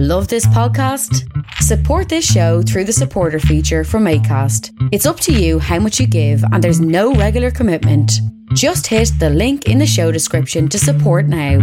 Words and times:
Love 0.00 0.28
this 0.28 0.46
podcast? 0.46 1.24
Support 1.54 2.08
this 2.08 2.24
show 2.24 2.62
through 2.62 2.84
the 2.84 2.92
supporter 2.92 3.40
feature 3.40 3.82
from 3.82 4.04
ACAST. 4.04 4.70
It's 4.92 5.06
up 5.06 5.18
to 5.18 5.32
you 5.32 5.58
how 5.58 5.80
much 5.80 5.98
you 5.98 6.06
give, 6.06 6.40
and 6.52 6.62
there's 6.62 6.80
no 6.80 7.14
regular 7.14 7.50
commitment. 7.50 8.12
Just 8.54 8.86
hit 8.86 9.10
the 9.18 9.28
link 9.28 9.66
in 9.66 9.78
the 9.78 9.88
show 9.88 10.12
description 10.12 10.68
to 10.68 10.78
support 10.78 11.26
now. 11.26 11.58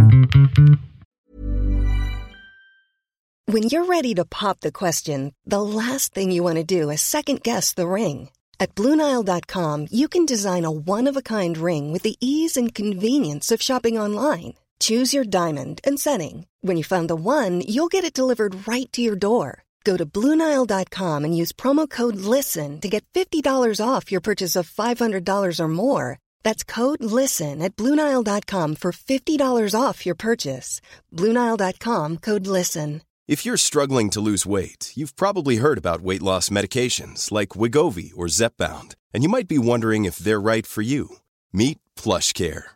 When 3.46 3.62
you're 3.70 3.86
ready 3.86 4.12
to 4.16 4.26
pop 4.26 4.60
the 4.60 4.70
question, 4.70 5.34
the 5.46 5.62
last 5.62 6.12
thing 6.12 6.30
you 6.30 6.42
want 6.42 6.56
to 6.56 6.62
do 6.62 6.90
is 6.90 7.00
second 7.00 7.42
guess 7.42 7.72
the 7.72 7.88
ring. 7.88 8.28
At 8.60 8.74
Bluenile.com, 8.74 9.86
you 9.90 10.08
can 10.08 10.26
design 10.26 10.66
a 10.66 10.70
one 10.70 11.06
of 11.06 11.16
a 11.16 11.22
kind 11.22 11.56
ring 11.56 11.90
with 11.90 12.02
the 12.02 12.16
ease 12.20 12.58
and 12.58 12.74
convenience 12.74 13.50
of 13.50 13.62
shopping 13.62 13.98
online. 13.98 14.52
Choose 14.86 15.12
your 15.12 15.24
diamond 15.24 15.80
and 15.82 15.98
setting. 15.98 16.46
When 16.60 16.76
you 16.76 16.84
find 16.84 17.08
the 17.10 17.16
one, 17.16 17.60
you'll 17.60 17.94
get 17.94 18.04
it 18.04 18.18
delivered 18.18 18.68
right 18.68 18.92
to 18.92 19.02
your 19.02 19.16
door. 19.16 19.64
Go 19.84 19.96
to 19.96 20.04
Bluenile.com 20.06 21.24
and 21.24 21.36
use 21.36 21.52
promo 21.52 21.88
code 21.90 22.16
LISTEN 22.34 22.80
to 22.80 22.88
get 22.88 23.04
$50 23.12 23.80
off 23.80 24.12
your 24.12 24.20
purchase 24.20 24.54
of 24.54 24.70
$500 24.70 25.58
or 25.58 25.68
more. 25.68 26.18
That's 26.44 26.62
code 26.62 27.02
LISTEN 27.02 27.62
at 27.62 27.74
Bluenile.com 27.74 28.76
for 28.76 28.92
$50 28.92 29.74
off 29.74 30.06
your 30.06 30.14
purchase. 30.14 30.80
Bluenile.com 31.12 32.18
code 32.18 32.46
LISTEN. 32.46 33.02
If 33.26 33.44
you're 33.44 33.56
struggling 33.56 34.08
to 34.10 34.20
lose 34.20 34.46
weight, 34.46 34.92
you've 34.94 35.16
probably 35.16 35.56
heard 35.56 35.78
about 35.78 36.02
weight 36.02 36.22
loss 36.22 36.48
medications 36.48 37.32
like 37.32 37.58
Wegovy 37.60 38.12
or 38.14 38.26
Zepbound, 38.26 38.94
and 39.12 39.24
you 39.24 39.28
might 39.28 39.48
be 39.48 39.58
wondering 39.58 40.04
if 40.04 40.18
they're 40.18 40.50
right 40.52 40.64
for 40.64 40.82
you. 40.82 41.16
Meet 41.52 41.78
PlushCare, 41.96 42.75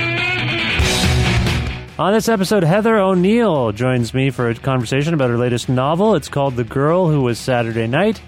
On 1.99 2.13
this 2.13 2.29
episode, 2.29 2.63
Heather 2.63 2.97
O'Neill 2.97 3.71
joins 3.73 4.13
me 4.13 4.29
for 4.31 4.49
a 4.49 4.55
conversation 4.55 5.13
about 5.13 5.29
her 5.29 5.37
latest 5.37 5.69
novel. 5.69 6.15
It's 6.15 6.29
called 6.29 6.55
The 6.55 6.63
Girl 6.63 7.07
Who 7.07 7.21
Was 7.21 7.37
Saturday 7.37 7.85
Night. 7.85 8.19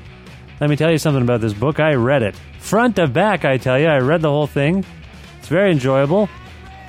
Let 0.59 0.69
me 0.69 0.75
tell 0.75 0.91
you 0.91 0.97
something 0.97 1.23
about 1.23 1.41
this 1.41 1.53
book. 1.53 1.79
I 1.79 1.93
read 1.95 2.23
it. 2.23 2.35
Front 2.59 2.97
to 2.97 3.07
back, 3.07 3.45
I 3.45 3.57
tell 3.57 3.79
you. 3.79 3.87
I 3.87 3.97
read 3.97 4.21
the 4.21 4.29
whole 4.29 4.47
thing. 4.47 4.85
It's 5.39 5.47
very 5.47 5.71
enjoyable, 5.71 6.29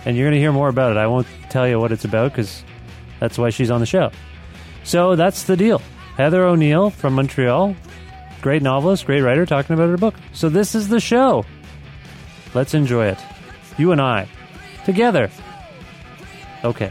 and 0.05 0.17
you're 0.17 0.27
going 0.27 0.35
to 0.35 0.41
hear 0.41 0.53
more 0.53 0.69
about 0.69 0.91
it. 0.93 0.99
I 0.99 1.07
won't 1.07 1.27
tell 1.49 1.67
you 1.67 1.79
what 1.81 1.91
it's 1.93 2.05
about 2.05 2.33
because 2.33 2.63
that's 3.19 3.39
why 3.39 3.51
she's 3.51 3.71
on 3.71 3.81
the 3.81 3.87
show. 3.87 4.11
So 4.83 5.17
that's 5.17 5.45
the 5.45 5.57
deal. 5.57 5.81
Heather 6.17 6.45
O'Neill 6.45 6.91
from 6.91 7.15
Montreal, 7.15 7.75
great 8.43 8.63
novelist, 8.63 9.07
great 9.07 9.23
writer, 9.23 9.47
talking 9.47 9.75
about 9.75 9.89
her 9.89 9.97
book. 9.97 10.15
So 10.33 10.49
this 10.49 10.75
is 10.75 10.89
the 10.89 11.01
show. 11.01 11.47
Let's 12.53 12.75
enjoy 12.75 13.07
it. 13.07 13.19
You 13.79 13.93
and 13.93 14.01
I, 14.01 14.29
together. 14.85 15.31
Okay. 16.65 16.91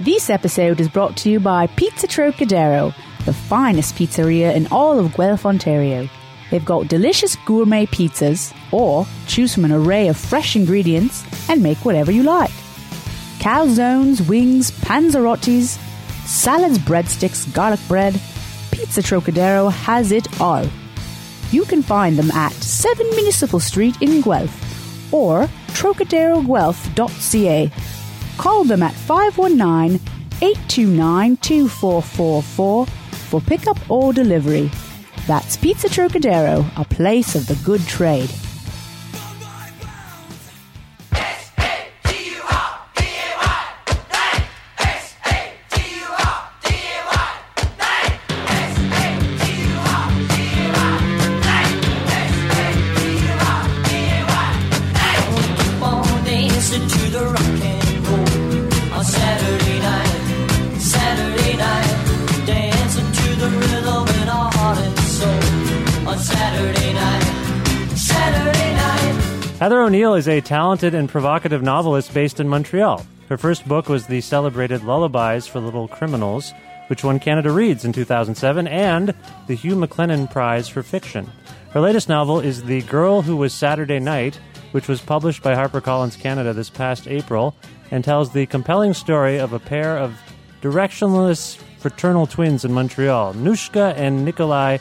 This 0.00 0.30
episode 0.30 0.80
is 0.80 0.88
brought 0.88 1.16
to 1.18 1.30
you 1.30 1.38
by 1.38 1.66
Pizza 1.66 2.06
Trocadero, 2.06 2.94
the 3.26 3.32
finest 3.32 3.94
pizzeria 3.94 4.54
in 4.54 4.66
all 4.68 4.98
of 4.98 5.14
Guelph, 5.14 5.44
Ontario. 5.44 6.08
They've 6.50 6.64
got 6.64 6.88
delicious 6.88 7.36
gourmet 7.44 7.86
pizzas, 7.86 8.54
or 8.72 9.06
choose 9.26 9.54
from 9.54 9.66
an 9.66 9.72
array 9.72 10.08
of 10.08 10.16
fresh 10.16 10.56
ingredients 10.56 11.24
and 11.50 11.62
make 11.62 11.84
whatever 11.84 12.10
you 12.10 12.22
like. 12.22 12.50
Calzones, 13.42 14.26
wings, 14.28 14.70
panzerottis, 14.70 15.76
salads, 16.24 16.78
breadsticks, 16.78 17.52
garlic 17.52 17.80
bread. 17.88 18.14
Pizza 18.70 19.02
Trocadero 19.02 19.68
has 19.68 20.12
it 20.12 20.40
all. 20.40 20.64
You 21.50 21.64
can 21.64 21.82
find 21.82 22.16
them 22.16 22.30
at 22.30 22.52
7 22.52 23.04
Municipal 23.16 23.58
Street 23.58 24.00
in 24.00 24.20
Guelph 24.20 25.12
or 25.12 25.48
trocaderoguelph.ca. 25.74 27.72
Call 28.38 28.62
them 28.62 28.84
at 28.84 28.94
519 28.94 30.00
829 30.40 31.36
2444 31.38 32.86
for 32.86 33.40
pickup 33.40 33.90
or 33.90 34.12
delivery. 34.12 34.70
That's 35.26 35.56
Pizza 35.56 35.88
Trocadero, 35.88 36.64
a 36.76 36.84
place 36.84 37.34
of 37.34 37.48
the 37.48 37.56
good 37.64 37.84
trade. 37.88 38.30
Heather 69.72 69.84
O'Neill 69.84 70.12
is 70.12 70.28
a 70.28 70.42
talented 70.42 70.94
and 70.94 71.08
provocative 71.08 71.62
novelist 71.62 72.12
based 72.12 72.40
in 72.40 72.46
Montreal. 72.46 73.06
Her 73.30 73.38
first 73.38 73.66
book 73.66 73.88
was 73.88 74.06
the 74.06 74.20
celebrated 74.20 74.84
Lullabies 74.84 75.46
for 75.46 75.60
Little 75.60 75.88
Criminals, 75.88 76.52
which 76.88 77.02
won 77.02 77.18
Canada 77.18 77.50
Reads 77.50 77.86
in 77.86 77.94
2007 77.94 78.66
and 78.66 79.14
the 79.46 79.54
Hugh 79.54 79.74
MacLennan 79.74 80.30
Prize 80.30 80.68
for 80.68 80.82
Fiction. 80.82 81.26
Her 81.70 81.80
latest 81.80 82.10
novel 82.10 82.38
is 82.38 82.64
The 82.64 82.82
Girl 82.82 83.22
Who 83.22 83.34
Was 83.34 83.54
Saturday 83.54 83.98
Night, 83.98 84.38
which 84.72 84.88
was 84.88 85.00
published 85.00 85.42
by 85.42 85.54
HarperCollins 85.54 86.20
Canada 86.20 86.52
this 86.52 86.68
past 86.68 87.08
April 87.08 87.54
and 87.90 88.04
tells 88.04 88.30
the 88.30 88.44
compelling 88.44 88.92
story 88.92 89.38
of 89.38 89.54
a 89.54 89.58
pair 89.58 89.96
of 89.96 90.20
directionless 90.60 91.56
fraternal 91.78 92.26
twins 92.26 92.66
in 92.66 92.74
Montreal, 92.74 93.32
Nouschka 93.32 93.94
and 93.96 94.22
Nikolai 94.22 94.76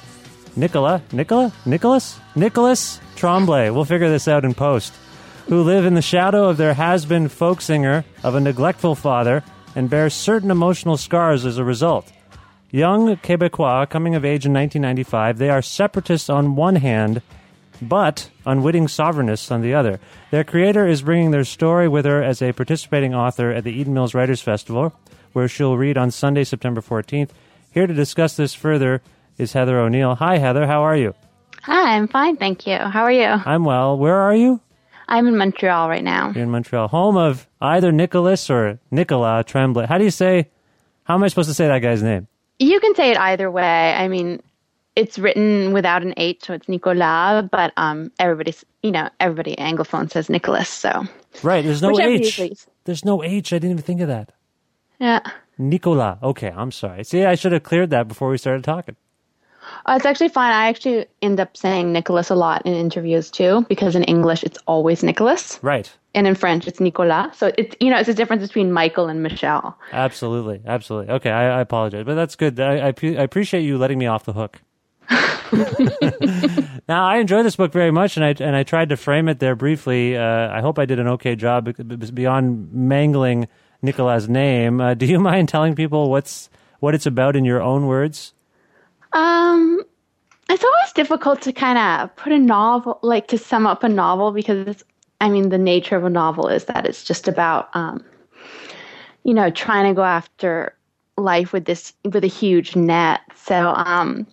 Nicola 0.56 1.02
Nicola 1.12 1.52
Nicholas 1.66 2.20
Nicholas 2.36 3.00
Tremblay. 3.16 3.70
We'll 3.70 3.86
figure 3.86 4.10
this 4.10 4.28
out 4.28 4.46
in 4.46 4.54
post. 4.54 4.94
Who 5.48 5.64
live 5.64 5.86
in 5.86 5.96
the 5.96 6.02
shadow 6.02 6.50
of 6.50 6.58
their 6.58 6.74
has-been 6.74 7.30
folk 7.30 7.62
singer 7.62 8.06
of 8.24 8.36
a 8.36 8.40
neglectful 8.40 8.96
father 8.96 9.44
and 9.76 9.90
bear 9.90 10.10
certain 10.10 10.52
emotional 10.52 10.98
scars 10.98 11.46
as 11.46 11.58
a 11.58 11.64
result. 11.64 12.12
Young 12.70 13.18
Quebecois 13.18 13.90
coming 13.90 14.16
of 14.16 14.24
age 14.24 14.46
in 14.46 14.54
1995, 14.54 15.38
they 15.38 15.50
are 15.50 15.62
separatists 15.62 16.30
on 16.30 16.56
one 16.56 16.76
hand, 16.76 17.22
but 17.82 18.30
unwitting 18.46 18.88
sovereignists 18.88 19.52
on 19.52 19.62
the 19.62 19.74
other. 19.74 20.00
Their 20.30 20.44
creator 20.44 20.88
is 20.88 21.02
bringing 21.02 21.32
their 21.32 21.44
story 21.44 21.88
with 21.88 22.06
her 22.06 22.24
as 22.24 22.42
a 22.42 22.54
participating 22.54 23.14
author 23.14 23.52
at 23.52 23.64
the 23.64 23.74
Eden 23.74 23.94
Mills 23.94 24.14
Writers 24.14 24.42
Festival, 24.42 24.94
where 25.34 25.48
she'll 25.48 25.78
read 25.78 25.98
on 25.98 26.12
Sunday, 26.12 26.44
September 26.44 26.82
14th. 26.82 27.30
Here 27.72 27.88
to 27.88 27.94
discuss 27.94 28.36
this 28.36 28.54
further 28.54 29.02
is 29.42 29.54
Heather 29.54 29.80
O'Neill. 29.80 30.16
Hi, 30.16 30.38
Heather. 30.38 30.68
How 30.68 30.84
are 30.84 30.96
you? 30.96 31.14
Hi, 31.64 31.96
I'm 31.96 32.08
fine, 32.08 32.38
thank 32.38 32.66
you. 32.66 32.78
How 32.78 33.04
are 33.04 33.12
you? 33.12 33.26
I'm 33.46 33.66
well. 33.66 33.98
Where 33.98 34.16
are 34.16 34.36
you? 34.36 34.62
I'm 35.08 35.28
in 35.28 35.38
Montreal 35.38 35.90
right 35.90 36.04
now. 36.04 36.32
You're 36.34 36.44
in 36.44 36.52
Montreal, 36.52 36.88
home 36.88 37.18
of 37.18 37.48
either 37.60 37.92
Nicholas 37.92 38.50
or 38.50 38.80
Nicola 38.90 39.44
Tremblay. 39.44 39.86
How 39.86 39.98
do 39.98 40.04
you 40.04 40.12
say? 40.12 40.50
How 41.04 41.16
am 41.16 41.24
I 41.24 41.28
supposed 41.28 41.50
to 41.50 41.54
say 41.54 41.68
that 41.68 41.80
guy's 41.80 42.02
name? 42.02 42.28
You 42.60 42.80
can 42.80 42.96
say 42.96 43.12
it 43.12 43.18
either 43.18 43.52
way. 43.52 43.94
I 43.94 44.08
mean, 44.08 44.42
it's 44.96 45.20
written 45.20 45.74
without 45.74 46.04
an 46.04 46.14
H, 46.18 46.46
so 46.46 46.54
it's 46.54 46.70
Nicolas, 46.70 47.48
but 47.52 47.74
um, 47.78 48.12
everybody's, 48.20 48.64
you 48.84 48.92
know, 48.92 49.10
everybody 49.20 49.56
Anglophone 49.56 50.10
says 50.12 50.30
Nicholas, 50.30 50.70
so. 50.70 51.04
Right. 51.44 51.64
There's 51.64 51.82
no 51.82 51.90
Whichever 51.90 52.12
H. 52.12 52.66
There's 52.86 53.04
no 53.04 53.24
H. 53.24 53.54
I 53.54 53.58
didn't 53.58 53.72
even 53.72 53.84
think 53.84 54.02
of 54.02 54.08
that. 54.08 54.32
Yeah. 55.00 55.20
Nicola. 55.58 56.20
Okay, 56.24 56.52
I'm 56.56 56.72
sorry. 56.72 57.04
See, 57.04 57.26
I 57.26 57.36
should 57.36 57.52
have 57.52 57.64
cleared 57.64 57.90
that 57.92 58.08
before 58.08 58.30
we 58.30 58.38
started 58.38 58.64
talking. 58.64 58.96
Uh, 59.86 59.94
it's 59.98 60.06
actually 60.06 60.30
fine. 60.30 60.52
I 60.54 60.68
actually 60.70 61.06
end 61.22 61.40
up 61.40 61.58
saying 61.58 61.92
Nicholas 61.92 62.30
a 62.30 62.36
lot 62.36 62.66
in 62.66 62.74
interviews 62.74 63.30
too, 63.32 63.66
because 63.70 63.96
in 63.96 64.04
English 64.04 64.44
it's 64.44 64.60
always 64.68 65.04
Nicholas, 65.04 65.60
Right. 65.62 65.92
and 66.14 66.28
in 66.28 66.36
French 66.36 66.68
it's 66.68 66.80
Nicolas. 66.80 67.38
So 67.38 67.52
it's 67.58 67.76
you 67.80 67.90
know 67.90 67.98
it's 68.00 68.10
a 68.10 68.14
difference 68.14 68.44
between 68.44 68.72
Michael 68.72 69.08
and 69.08 69.24
Michelle. 69.24 69.78
Absolutely. 69.92 70.62
Absolutely. 70.66 71.14
Okay, 71.14 71.32
I, 71.32 71.58
I 71.58 71.62
apologize, 71.62 72.06
but 72.06 72.16
that's 72.16 72.36
good. 72.36 72.60
I, 72.60 72.88
I, 72.90 72.94
I 73.04 73.24
appreciate 73.24 73.62
you 73.62 73.78
letting 73.78 73.98
me 73.98 74.06
off 74.08 74.24
the 74.26 74.34
hook. 74.34 74.62
Now, 76.88 77.06
I 77.06 77.18
enjoy 77.18 77.44
this 77.44 77.56
book 77.56 77.72
very 77.72 77.92
much, 77.92 78.18
and 78.18 78.26
I 78.26 78.30
and 78.44 78.56
I 78.56 78.64
tried 78.64 78.90
to 78.90 78.98
frame 78.98 79.28
it 79.30 79.40
there 79.40 79.56
briefly. 79.56 80.18
Uh, 80.18 80.50
I 80.52 80.62
hope 80.62 80.80
I 80.80 80.86
did 80.86 81.00
an 81.00 81.08
okay 81.10 81.36
job. 81.36 81.70
Beyond 82.14 82.74
mangling 82.74 83.48
Nicola's 83.82 84.28
name, 84.28 84.82
uh, 84.82 84.94
do 84.94 85.06
you 85.06 85.20
mind 85.32 85.50
telling 85.50 85.76
people 85.76 86.10
what's 86.10 86.50
what 86.80 86.94
it's 86.96 87.06
about 87.06 87.36
in 87.36 87.46
your 87.46 87.62
own 87.62 87.86
words? 87.88 88.34
Um, 89.14 89.71
difficult 90.94 91.42
to 91.44 91.54
kind 91.54 91.78
of 91.78 92.16
put 92.16 92.32
a 92.32 92.40
novel, 92.40 93.00
like 93.02 93.28
to 93.28 93.38
sum 93.38 93.68
up 93.68 93.84
a 93.84 93.90
novel, 93.90 94.32
because 94.32 94.68
it's, 94.68 94.84
I 95.20 95.30
mean, 95.30 95.50
the 95.50 95.58
nature 95.58 95.96
of 95.96 96.04
a 96.04 96.10
novel 96.10 96.48
is 96.48 96.66
that 96.66 96.86
it's 96.86 97.04
just 97.04 97.28
about, 97.28 97.70
um, 97.74 98.04
you 99.24 99.34
know, 99.34 99.50
trying 99.50 99.88
to 99.88 99.94
go 99.94 100.04
after 100.04 100.76
life 101.18 101.54
with 101.54 101.66
this 101.66 101.94
with 102.04 102.24
a 102.24 102.28
huge 102.28 102.76
net. 102.76 103.22
So, 103.36 103.74
um, 103.76 104.26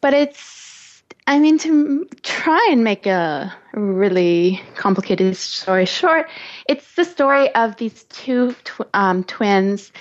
but 0.00 0.12
it's, 0.12 1.02
I 1.26 1.38
mean, 1.38 1.58
to 1.58 2.06
try 2.22 2.68
and 2.70 2.82
make 2.84 3.06
a 3.06 3.54
really 3.72 4.60
complicated 4.74 5.36
story 5.36 5.86
short, 5.86 6.28
it's 6.68 6.94
the 6.94 7.04
story 7.04 7.54
of 7.54 7.76
these 7.76 8.04
two 8.04 8.52
tw- 8.64 8.88
um, 8.94 9.24
twins, 9.24 9.92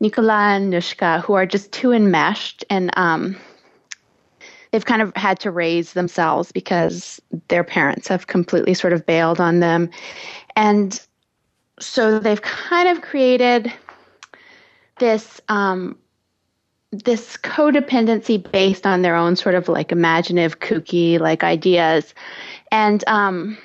Nicola 0.00 0.54
and 0.54 0.72
Nouschka, 0.72 1.22
who 1.22 1.32
are 1.34 1.46
just 1.46 1.72
too 1.72 1.90
enmeshed 1.90 2.64
and 2.68 2.90
um, 2.96 3.36
they've 4.74 4.84
kind 4.84 5.02
of 5.02 5.14
had 5.14 5.38
to 5.38 5.52
raise 5.52 5.92
themselves 5.92 6.50
because 6.50 7.22
their 7.46 7.62
parents 7.62 8.08
have 8.08 8.26
completely 8.26 8.74
sort 8.74 8.92
of 8.92 9.06
bailed 9.06 9.38
on 9.38 9.60
them. 9.60 9.88
And 10.56 11.00
so 11.78 12.18
they've 12.18 12.42
kind 12.42 12.88
of 12.88 13.00
created 13.00 13.72
this 14.98 15.40
um, 15.48 15.96
this 16.90 17.36
codependency 17.36 18.50
based 18.50 18.84
on 18.84 19.02
their 19.02 19.14
own 19.14 19.36
sort 19.36 19.54
of 19.54 19.68
like 19.68 19.92
imaginative 19.92 20.58
kooky 20.58 21.20
like 21.20 21.44
ideas 21.44 22.12
and 22.70 23.02
um 23.08 23.58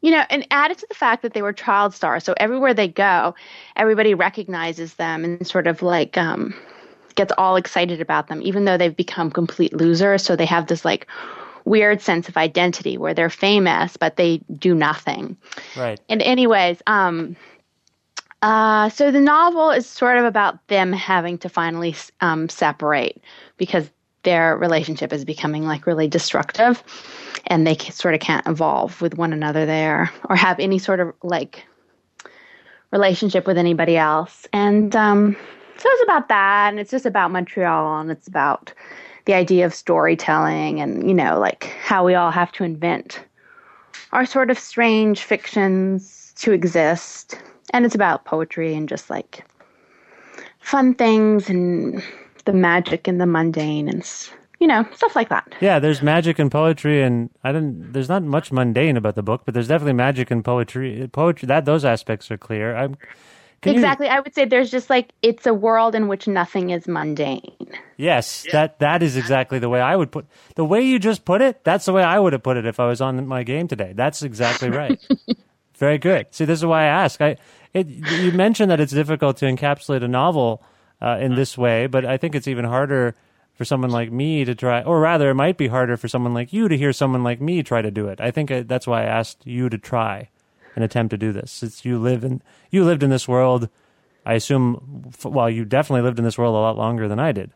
you 0.00 0.10
know 0.10 0.24
and 0.30 0.44
added 0.50 0.76
to 0.76 0.86
the 0.88 0.94
fact 0.94 1.22
that 1.22 1.32
they 1.32 1.42
were 1.42 1.52
child 1.52 1.94
stars 1.94 2.24
so 2.24 2.34
everywhere 2.38 2.74
they 2.74 2.88
go 2.88 3.36
everybody 3.76 4.14
recognizes 4.14 4.94
them 4.94 5.22
and 5.22 5.46
sort 5.46 5.68
of 5.68 5.80
like 5.80 6.18
um 6.18 6.52
gets 7.16 7.32
all 7.36 7.56
excited 7.56 8.00
about 8.00 8.28
them 8.28 8.40
even 8.42 8.64
though 8.64 8.76
they've 8.76 8.96
become 8.96 9.30
complete 9.30 9.72
losers 9.72 10.22
so 10.22 10.36
they 10.36 10.46
have 10.46 10.66
this 10.68 10.84
like 10.84 11.06
weird 11.64 12.00
sense 12.00 12.28
of 12.28 12.36
identity 12.36 12.96
where 12.96 13.12
they're 13.14 13.28
famous 13.28 13.96
but 13.96 14.16
they 14.16 14.38
do 14.58 14.74
nothing 14.74 15.36
Right. 15.76 16.00
and 16.08 16.22
anyways, 16.22 16.80
um, 16.86 17.36
uh, 18.42 18.88
so 18.90 19.10
the 19.10 19.20
novel 19.20 19.70
is 19.70 19.86
sort 19.86 20.18
of 20.18 20.24
about 20.24 20.64
them 20.68 20.92
having 20.92 21.38
to 21.38 21.48
finally 21.48 21.96
um, 22.20 22.48
separate 22.48 23.20
because 23.56 23.90
their 24.22 24.56
relationship 24.56 25.12
is 25.12 25.24
becoming 25.24 25.64
like 25.64 25.86
really 25.86 26.08
destructive, 26.08 26.82
and 27.46 27.66
they 27.66 27.76
sort 27.76 28.14
of 28.14 28.20
can't 28.20 28.46
evolve 28.46 29.00
with 29.00 29.16
one 29.16 29.32
another 29.32 29.66
there 29.66 30.10
or 30.28 30.36
have 30.36 30.60
any 30.60 30.78
sort 30.78 31.00
of 31.00 31.14
like 31.22 31.64
relationship 32.90 33.46
with 33.46 33.58
anybody 33.58 33.96
else. 33.96 34.46
And 34.52 34.94
um, 34.94 35.36
so 35.78 35.88
it's 35.90 36.02
about 36.02 36.28
that, 36.28 36.70
and 36.70 36.80
it's 36.80 36.90
just 36.90 37.06
about 37.06 37.30
Montreal, 37.30 38.00
and 38.00 38.10
it's 38.10 38.28
about 38.28 38.72
the 39.26 39.34
idea 39.34 39.66
of 39.66 39.74
storytelling, 39.74 40.80
and 40.80 41.08
you 41.08 41.14
know, 41.14 41.38
like 41.38 41.64
how 41.82 42.04
we 42.04 42.14
all 42.14 42.30
have 42.30 42.52
to 42.52 42.64
invent 42.64 43.24
our 44.12 44.24
sort 44.26 44.50
of 44.50 44.58
strange 44.58 45.22
fictions 45.22 46.32
to 46.36 46.52
exist. 46.52 47.38
And 47.72 47.84
it's 47.84 47.94
about 47.94 48.24
poetry 48.24 48.74
and 48.74 48.88
just 48.88 49.10
like 49.10 49.44
fun 50.60 50.94
things 50.94 51.50
and 51.50 52.02
the 52.44 52.52
magic 52.52 53.08
and 53.08 53.20
the 53.20 53.26
mundane 53.26 53.88
and, 53.88 54.08
you 54.60 54.66
know, 54.68 54.86
stuff 54.94 55.16
like 55.16 55.28
that. 55.30 55.52
Yeah, 55.60 55.80
there's 55.80 56.00
magic 56.00 56.38
and 56.38 56.50
poetry, 56.50 57.02
and 57.02 57.28
I 57.42 57.50
don't. 57.52 57.92
There's 57.92 58.08
not 58.08 58.22
much 58.22 58.52
mundane 58.52 58.96
about 58.96 59.16
the 59.16 59.22
book, 59.22 59.42
but 59.44 59.54
there's 59.54 59.68
definitely 59.68 59.94
magic 59.94 60.30
and 60.30 60.44
poetry. 60.44 61.08
Poetry 61.12 61.46
that 61.46 61.64
those 61.64 61.84
aspects 61.84 62.30
are 62.30 62.38
clear. 62.38 62.76
I'm 62.76 62.96
can 63.62 63.74
you- 63.74 63.80
exactly. 63.80 64.08
I 64.08 64.20
would 64.20 64.34
say 64.34 64.44
there's 64.44 64.70
just 64.70 64.90
like, 64.90 65.10
it's 65.22 65.46
a 65.46 65.54
world 65.54 65.94
in 65.94 66.08
which 66.08 66.28
nothing 66.28 66.70
is 66.70 66.86
mundane. 66.86 67.42
Yes, 67.96 68.46
that 68.52 68.78
that 68.80 69.02
is 69.02 69.16
exactly 69.16 69.58
the 69.58 69.70
way 69.70 69.80
I 69.80 69.96
would 69.96 70.10
put 70.12 70.26
the 70.54 70.64
way 70.66 70.82
you 70.82 70.98
just 70.98 71.24
put 71.24 71.40
it. 71.40 71.64
That's 71.64 71.86
the 71.86 71.94
way 71.94 72.02
I 72.02 72.18
would 72.18 72.34
have 72.34 72.42
put 72.42 72.58
it 72.58 72.66
if 72.66 72.78
I 72.78 72.86
was 72.86 73.00
on 73.00 73.26
my 73.26 73.42
game 73.42 73.68
today. 73.68 73.92
That's 73.94 74.22
exactly 74.22 74.68
right. 74.68 75.00
Very 75.78 75.96
good. 75.98 76.26
See, 76.30 76.44
this 76.44 76.58
is 76.58 76.66
why 76.66 76.82
I 76.82 76.86
ask. 76.88 77.20
I 77.22 77.36
it, 77.72 77.88
you 77.88 78.32
mentioned 78.32 78.70
that 78.70 78.80
it's 78.80 78.92
difficult 78.92 79.38
to 79.38 79.46
encapsulate 79.46 80.02
a 80.04 80.08
novel 80.08 80.62
uh, 81.00 81.18
in 81.20 81.36
this 81.36 81.56
way, 81.56 81.86
but 81.86 82.04
I 82.04 82.18
think 82.18 82.34
it's 82.34 82.48
even 82.48 82.64
harder 82.66 83.16
for 83.54 83.64
someone 83.64 83.90
like 83.90 84.12
me 84.12 84.44
to 84.44 84.54
try, 84.54 84.82
or 84.82 85.00
rather, 85.00 85.30
it 85.30 85.34
might 85.34 85.56
be 85.56 85.68
harder 85.68 85.96
for 85.96 86.08
someone 86.08 86.34
like 86.34 86.52
you 86.52 86.68
to 86.68 86.76
hear 86.76 86.92
someone 86.92 87.24
like 87.24 87.40
me 87.40 87.62
try 87.62 87.80
to 87.80 87.90
do 87.90 88.08
it. 88.08 88.20
I 88.20 88.30
think 88.30 88.50
uh, 88.50 88.62
that's 88.66 88.86
why 88.86 89.02
I 89.02 89.06
asked 89.06 89.46
you 89.46 89.70
to 89.70 89.78
try 89.78 90.28
and 90.76 90.84
attempt 90.84 91.10
to 91.10 91.18
do 91.18 91.32
this. 91.32 91.50
Since 91.50 91.84
you 91.84 91.98
live 91.98 92.22
in 92.22 92.42
you 92.70 92.84
lived 92.84 93.02
in 93.02 93.10
this 93.10 93.26
world, 93.26 93.68
I 94.24 94.34
assume. 94.34 95.10
Well, 95.24 95.50
you 95.50 95.64
definitely 95.64 96.02
lived 96.02 96.18
in 96.18 96.24
this 96.24 96.38
world 96.38 96.54
a 96.54 96.58
lot 96.58 96.76
longer 96.76 97.08
than 97.08 97.18
I 97.18 97.32
did. 97.32 97.50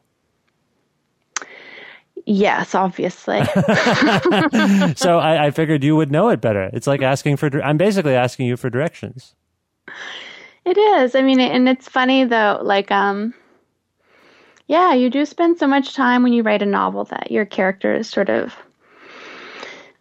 Yes, 2.27 2.75
obviously. 2.75 3.45
so 4.97 5.19
I, 5.19 5.47
I 5.47 5.51
figured 5.51 5.85
you 5.85 5.97
would 5.97 6.11
know 6.11 6.29
it 6.31 6.41
better. 6.41 6.71
It's 6.73 6.87
like 6.87 7.03
asking 7.03 7.37
for. 7.37 7.49
I'm 7.63 7.77
basically 7.77 8.15
asking 8.15 8.47
you 8.47 8.57
for 8.57 8.71
directions. 8.71 9.35
It 10.65 10.77
is. 10.77 11.15
I 11.15 11.23
mean, 11.23 11.41
and 11.41 11.69
it's 11.69 11.89
funny 11.89 12.25
though, 12.25 12.61
like, 12.63 12.91
um, 12.91 13.35
yeah, 14.67 14.93
you 14.93 15.11
do 15.11 15.25
spend 15.25 15.59
so 15.59 15.67
much 15.67 15.95
time 15.95 16.23
when 16.23 16.33
you 16.33 16.43
write 16.43 16.63
a 16.63 16.67
novel 16.67 17.05
that 17.05 17.31
your 17.31 17.47
characters 17.47 18.09
sort 18.09 18.29
of 18.29 18.55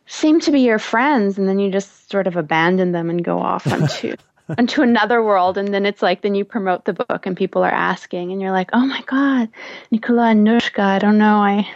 seem 0.10 0.40
to 0.42 0.52
be 0.52 0.62
your 0.62 0.80
friends, 0.80 1.38
and 1.38 1.48
then 1.48 1.60
you 1.60 1.72
just 1.72 2.10
sort 2.10 2.28
of 2.28 2.36
abandon 2.36 2.92
them 2.92 3.10
and 3.10 3.24
go 3.24 3.40
off 3.40 3.66
onto 3.72 4.16
onto 4.58 4.82
another 4.82 5.24
world, 5.24 5.58
and 5.58 5.74
then 5.74 5.86
it's 5.86 6.02
like 6.02 6.22
then 6.22 6.36
you 6.36 6.44
promote 6.44 6.86
the 6.86 6.94
book, 6.94 7.26
and 7.26 7.38
people 7.38 7.64
are 7.64 7.72
asking, 7.72 8.32
and 8.32 8.42
you're 8.42 8.52
like, 8.52 8.72
oh 8.74 8.86
my 8.86 9.02
god, 9.04 9.48
Nicola 9.92 10.30
and 10.30 10.46
Nouschka, 10.46 10.80
I 10.80 11.00
don't 11.00 11.18
know, 11.18 11.38
I. 11.38 11.70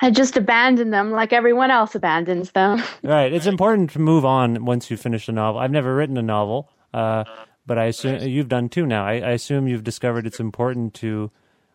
I 0.00 0.10
just 0.10 0.36
abandoned 0.36 0.92
them 0.92 1.12
like 1.12 1.32
everyone 1.32 1.70
else 1.70 1.94
abandons 1.94 2.50
them. 2.50 2.82
Right. 3.04 3.32
It's 3.32 3.46
important 3.46 3.90
to 3.90 4.00
move 4.00 4.24
on 4.24 4.64
once 4.64 4.90
you 4.90 4.96
finish 4.96 5.28
a 5.28 5.32
novel. 5.32 5.60
I've 5.60 5.70
never 5.70 5.94
written 5.94 6.16
a 6.16 6.22
novel, 6.22 6.68
uh, 6.92 7.22
but 7.64 7.78
I 7.78 7.84
assume 7.84 8.22
you've 8.22 8.48
done 8.48 8.68
two 8.68 8.86
now. 8.86 9.06
I, 9.06 9.20
I 9.20 9.30
assume 9.30 9.68
you've 9.68 9.84
discovered 9.84 10.26
it's 10.26 10.40
important 10.40 10.94
to, 10.94 11.30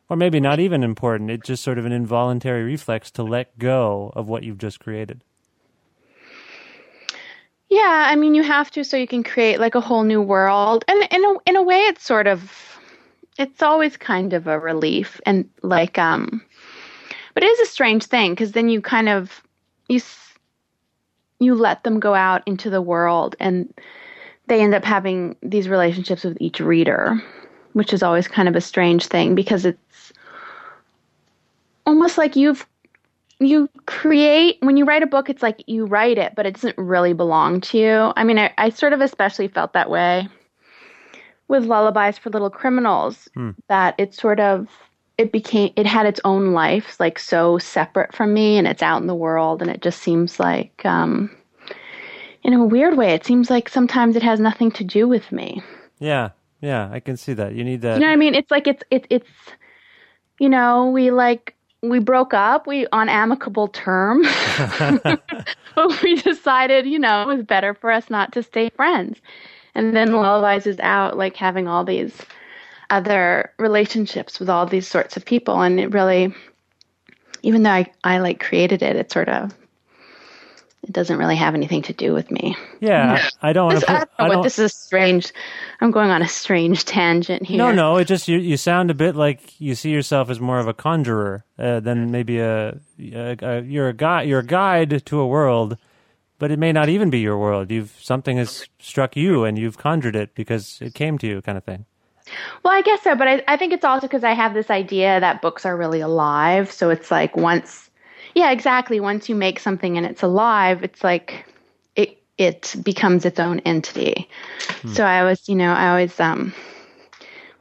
or 0.09 0.17
maybe 0.17 0.41
not 0.41 0.59
even 0.59 0.83
important. 0.83 1.31
It's 1.31 1.47
just 1.47 1.63
sort 1.63 1.77
of 1.77 1.85
an 1.85 1.93
involuntary 1.93 2.63
reflex 2.63 3.09
to 3.11 3.23
let 3.23 3.57
go 3.57 4.11
of 4.17 4.27
what 4.27 4.43
you've 4.43 4.57
just 4.57 4.81
created. 4.81 5.23
Yeah, 7.69 8.05
I 8.09 8.15
mean, 8.15 8.33
you 8.33 8.43
have 8.43 8.71
to 8.71 8.83
so 8.83 8.95
you 8.95 9.07
can 9.07 9.23
create 9.23 9.59
like 9.59 9.75
a 9.75 9.81
whole 9.81 10.03
new 10.03 10.21
world, 10.21 10.85
and 10.87 11.07
in 11.11 11.25
a 11.25 11.33
in 11.45 11.55
a 11.57 11.63
way, 11.63 11.79
it's 11.79 12.03
sort 12.03 12.27
of, 12.27 12.79
it's 13.37 13.61
always 13.61 13.97
kind 13.97 14.33
of 14.33 14.47
a 14.47 14.57
relief, 14.57 15.19
and 15.25 15.49
like 15.63 15.97
um, 15.97 16.41
but 17.33 17.43
it 17.43 17.47
is 17.47 17.59
a 17.59 17.71
strange 17.71 18.05
thing 18.05 18.31
because 18.31 18.53
then 18.53 18.69
you 18.69 18.81
kind 18.81 19.09
of 19.09 19.43
you 19.89 19.99
you 21.39 21.55
let 21.55 21.83
them 21.83 21.99
go 21.99 22.15
out 22.15 22.41
into 22.47 22.69
the 22.69 22.81
world, 22.81 23.35
and 23.39 23.73
they 24.47 24.61
end 24.61 24.73
up 24.73 24.85
having 24.85 25.35
these 25.43 25.67
relationships 25.67 26.23
with 26.23 26.37
each 26.39 26.61
reader, 26.61 27.21
which 27.73 27.91
is 27.91 28.01
always 28.01 28.29
kind 28.29 28.47
of 28.47 28.55
a 28.55 28.61
strange 28.61 29.07
thing 29.07 29.35
because 29.35 29.65
it's 29.65 30.13
almost 31.85 32.17
like 32.17 32.37
you've 32.37 32.65
you 33.39 33.69
create 33.85 34.57
when 34.61 34.77
you 34.77 34.85
write 34.85 35.03
a 35.03 35.07
book 35.07 35.29
it's 35.29 35.43
like 35.43 35.63
you 35.67 35.85
write 35.85 36.17
it 36.17 36.33
but 36.35 36.45
it 36.45 36.53
doesn't 36.55 36.77
really 36.77 37.13
belong 37.13 37.61
to 37.61 37.77
you 37.77 38.13
i 38.15 38.23
mean 38.23 38.39
i, 38.39 38.51
I 38.57 38.69
sort 38.69 38.93
of 38.93 39.01
especially 39.01 39.47
felt 39.47 39.73
that 39.73 39.89
way 39.89 40.27
with 41.47 41.63
lullabies 41.63 42.17
for 42.17 42.29
little 42.29 42.49
criminals 42.49 43.29
that 43.67 43.95
it 43.97 44.13
sort 44.15 44.39
of 44.39 44.67
it 45.17 45.31
became 45.31 45.71
it 45.75 45.85
had 45.85 46.05
its 46.05 46.19
own 46.25 46.53
life 46.53 46.99
like 46.99 47.19
so 47.19 47.57
separate 47.57 48.13
from 48.15 48.33
me 48.33 48.57
and 48.57 48.67
it's 48.67 48.81
out 48.83 49.01
in 49.01 49.07
the 49.07 49.15
world 49.15 49.61
and 49.61 49.69
it 49.71 49.81
just 49.81 50.01
seems 50.01 50.39
like 50.39 50.81
um 50.85 51.29
in 52.43 52.53
a 52.53 52.65
weird 52.65 52.97
way 52.97 53.13
it 53.13 53.25
seems 53.25 53.49
like 53.49 53.69
sometimes 53.69 54.15
it 54.15 54.23
has 54.23 54.39
nothing 54.39 54.71
to 54.71 54.83
do 54.83 55.07
with 55.07 55.31
me 55.31 55.61
Yeah. 55.99 56.29
Yeah. 56.61 56.89
I 56.91 56.99
can 56.99 57.17
see 57.17 57.33
that. 57.33 57.53
You 57.53 57.63
need 57.63 57.81
that. 57.81 57.95
you 57.95 58.01
know 58.01 58.07
what 58.07 58.13
I 58.13 58.17
mean? 58.17 58.35
It's 58.35 58.51
like 58.51 58.67
it's 58.67 58.83
it, 58.89 59.05
it's 59.09 59.29
you 60.39 60.49
know 60.49 60.89
we 60.91 61.11
like 61.11 61.55
we 61.81 61.99
broke 61.99 62.33
up 62.33 62.67
we 62.67 62.87
on 62.91 63.09
amicable 63.09 63.67
terms, 63.67 64.27
but 65.75 66.01
we 66.01 66.15
decided 66.15 66.85
you 66.85 66.99
know 66.99 67.21
it 67.21 67.27
was 67.27 67.43
better 67.43 67.73
for 67.73 67.91
us 67.91 68.09
not 68.09 68.31
to 68.33 68.43
stay 68.43 68.69
friends. 68.69 69.19
And 69.75 69.95
then 69.95 70.11
Lullabies 70.11 70.65
is 70.65 70.79
out 70.79 71.17
like 71.17 71.35
having 71.35 71.67
all 71.67 71.83
these 71.83 72.19
other 72.89 73.53
relationships 73.59 74.39
with 74.39 74.49
all 74.49 74.65
these 74.65 74.87
sorts 74.87 75.17
of 75.17 75.25
people, 75.25 75.61
and 75.61 75.79
it 75.79 75.93
really, 75.93 76.33
even 77.43 77.63
though 77.63 77.71
I 77.71 77.91
I 78.03 78.17
like 78.19 78.39
created 78.39 78.81
it, 78.81 78.95
it 78.95 79.11
sort 79.11 79.29
of 79.29 79.53
it 80.83 80.93
doesn't 80.93 81.17
really 81.17 81.35
have 81.35 81.55
anything 81.55 81.81
to 81.83 81.93
do 81.93 82.13
with 82.13 82.31
me. 82.31 82.55
Yeah, 82.79 83.27
I 83.41 83.53
don't 83.53 83.67
want 83.67 83.79
to. 83.81 83.91
I 83.91 84.05
don't 84.19 84.29
know 84.31 84.37
what 84.37 84.43
this 84.43 84.59
is 84.59 84.73
strange. 84.73 85.33
I'm 85.81 85.91
going 85.91 86.11
on 86.11 86.21
a 86.21 86.27
strange 86.27 86.85
tangent 86.85 87.45
here. 87.45 87.57
No, 87.57 87.71
no. 87.71 87.97
It 87.97 88.05
just 88.05 88.27
you. 88.27 88.37
You 88.37 88.57
sound 88.57 88.91
a 88.91 88.93
bit 88.93 89.15
like 89.15 89.59
you 89.59 89.75
see 89.75 89.89
yourself 89.89 90.29
as 90.29 90.39
more 90.39 90.59
of 90.59 90.67
a 90.67 90.73
conjurer 90.73 91.43
uh, 91.57 91.79
than 91.79 92.11
maybe 92.11 92.39
a, 92.39 92.79
a, 92.99 93.37
a. 93.41 93.61
You're 93.61 93.89
a 93.89 93.93
guy. 93.93 94.23
You're 94.23 94.39
a 94.39 94.45
guide 94.45 95.05
to 95.05 95.19
a 95.19 95.27
world, 95.27 95.77
but 96.39 96.51
it 96.51 96.59
may 96.59 96.71
not 96.71 96.89
even 96.89 97.09
be 97.09 97.19
your 97.19 97.37
world. 97.37 97.71
You've 97.71 97.95
something 97.99 98.37
has 98.37 98.67
struck 98.79 99.15
you, 99.15 99.43
and 99.43 99.57
you've 99.57 99.77
conjured 99.77 100.15
it 100.15 100.35
because 100.35 100.77
it 100.81 100.93
came 100.93 101.17
to 101.19 101.27
you, 101.27 101.41
kind 101.41 101.57
of 101.57 101.63
thing. 101.63 101.85
Well, 102.63 102.73
I 102.73 102.81
guess 102.81 103.03
so, 103.03 103.15
but 103.15 103.27
I, 103.27 103.43
I 103.47 103.57
think 103.57 103.73
it's 103.73 103.85
also 103.85 104.07
because 104.07 104.23
I 104.23 104.33
have 104.33 104.53
this 104.53 104.69
idea 104.69 105.19
that 105.19 105.41
books 105.41 105.65
are 105.65 105.77
really 105.77 106.01
alive. 106.01 106.71
So 106.71 106.89
it's 106.89 107.09
like 107.11 107.35
once, 107.35 107.86
yeah, 108.37 108.51
exactly. 108.51 108.99
Once 108.99 109.29
you 109.29 109.35
make 109.35 109.57
something 109.57 109.97
and 109.97 110.05
it's 110.05 110.21
alive, 110.21 110.83
it's 110.83 111.03
like 111.03 111.43
it 111.95 112.21
it 112.37 112.75
becomes 112.83 113.25
its 113.25 113.39
own 113.39 113.59
entity. 113.61 114.29
So 114.93 115.03
I 115.03 115.21
always, 115.21 115.49
you 115.49 115.55
know, 115.55 115.73
I 115.73 115.89
always 115.89 116.19
um, 116.19 116.53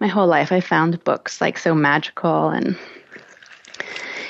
my 0.00 0.06
whole 0.06 0.26
life 0.26 0.52
I 0.52 0.61
found 0.61 1.02
books 1.02 1.40
like 1.40 1.56
so 1.56 1.75
magical 1.75 2.50
and 2.50 2.76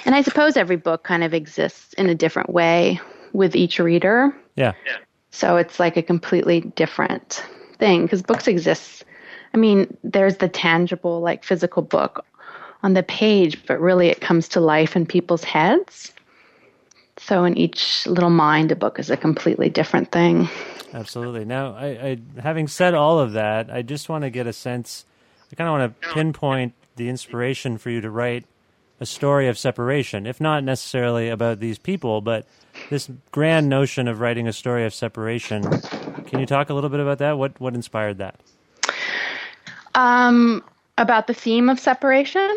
and 0.05 0.15
I 0.15 0.23
suppose 0.23 0.57
every 0.57 0.77
book 0.77 1.03
kind 1.03 1.25
of 1.25 1.35
exists 1.35 1.95
in 1.95 2.09
a 2.09 2.15
different 2.15 2.51
way 2.51 3.01
with 3.33 3.57
each 3.57 3.81
reader. 3.81 4.33
Yeah. 4.55 4.99
So 5.33 5.57
it's 5.57 5.81
like 5.81 5.97
a 5.97 6.03
completely 6.03 6.61
different 6.61 7.45
thing 7.79 8.03
because 8.03 8.23
books 8.23 8.47
exist. 8.47 9.05
I 9.53 9.57
mean, 9.57 9.97
there's 10.05 10.37
the 10.37 10.49
tangible, 10.49 11.21
like 11.23 11.43
physical 11.43 11.83
book 11.83 12.25
on 12.85 12.95
the 12.95 13.03
page, 13.03 13.67
but 13.67 13.81
really 13.81 14.07
it 14.11 14.21
comes 14.21 14.47
to 14.51 14.61
life 14.61 14.95
in 14.95 15.07
people's 15.07 15.43
heads. 15.43 16.13
So 17.27 17.45
in 17.45 17.59
each 17.59 18.07
little 18.07 18.31
mind, 18.31 18.71
a 18.71 18.77
book 18.77 19.01
is 19.01 19.11
a 19.11 19.17
completely 19.17 19.69
different 19.69 20.13
thing. 20.13 20.49
Absolutely. 20.95 21.45
Now, 21.45 21.75
I, 21.75 21.87
I 21.87 22.19
having 22.41 22.69
said 22.69 22.95
all 22.95 23.19
of 23.19 23.33
that, 23.33 23.69
I 23.69 23.83
just 23.83 24.09
want 24.09 24.23
to 24.23 24.31
get 24.31 24.47
a 24.47 24.53
sense. 24.53 25.05
I 25.51 25.57
kind 25.57 25.69
of 25.69 25.73
want 25.79 26.01
to 26.01 26.15
pinpoint 26.15 26.75
the 26.95 27.09
inspiration 27.09 27.79
for 27.79 27.91
you 27.91 28.01
to 28.01 28.11
write 28.11 28.45
a 29.01 29.07
story 29.07 29.49
of 29.49 29.59
separation, 29.59 30.25
if 30.25 30.41
not 30.41 30.63
necessarily 30.63 31.29
about 31.29 31.59
these 31.59 31.79
people, 31.79 32.21
but 32.21 32.47
this 32.91 33.11
grand 33.33 33.69
notion 33.69 34.07
of 34.07 34.21
writing 34.21 34.47
a 34.47 34.53
story 34.53 34.87
of 34.87 34.95
separation. 34.95 35.63
Can 36.27 36.39
you 36.39 36.47
talk 36.47 36.71
a 36.71 36.75
little 36.75 36.91
bit 36.91 37.01
about 37.01 37.19
that? 37.19 37.39
What 37.39 37.61
what 37.61 37.75
inspired 37.75 38.19
that? 38.19 38.39
Um, 39.97 40.63
about 40.97 41.27
the 41.27 41.35
theme 41.35 41.69
of 41.69 41.81
separation. 41.81 42.55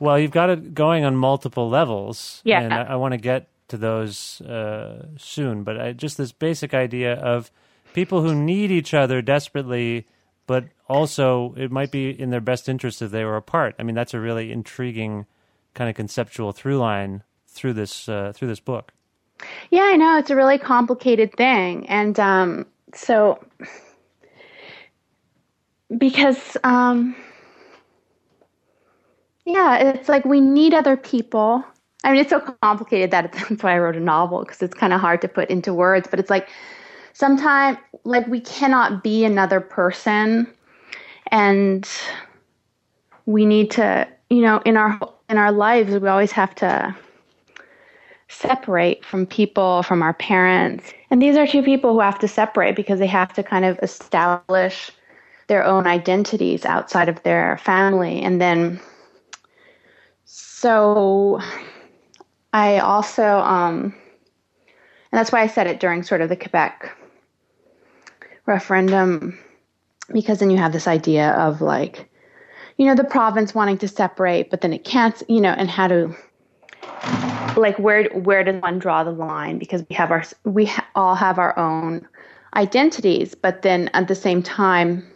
Well, 0.00 0.18
you've 0.18 0.30
got 0.30 0.50
it 0.50 0.74
going 0.74 1.04
on 1.04 1.16
multiple 1.16 1.68
levels, 1.68 2.40
Yeah. 2.44 2.60
and 2.62 2.72
I, 2.72 2.82
I 2.82 2.96
want 2.96 3.12
to 3.12 3.18
get 3.18 3.48
to 3.68 3.76
those 3.76 4.40
uh, 4.42 5.06
soon. 5.16 5.64
But 5.64 5.80
I, 5.80 5.92
just 5.92 6.16
this 6.16 6.32
basic 6.32 6.74
idea 6.74 7.14
of 7.14 7.50
people 7.92 8.22
who 8.22 8.34
need 8.34 8.70
each 8.70 8.94
other 8.94 9.22
desperately, 9.22 10.06
but 10.46 10.64
also 10.88 11.54
it 11.56 11.70
might 11.70 11.90
be 11.90 12.10
in 12.10 12.30
their 12.30 12.40
best 12.40 12.68
interest 12.68 13.02
if 13.02 13.10
they 13.10 13.24
were 13.24 13.36
apart. 13.36 13.74
I 13.78 13.82
mean, 13.82 13.94
that's 13.94 14.14
a 14.14 14.20
really 14.20 14.52
intriguing 14.52 15.26
kind 15.74 15.90
of 15.90 15.96
conceptual 15.96 16.52
through 16.52 16.78
line 16.78 17.22
through 17.48 17.72
this 17.72 18.08
uh, 18.08 18.32
through 18.34 18.48
this 18.48 18.60
book. 18.60 18.92
Yeah, 19.70 19.82
I 19.82 19.96
know 19.96 20.18
it's 20.18 20.30
a 20.30 20.36
really 20.36 20.58
complicated 20.58 21.34
thing, 21.34 21.86
and 21.88 22.18
um, 22.18 22.66
so 22.94 23.44
because 25.96 26.56
um, 26.64 27.14
yeah, 29.44 29.76
it's 29.78 30.08
like 30.08 30.24
we 30.24 30.40
need 30.40 30.74
other 30.74 30.96
people. 30.96 31.64
I 32.06 32.12
mean, 32.12 32.20
it's 32.20 32.30
so 32.30 32.40
complicated 32.62 33.10
that 33.10 33.32
that's 33.48 33.62
why 33.62 33.74
I 33.74 33.78
wrote 33.78 33.96
a 33.96 34.00
novel 34.00 34.40
because 34.40 34.62
it's 34.62 34.74
kind 34.74 34.92
of 34.92 35.00
hard 35.00 35.20
to 35.22 35.28
put 35.28 35.50
into 35.50 35.74
words. 35.74 36.06
But 36.08 36.20
it's 36.20 36.30
like 36.30 36.48
sometimes, 37.12 37.78
like 38.04 38.26
we 38.28 38.40
cannot 38.40 39.02
be 39.02 39.24
another 39.24 39.60
person, 39.60 40.46
and 41.32 41.86
we 43.26 43.44
need 43.44 43.72
to, 43.72 44.08
you 44.30 44.40
know, 44.40 44.62
in 44.64 44.76
our 44.76 44.98
in 45.28 45.36
our 45.36 45.50
lives, 45.50 45.98
we 45.98 46.08
always 46.08 46.30
have 46.32 46.54
to 46.56 46.94
separate 48.28 49.04
from 49.04 49.26
people, 49.26 49.82
from 49.82 50.00
our 50.00 50.14
parents. 50.14 50.92
And 51.10 51.20
these 51.20 51.36
are 51.36 51.46
two 51.46 51.62
people 51.62 51.92
who 51.92 52.00
have 52.00 52.18
to 52.20 52.28
separate 52.28 52.76
because 52.76 53.00
they 53.00 53.06
have 53.06 53.32
to 53.34 53.42
kind 53.42 53.64
of 53.64 53.78
establish 53.82 54.92
their 55.48 55.64
own 55.64 55.86
identities 55.86 56.64
outside 56.64 57.08
of 57.08 57.22
their 57.22 57.58
family. 57.58 58.20
And 58.20 58.40
then, 58.40 58.80
so 60.24 61.40
I 62.56 62.78
also, 62.78 63.22
um, 63.40 63.94
and 64.64 65.18
that's 65.18 65.30
why 65.30 65.42
I 65.42 65.46
said 65.46 65.66
it 65.66 65.78
during 65.78 66.02
sort 66.02 66.22
of 66.22 66.30
the 66.30 66.36
Quebec 66.36 66.90
referendum, 68.46 69.38
because 70.10 70.38
then 70.38 70.48
you 70.48 70.56
have 70.56 70.72
this 70.72 70.88
idea 70.88 71.32
of 71.32 71.60
like, 71.60 72.08
you 72.78 72.86
know, 72.86 72.94
the 72.94 73.04
province 73.04 73.54
wanting 73.54 73.76
to 73.78 73.88
separate, 73.88 74.48
but 74.48 74.62
then 74.62 74.72
it 74.72 74.84
can't, 74.84 75.22
you 75.28 75.38
know, 75.38 75.50
and 75.50 75.68
how 75.68 75.86
to 75.88 76.16
like 77.58 77.78
where 77.78 78.04
where 78.20 78.42
does 78.42 78.62
one 78.62 78.78
draw 78.78 79.04
the 79.04 79.10
line? 79.10 79.58
Because 79.58 79.84
we 79.90 79.94
have 79.94 80.10
our 80.10 80.24
we 80.44 80.64
ha- 80.64 80.88
all 80.94 81.14
have 81.14 81.38
our 81.38 81.58
own 81.58 82.08
identities 82.54 83.34
but 83.34 83.60
then 83.60 83.90
at 83.92 84.08
the 84.08 84.14
same 84.14 84.42
time 84.42 85.06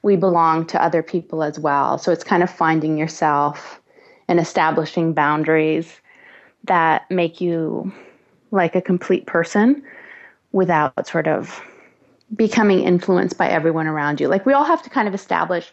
we 0.00 0.16
belong 0.16 0.64
to 0.68 0.82
other 0.82 1.02
people 1.02 1.42
as 1.42 1.58
well. 1.58 1.98
So 1.98 2.10
it's 2.10 2.24
kind 2.24 2.42
of 2.42 2.48
finding 2.48 2.96
yourself 2.96 3.82
and 4.28 4.40
establishing 4.40 5.12
boundaries 5.12 6.00
that 6.64 7.10
make 7.10 7.40
you 7.40 7.92
like 8.50 8.74
a 8.74 8.82
complete 8.82 9.26
person 9.26 9.82
without 10.52 11.06
sort 11.06 11.26
of 11.26 11.60
becoming 12.34 12.80
influenced 12.80 13.38
by 13.38 13.48
everyone 13.48 13.86
around 13.86 14.20
you 14.20 14.28
like 14.28 14.44
we 14.44 14.52
all 14.52 14.64
have 14.64 14.82
to 14.82 14.90
kind 14.90 15.08
of 15.08 15.14
establish 15.14 15.72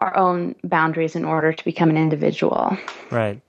our 0.00 0.16
own 0.16 0.54
boundaries 0.64 1.16
in 1.16 1.24
order 1.24 1.52
to 1.52 1.64
become 1.64 1.90
an 1.90 1.96
individual 1.96 2.76
Right. 3.10 3.40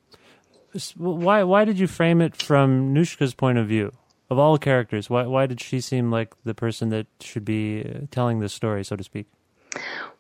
Why 0.97 1.43
why 1.43 1.65
did 1.65 1.79
you 1.79 1.87
frame 1.87 2.21
it 2.21 2.35
from 2.35 2.93
Nouschka's 2.93 3.33
point 3.33 3.57
of 3.57 3.67
view? 3.67 3.91
Of 4.29 4.39
all 4.39 4.57
characters, 4.57 5.09
why 5.09 5.23
why 5.25 5.45
did 5.45 5.61
she 5.61 5.79
seem 5.79 6.11
like 6.11 6.35
the 6.43 6.53
person 6.53 6.89
that 6.89 7.07
should 7.21 7.45
be 7.45 7.83
uh, 7.83 8.05
telling 8.11 8.39
this 8.39 8.53
story, 8.53 8.83
so 8.83 8.95
to 8.95 9.03
speak? 9.03 9.27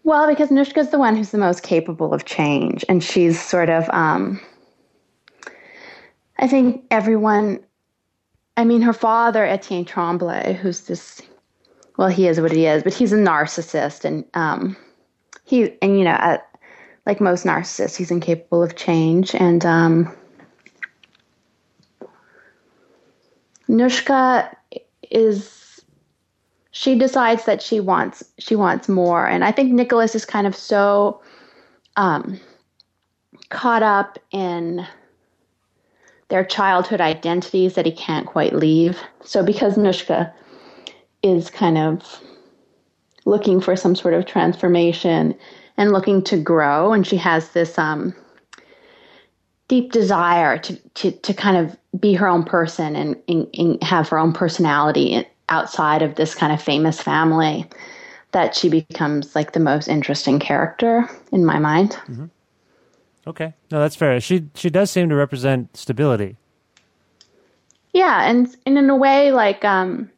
Well, 0.03 0.27
because 0.27 0.49
Nouschka's 0.49 0.91
the 0.91 0.99
one 0.99 1.15
who's 1.15 1.31
the 1.31 1.37
most 1.37 1.63
capable 1.63 2.13
of 2.13 2.25
change, 2.25 2.85
and 2.87 3.03
she's 3.03 3.41
sort 3.41 3.69
of, 3.69 3.89
um, 3.89 4.39
I 6.37 6.47
think 6.47 6.83
everyone, 6.91 7.59
I 8.57 8.65
mean, 8.65 8.81
her 8.81 8.93
father, 8.93 9.45
Etienne 9.45 9.85
Tremblay, 9.85 10.53
who's 10.53 10.81
this, 10.81 11.21
well, 11.97 12.09
he 12.09 12.27
is 12.27 12.41
what 12.41 12.51
he 12.51 12.65
is, 12.65 12.83
but 12.83 12.93
he's 12.93 13.13
a 13.13 13.17
narcissist, 13.17 14.03
and 14.03 14.25
um, 14.33 14.75
he, 15.45 15.73
and 15.81 15.97
you 15.97 16.03
know, 16.03 16.37
like 17.05 17.21
most 17.21 17.45
narcissists, 17.45 17.95
he's 17.95 18.11
incapable 18.11 18.63
of 18.63 18.75
change, 18.75 19.33
and 19.33 19.65
um, 19.65 20.13
Nouschka 23.69 24.53
is 25.09 25.83
she 26.71 26.97
decides 26.97 27.45
that 27.45 27.61
she 27.61 27.79
wants 27.79 28.23
she 28.37 28.55
wants 28.55 28.89
more 28.89 29.25
and 29.25 29.45
i 29.45 29.51
think 29.51 29.71
nicholas 29.71 30.13
is 30.13 30.25
kind 30.25 30.45
of 30.45 30.55
so 30.55 31.21
um, 31.95 32.37
caught 33.49 33.81
up 33.81 34.19
in 34.31 34.85
their 36.29 36.43
childhood 36.43 37.01
identities 37.01 37.75
that 37.75 37.85
he 37.85 37.91
can't 37.91 38.25
quite 38.25 38.53
leave 38.53 38.99
so 39.23 39.43
because 39.43 39.77
nouschka 39.77 40.31
is 41.23 41.49
kind 41.49 41.77
of 41.77 42.19
looking 43.25 43.59
for 43.59 43.75
some 43.75 43.95
sort 43.95 44.13
of 44.13 44.25
transformation 44.25 45.35
and 45.77 45.91
looking 45.91 46.23
to 46.23 46.37
grow 46.37 46.93
and 46.93 47.05
she 47.05 47.17
has 47.17 47.49
this 47.49 47.77
um, 47.77 48.13
deep 49.67 49.91
desire 49.91 50.57
to, 50.57 50.75
to, 50.89 51.11
to 51.11 51.33
kind 51.33 51.57
of 51.57 51.77
be 51.99 52.13
her 52.13 52.27
own 52.27 52.43
person 52.43 52.95
and, 52.95 53.15
and, 53.27 53.47
and 53.55 53.81
have 53.83 54.09
her 54.09 54.19
own 54.19 54.31
personality 54.31 55.27
outside 55.49 56.01
of 56.01 56.15
this 56.15 56.35
kind 56.35 56.53
of 56.53 56.61
famous 56.61 57.01
family 57.01 57.67
that 58.31 58.55
she 58.55 58.69
becomes 58.69 59.35
like 59.35 59.53
the 59.53 59.59
most 59.59 59.87
interesting 59.87 60.39
character 60.39 61.09
in 61.31 61.45
my 61.45 61.57
mind. 61.57 61.97
Okay, 63.27 63.53
no, 63.71 63.79
that's 63.79 63.95
fair. 63.95 64.19
She 64.19 64.49
she 64.55 64.69
does 64.69 64.91
seem 64.91 65.09
to 65.09 65.15
represent 65.15 65.75
stability. 65.75 66.37
Yeah, 67.93 68.29
and, 68.29 68.53
and 68.65 68.77
in 68.77 68.89
a 68.89 68.95
way, 68.95 69.31
like, 69.31 69.63
um, 69.63 70.11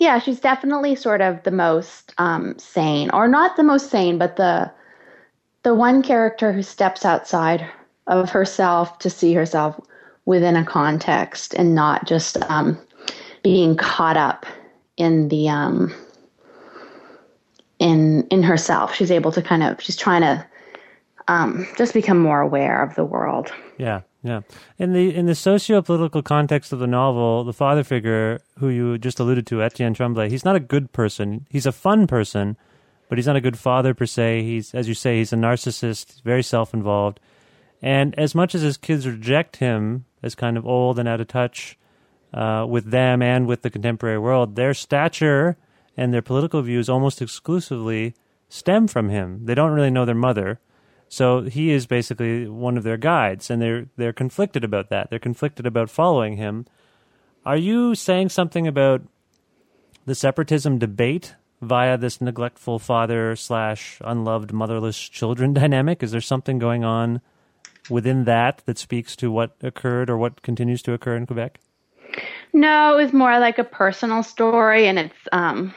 yeah, 0.00 0.18
she's 0.18 0.40
definitely 0.40 0.96
sort 0.96 1.20
of 1.20 1.40
the 1.44 1.52
most 1.52 2.12
um, 2.18 2.58
sane, 2.58 3.10
or 3.10 3.28
not 3.28 3.54
the 3.56 3.62
most 3.62 3.90
sane, 3.90 4.18
but 4.18 4.36
the 4.36 4.70
the 5.62 5.72
one 5.72 6.02
character 6.02 6.52
who 6.52 6.62
steps 6.62 7.04
outside 7.04 7.64
of 8.08 8.30
herself 8.30 8.98
to 8.98 9.08
see 9.08 9.32
herself 9.32 9.80
within 10.24 10.56
a 10.56 10.64
context 10.64 11.54
and 11.54 11.76
not 11.76 12.06
just 12.06 12.36
um, 12.50 12.76
being 13.44 13.76
caught 13.76 14.16
up 14.16 14.44
in 14.96 15.28
the 15.28 15.48
um, 15.48 15.94
in 17.78 18.26
in 18.28 18.42
herself. 18.42 18.92
She's 18.94 19.12
able 19.12 19.30
to 19.30 19.42
kind 19.42 19.62
of 19.62 19.80
she's 19.80 19.96
trying 19.96 20.22
to 20.22 20.44
um, 21.28 21.66
just 21.76 21.94
become 21.94 22.18
more 22.18 22.40
aware 22.40 22.82
of 22.82 22.94
the 22.94 23.04
world. 23.04 23.52
Yeah, 23.78 24.02
Yeah. 24.22 24.42
In 24.78 24.92
the 24.92 25.14
in 25.14 25.26
the 25.26 25.34
socio-political 25.34 26.22
context 26.22 26.72
of 26.72 26.78
the 26.78 26.86
novel, 26.86 27.44
the 27.44 27.52
father 27.52 27.82
figure 27.82 28.40
who 28.58 28.68
you 28.68 28.98
just 28.98 29.18
alluded 29.18 29.46
to, 29.48 29.62
Etienne 29.62 29.94
Tremblay, 29.94 30.28
he's 30.28 30.44
not 30.44 30.56
a 30.56 30.60
good 30.60 30.92
person. 30.92 31.46
He's 31.50 31.66
a 31.66 31.72
fun 31.72 32.06
person, 32.06 32.56
but 33.08 33.18
he's 33.18 33.26
not 33.26 33.36
a 33.36 33.40
good 33.40 33.58
father 33.58 33.94
per 33.94 34.06
se. 34.06 34.42
He's 34.42 34.74
as 34.74 34.88
you 34.88 34.94
say, 34.94 35.18
he's 35.18 35.32
a 35.32 35.36
narcissist, 35.36 36.22
very 36.22 36.42
self-involved. 36.42 37.18
And 37.82 38.16
as 38.16 38.34
much 38.34 38.54
as 38.54 38.62
his 38.62 38.76
kids 38.76 39.06
reject 39.08 39.56
him 39.56 40.04
as 40.22 40.36
kind 40.36 40.56
of 40.56 40.64
old 40.64 41.00
and 41.00 41.08
out 41.08 41.20
of 41.20 41.26
touch 41.26 41.76
uh, 42.32 42.64
with 42.68 42.90
them 42.90 43.22
and 43.22 43.46
with 43.48 43.62
the 43.62 43.70
contemporary 43.70 44.18
world, 44.18 44.54
their 44.54 44.72
stature 44.72 45.56
and 45.96 46.14
their 46.14 46.22
political 46.22 46.62
views 46.62 46.88
almost 46.88 47.20
exclusively 47.20 48.14
stem 48.48 48.86
from 48.86 49.08
him. 49.08 49.44
They 49.46 49.54
don't 49.54 49.72
really 49.72 49.90
know 49.90 50.04
their 50.04 50.14
mother. 50.14 50.60
So 51.12 51.42
he 51.42 51.72
is 51.72 51.84
basically 51.84 52.48
one 52.48 52.78
of 52.78 52.84
their 52.84 52.96
guides, 52.96 53.50
and 53.50 53.60
they're 53.60 53.84
they're 53.98 54.14
conflicted 54.14 54.64
about 54.64 54.88
that. 54.88 55.10
They're 55.10 55.18
conflicted 55.18 55.66
about 55.66 55.90
following 55.90 56.38
him. 56.38 56.64
Are 57.44 57.58
you 57.58 57.94
saying 57.94 58.30
something 58.30 58.66
about 58.66 59.02
the 60.06 60.14
separatism 60.14 60.78
debate 60.78 61.34
via 61.60 61.98
this 61.98 62.22
neglectful 62.22 62.78
father 62.78 63.36
slash 63.36 63.98
unloved 64.02 64.54
motherless 64.54 64.98
children 64.98 65.52
dynamic? 65.62 66.02
Is 66.02 66.12
there 66.12 66.22
something 66.22 66.58
going 66.58 66.82
on 66.82 67.20
within 67.90 68.24
that 68.24 68.62
that 68.64 68.78
speaks 68.78 69.14
to 69.16 69.30
what 69.30 69.54
occurred 69.60 70.08
or 70.08 70.16
what 70.16 70.40
continues 70.40 70.80
to 70.84 70.94
occur 70.94 71.14
in 71.14 71.26
Quebec? 71.26 71.58
No, 72.54 72.96
it 72.96 73.04
was 73.04 73.12
more 73.12 73.38
like 73.38 73.58
a 73.58 73.64
personal 73.64 74.22
story, 74.22 74.86
and 74.86 74.98
it's 74.98 75.28
um, 75.30 75.74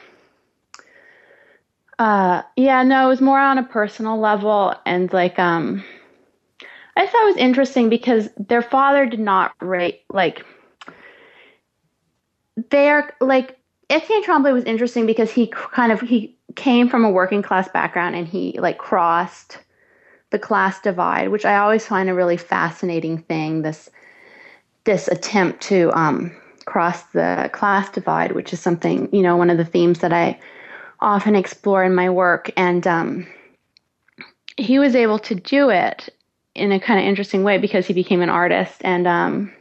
uh, 1.99 2.41
yeah, 2.55 2.83
no, 2.83 3.05
it 3.05 3.09
was 3.09 3.21
more 3.21 3.39
on 3.39 3.57
a 3.57 3.63
personal 3.63 4.19
level, 4.19 4.75
and 4.85 5.11
like 5.13 5.39
um, 5.39 5.83
I 6.97 7.05
thought 7.07 7.23
it 7.23 7.27
was 7.27 7.37
interesting 7.37 7.89
because 7.89 8.29
their 8.37 8.61
father 8.61 9.05
did 9.05 9.19
not 9.19 9.53
rate 9.61 10.01
like 10.09 10.45
they're 12.69 13.15
like 13.21 13.57
Etienne 13.89 14.23
Tremblay 14.23 14.51
was 14.51 14.63
interesting 14.63 15.05
because 15.05 15.31
he 15.31 15.47
kind 15.47 15.91
of 15.91 16.01
he 16.01 16.35
came 16.55 16.89
from 16.89 17.03
a 17.03 17.11
working 17.11 17.41
class 17.41 17.67
background 17.69 18.15
and 18.15 18.27
he 18.27 18.57
like 18.59 18.77
crossed 18.77 19.59
the 20.31 20.39
class 20.39 20.81
divide, 20.81 21.29
which 21.29 21.45
I 21.45 21.57
always 21.57 21.85
find 21.85 22.09
a 22.09 22.13
really 22.13 22.37
fascinating 22.37 23.19
thing. 23.19 23.61
This 23.61 23.89
this 24.85 25.07
attempt 25.07 25.61
to 25.63 25.91
um, 25.97 26.35
cross 26.65 27.03
the 27.13 27.49
class 27.53 27.89
divide, 27.89 28.33
which 28.33 28.53
is 28.53 28.59
something 28.59 29.09
you 29.13 29.21
know 29.21 29.37
one 29.37 29.49
of 29.49 29.57
the 29.57 29.65
themes 29.65 29.99
that 29.99 30.13
I 30.13 30.39
often 31.05 31.35
explore 31.35 31.83
in 31.83 31.95
my 31.95 32.09
work, 32.09 32.51
and 32.57 32.85
um, 32.85 33.27
he 34.57 34.79
was 34.79 34.95
able 34.95 35.19
to 35.19 35.35
do 35.35 35.69
it 35.69 36.09
in 36.55 36.71
a 36.71 36.79
kind 36.79 36.99
of 36.99 37.05
interesting 37.05 37.43
way 37.43 37.57
because 37.57 37.85
he 37.85 37.93
became 37.93 38.21
an 38.21 38.29
artist 38.29 38.81
and 38.83 39.07
um, 39.07 39.53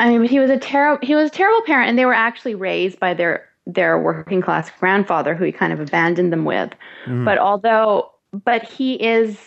I 0.00 0.08
mean, 0.08 0.20
but 0.22 0.30
he 0.30 0.38
was 0.38 0.50
a 0.50 0.58
terrible 0.58 1.06
he 1.06 1.14
was 1.14 1.28
a 1.28 1.32
terrible 1.32 1.62
parent, 1.62 1.88
and 1.88 1.98
they 1.98 2.04
were 2.04 2.14
actually 2.14 2.54
raised 2.54 2.98
by 2.98 3.14
their 3.14 3.48
their 3.66 3.98
working 3.98 4.42
class 4.42 4.70
grandfather, 4.78 5.34
who 5.34 5.44
he 5.44 5.52
kind 5.52 5.72
of 5.72 5.80
abandoned 5.80 6.32
them 6.32 6.44
with. 6.44 6.70
Mm. 7.06 7.24
But 7.24 7.38
although, 7.38 8.10
but 8.32 8.62
he 8.64 8.94
is, 8.94 9.38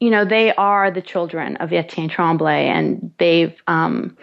you 0.00 0.10
know, 0.10 0.24
they 0.24 0.54
are 0.54 0.90
the 0.90 1.02
children 1.02 1.56
of 1.56 1.72
Etienne 1.72 2.08
Tremblay, 2.08 2.66
and 2.66 3.12
they've 3.18 3.54
um, 3.66 4.16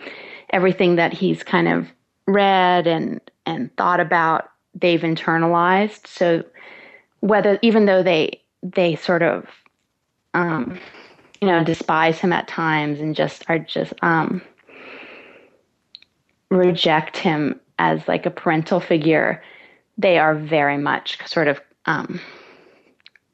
everything 0.51 0.95
that 0.95 1.13
he's 1.13 1.43
kind 1.43 1.67
of 1.67 1.87
read 2.27 2.85
and 2.85 3.19
and 3.47 3.75
thought 3.75 3.99
about, 3.99 4.50
they've 4.75 5.01
internalized. 5.01 6.07
So 6.07 6.43
whether 7.19 7.59
even 7.61 7.85
though 7.85 8.03
they 8.03 8.41
they 8.63 8.95
sort 8.95 9.23
of 9.23 9.47
um, 10.33 10.79
you 11.41 11.47
know 11.47 11.63
despise 11.63 12.19
him 12.19 12.33
at 12.33 12.47
times 12.47 12.99
and 12.99 13.15
just 13.15 13.43
are 13.49 13.59
just 13.59 13.93
um, 14.01 14.41
reject 16.49 17.17
him 17.17 17.59
as 17.79 18.07
like 18.07 18.25
a 18.25 18.31
parental 18.31 18.79
figure, 18.79 19.43
they 19.97 20.19
are 20.19 20.35
very 20.35 20.77
much 20.77 21.17
sort 21.27 21.47
of 21.47 21.59
um, 21.85 22.19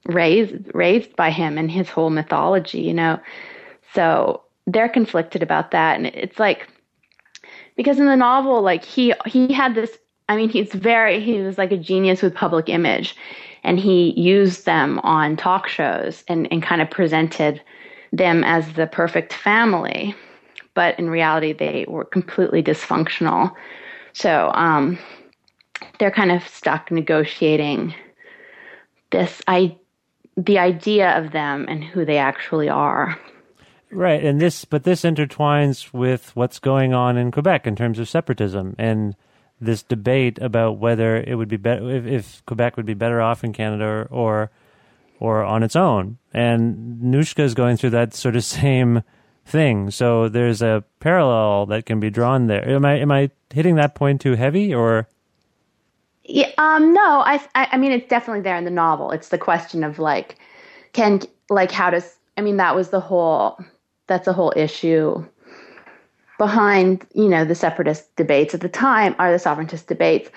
raised 0.06 0.56
raised 0.74 1.15
by 1.15 1.29
him 1.29 1.58
and 1.58 1.70
his 1.70 1.89
whole 1.89 2.10
mythology, 2.10 2.79
you 2.79 2.94
know. 2.94 3.20
So 3.94 4.44
they're 4.65 4.89
conflicted 4.89 5.44
about 5.44 5.72
that, 5.72 5.98
and 5.98 6.08
it's 6.08 6.39
like 6.39 6.67
because 7.75 8.00
in 8.00 8.06
the 8.06 8.15
novel, 8.15 8.62
like 8.62 8.84
he 8.84 9.13
he 9.25 9.53
had 9.53 9.75
this. 9.75 9.98
I 10.29 10.35
mean, 10.35 10.50
he's 10.50 10.74
very 10.74 11.20
he 11.20 11.40
was 11.40 11.57
like 11.57 11.72
a 11.72 11.77
genius 11.77 12.22
with 12.22 12.35
public 12.35 12.70
image, 12.70 13.16
and 13.63 13.79
he 13.79 14.20
used 14.20 14.66
them 14.66 15.00
on 15.00 15.37
talk 15.37 15.68
shows 15.68 16.24
and 16.27 16.51
and 16.51 16.61
kind 16.61 16.81
of 16.81 16.90
presented 16.90 17.61
them 18.11 18.44
as 18.44 18.74
the 18.74 18.87
perfect 18.87 19.33
family 19.33 20.16
but 20.77 21.00
in 21.00 21.09
reality, 21.09 21.53
they 21.53 21.85
were 21.87 22.05
completely 22.05 22.61
dysfunctional. 22.61 23.51
So 24.13 24.51
um, 24.53 25.00
they're 25.98 26.11
kind 26.11 26.31
of 26.31 26.48
stuck 26.48 26.92
negotiating 26.92 27.96
this 29.09 29.42
I 29.48 29.75
the 30.37 30.59
idea 30.59 31.18
of 31.18 31.31
them 31.31 31.66
and 31.68 31.83
who 31.83 32.05
they 32.05 32.20
actually 32.20 32.70
are. 32.70 33.20
Right, 33.90 34.24
and 34.24 34.40
this, 34.40 34.66
but 34.66 34.83
this 34.83 35.01
intertwines 35.01 35.92
with 35.92 36.35
what's 36.35 36.59
going 36.59 36.94
on 36.94 37.18
in 37.18 37.31
Quebec 37.31 37.66
in 37.66 37.75
terms 37.75 37.98
of 37.98 38.07
separatism 38.07 38.75
and 38.77 39.16
this 39.59 39.83
debate 39.83 40.39
about 40.39 40.77
whether 40.77 41.17
it 41.17 41.35
would 41.35 41.48
be 41.48 41.57
better 41.57 41.89
if, 41.89 42.05
if 42.05 42.46
Quebec 42.46 42.77
would 42.77 42.85
be 42.85 42.93
better 42.93 43.22
off 43.22 43.43
in 43.43 43.53
Canada 43.53 44.07
or 44.11 44.51
or 45.20 45.43
on 45.43 45.63
its 45.63 45.75
own. 45.75 46.17
And 46.33 47.01
Nouschka 47.01 47.39
is 47.39 47.55
going 47.55 47.77
through 47.77 47.89
that 47.91 48.13
sort 48.13 48.35
of 48.35 48.43
same 48.43 49.03
thing. 49.46 49.89
So 49.91 50.29
there's 50.29 50.61
a 50.61 50.83
parallel 51.00 51.65
that 51.67 51.85
can 51.85 52.00
be 52.00 52.09
drawn 52.09 52.48
there. 52.48 52.67
Am 52.67 52.85
I 52.85 53.00
am 53.00 53.11
I 53.11 53.31
hitting 53.53 53.75
that 53.75 53.96
point 53.96 54.22
too 54.22 54.35
heavy 54.35 54.74
or? 54.74 55.07
Yeah, 56.29 56.51
um, 56.57 56.93
no, 56.93 57.22
I, 57.22 57.41
I, 57.55 57.70
I 57.72 57.77
mean, 57.77 57.93
it's 57.93 58.09
definitely 58.09 58.41
there 58.41 58.57
in 58.57 58.65
the 58.65 58.70
novel. 58.70 59.11
It's 59.11 59.29
the 59.29 59.37
question 59.37 59.81
of 59.85 59.98
like, 59.98 60.37
can 60.91 61.22
like 61.50 61.72
how 61.72 61.89
does 61.89 62.17
I 62.37 62.41
mean 62.41 62.57
that 62.57 62.75
was 62.75 62.89
the 62.89 63.00
whole 63.00 63.57
that's 64.07 64.27
a 64.27 64.33
whole 64.33 64.53
issue 64.55 65.25
behind 66.38 67.06
you 67.14 67.28
know 67.28 67.44
the 67.46 67.56
separatist 67.56 68.16
debates 68.16 68.54
at 68.54 68.62
the 68.62 68.70
time 68.70 69.16
are 69.20 69.32
the 69.32 69.40
sovereigntist 69.40 69.88
debates 69.88 70.30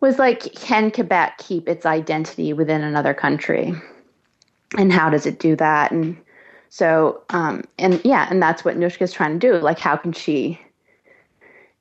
was 0.00 0.18
like 0.18 0.40
can 0.54 0.90
Quebec 0.90 1.38
keep 1.38 1.68
its 1.68 1.84
identity 1.84 2.52
within 2.52 2.82
another 2.82 3.14
country 3.14 3.74
and 4.78 4.92
how 4.92 5.10
does 5.10 5.26
it 5.26 5.38
do 5.38 5.56
that 5.56 5.90
and 5.90 6.16
so, 6.70 7.20
um, 7.30 7.64
and 7.78 8.00
yeah, 8.04 8.28
and 8.30 8.40
that's 8.40 8.64
what 8.64 8.76
Nouschka 8.76 9.02
is 9.02 9.12
trying 9.12 9.38
to 9.38 9.38
do. 9.38 9.58
Like, 9.58 9.80
how 9.80 9.96
can 9.96 10.12
she 10.12 10.58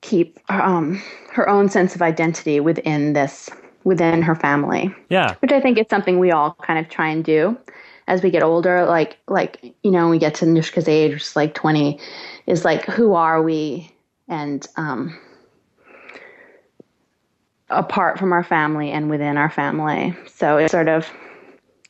keep 0.02 0.40
um, 0.50 1.02
her 1.32 1.48
own 1.48 1.70
sense 1.70 1.94
of 1.94 2.02
identity 2.02 2.60
within 2.60 3.14
this, 3.14 3.52
within 3.84 4.24
her 4.24 4.36
family? 4.36 4.94
Yeah. 5.10 5.36
Which 5.42 5.52
I 5.52 5.62
think 5.62 5.78
is 5.78 5.86
something 5.90 6.18
we 6.18 6.32
all 6.32 6.58
kind 6.64 6.84
of 6.84 6.90
try 6.90 7.08
and 7.08 7.24
do 7.24 7.56
as 8.08 8.24
we 8.24 8.32
get 8.32 8.42
older. 8.42 8.84
Like, 8.86 9.20
like 9.28 9.64
you 9.84 9.92
know, 9.92 10.02
when 10.02 10.10
we 10.10 10.18
get 10.18 10.34
to 10.36 10.46
Nouschka's 10.46 10.88
age, 10.88 11.14
which 11.14 11.22
is 11.22 11.36
like 11.36 11.54
twenty, 11.54 12.00
is 12.50 12.66
like, 12.66 12.86
who 12.86 13.14
are 13.14 13.42
we? 13.42 13.92
And 14.28 14.68
um, 14.76 15.18
apart 17.70 18.18
from 18.18 18.34
our 18.34 18.44
family 18.44 18.92
and 18.92 19.10
within 19.10 19.38
our 19.38 19.50
family. 19.50 20.16
So 20.34 20.58
it's 20.58 20.72
sort 20.72 20.88
of, 20.88 21.08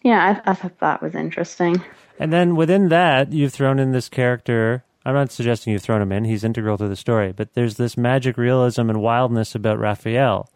yeah, 0.04 0.42
I, 0.46 0.52
I 0.52 0.54
thought 0.54 0.80
that 0.80 1.02
was 1.02 1.16
interesting. 1.16 1.82
And 2.20 2.34
then 2.34 2.56
within 2.56 2.90
that, 2.90 3.32
you've 3.32 3.54
thrown 3.54 3.80
in 3.80 3.94
this 3.94 4.10
character. 4.10 4.84
I'm 5.06 5.14
not 5.16 5.32
suggesting 5.32 5.72
you've 5.72 5.82
thrown 5.82 6.02
him 6.02 6.12
in; 6.12 6.26
he's 6.26 6.44
integral 6.44 6.78
to 6.78 6.88
the 6.90 6.98
story. 6.98 7.32
But 7.32 7.54
there's 7.54 7.76
this 7.76 7.98
magic 7.98 8.38
realism 8.38 8.90
and 8.90 9.02
wildness 9.02 9.56
about 9.56 9.80
Raphael, 9.80 10.52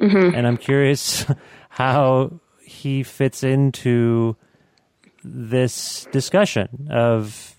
mm-hmm. 0.00 0.34
and 0.34 0.46
I'm 0.46 0.56
curious 0.56 1.26
how 1.68 2.40
he 2.64 3.02
fits 3.02 3.44
into 3.44 4.36
this 5.22 6.08
discussion 6.10 6.88
of 6.90 7.54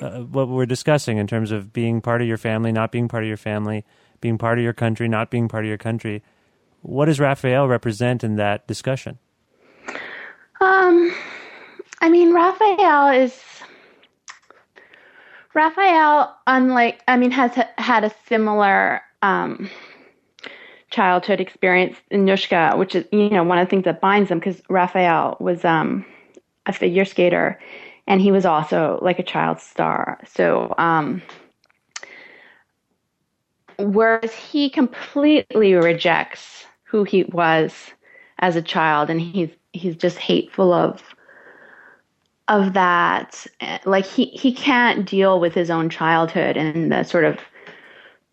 uh, 0.00 0.20
what 0.20 0.48
we're 0.48 0.66
discussing 0.66 1.18
in 1.18 1.26
terms 1.26 1.50
of 1.50 1.72
being 1.72 2.00
part 2.00 2.22
of 2.22 2.28
your 2.28 2.38
family, 2.38 2.72
not 2.72 2.90
being 2.90 3.08
part 3.08 3.22
of 3.22 3.28
your 3.28 3.36
family, 3.36 3.84
being 4.20 4.38
part 4.38 4.58
of 4.58 4.64
your 4.64 4.72
country, 4.72 5.08
not 5.08 5.30
being 5.30 5.48
part 5.48 5.64
of 5.64 5.68
your 5.68 5.78
country. 5.78 6.22
What 6.82 7.06
does 7.06 7.20
Raphael 7.20 7.68
represent 7.68 8.24
in 8.24 8.36
that 8.36 8.66
discussion? 8.66 9.18
Um, 10.60 11.12
I 12.00 12.08
mean, 12.08 12.32
Raphael 12.32 13.08
is 13.08 13.40
Raphael, 15.54 16.36
unlike 16.46 17.02
I 17.08 17.16
mean, 17.16 17.30
has 17.32 17.58
had 17.78 18.04
a 18.04 18.12
similar 18.26 19.02
um, 19.22 19.68
childhood 20.90 21.40
experience 21.40 21.96
in 22.10 22.24
Nushka, 22.24 22.76
which 22.78 22.94
is 22.94 23.04
you 23.12 23.30
know 23.30 23.44
one 23.44 23.58
of 23.58 23.66
the 23.66 23.70
things 23.70 23.84
that 23.84 24.00
binds 24.00 24.28
them 24.28 24.38
because 24.38 24.62
Raphael 24.68 25.36
was 25.40 25.64
um, 25.64 26.04
a 26.66 26.72
figure 26.72 27.04
skater, 27.04 27.58
and 28.08 28.22
he 28.22 28.32
was 28.32 28.46
also 28.46 28.98
like 29.02 29.18
a 29.18 29.22
child 29.22 29.60
star. 29.60 30.18
So, 30.26 30.74
um, 30.78 31.22
whereas 33.78 34.32
he 34.32 34.70
completely 34.70 35.74
rejects 35.74 36.64
who 36.84 37.04
he 37.04 37.24
was 37.24 37.90
as 38.38 38.56
a 38.56 38.62
child, 38.62 39.10
and 39.10 39.20
he's 39.20 39.50
he's 39.74 39.94
just 39.94 40.18
hateful 40.18 40.72
of 40.72 41.02
of 42.48 42.72
that 42.72 43.46
eh, 43.60 43.78
like 43.84 44.06
he 44.06 44.24
he 44.26 44.52
can't 44.52 45.06
deal 45.06 45.38
with 45.38 45.52
his 45.52 45.70
own 45.70 45.90
childhood 45.90 46.56
and 46.56 46.90
the 46.90 47.04
sort 47.04 47.24
of 47.24 47.38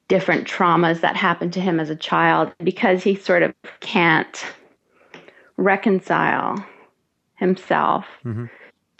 different 0.08 0.48
traumas 0.48 1.02
that 1.02 1.18
happened 1.18 1.52
to 1.52 1.60
him 1.60 1.82
as 1.82 1.90
a 1.90 1.96
child 1.96 2.54
because 2.64 3.04
he 3.04 3.14
sort 3.16 3.44
of 3.44 3.54
can't 3.82 4.46
reconcile 5.58 6.66
himself 7.36 8.06
Mm-hmm. 8.24 8.46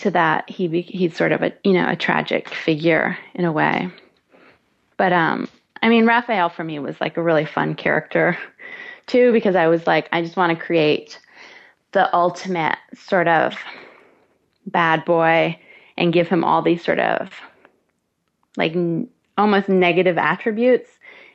To 0.06 0.12
that 0.12 0.48
he 0.48 0.82
he's 0.82 1.18
sort 1.18 1.32
of 1.32 1.42
a 1.42 1.52
you 1.64 1.74
know 1.74 1.90
a 1.90 1.96
tragic 1.96 2.50
figure 2.50 3.18
in 3.34 3.44
a 3.44 3.52
way. 3.52 3.90
But 4.98 5.12
um 5.12 5.50
i 5.82 5.90
mean 5.90 6.06
raphael 6.06 6.48
for 6.50 6.64
me 6.64 6.80
was 6.80 7.02
like 7.02 7.18
a 7.18 7.24
really 7.24 7.44
fun 7.46 7.76
character 7.76 8.38
too 9.08 9.34
because 9.34 9.56
i 9.56 9.68
was 9.68 9.86
like 9.86 10.08
i 10.12 10.22
just 10.22 10.38
want 10.38 10.58
to 10.58 10.66
create 10.66 11.20
the 11.92 12.14
ultimate 12.16 12.78
sort 12.94 13.28
of 13.28 13.56
bad 14.68 15.04
boy 15.06 15.60
and 15.98 16.14
give 16.14 16.28
him 16.28 16.44
all 16.44 16.62
these 16.62 16.84
sort 16.84 17.00
of 17.00 17.30
like 18.58 18.74
n- 18.74 19.10
almost 19.38 19.68
negative 19.68 20.18
attributes 20.18 20.90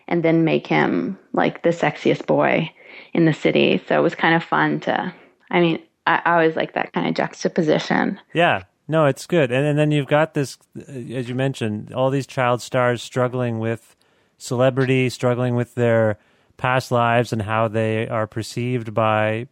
and 0.08 0.22
then 0.22 0.44
make 0.44 0.66
him 0.66 1.18
like 1.32 1.62
the 1.62 1.70
sexiest 1.70 2.26
boy 2.26 2.72
in 3.12 3.24
the 3.24 3.32
city. 3.32 3.80
So 3.86 3.98
it 3.98 4.02
was 4.02 4.14
kind 4.14 4.34
of 4.34 4.44
fun 4.44 4.80
to 4.80 5.12
i 5.50 5.60
mean 5.60 5.82
i, 6.06 6.20
always 6.26 6.56
like 6.56 6.74
that 6.74 6.92
kind 6.92 7.06
of 7.06 7.14
juxtaposition 7.14 8.18
Yeah, 8.32 8.64
no, 8.90 9.06
it's 9.06 9.28
good. 9.28 9.52
And, 9.52 9.64
and 9.64 9.78
then 9.78 9.92
you've 9.92 10.08
got 10.08 10.34
this, 10.34 10.58
uh, 10.76 10.90
as 10.90 11.28
you 11.28 11.34
mentioned, 11.36 11.94
all 11.94 12.10
these 12.10 12.26
child 12.26 12.60
stars 12.60 13.00
struggling 13.00 13.60
with 13.60 13.94
celebrity, 14.36 15.08
struggling 15.10 15.54
with 15.54 15.76
their 15.76 16.18
past 16.56 16.90
lives 16.90 17.32
and 17.32 17.42
how 17.42 17.68
they 17.68 18.08
are 18.08 18.26
perceived 18.26 18.92
by 18.92 19.46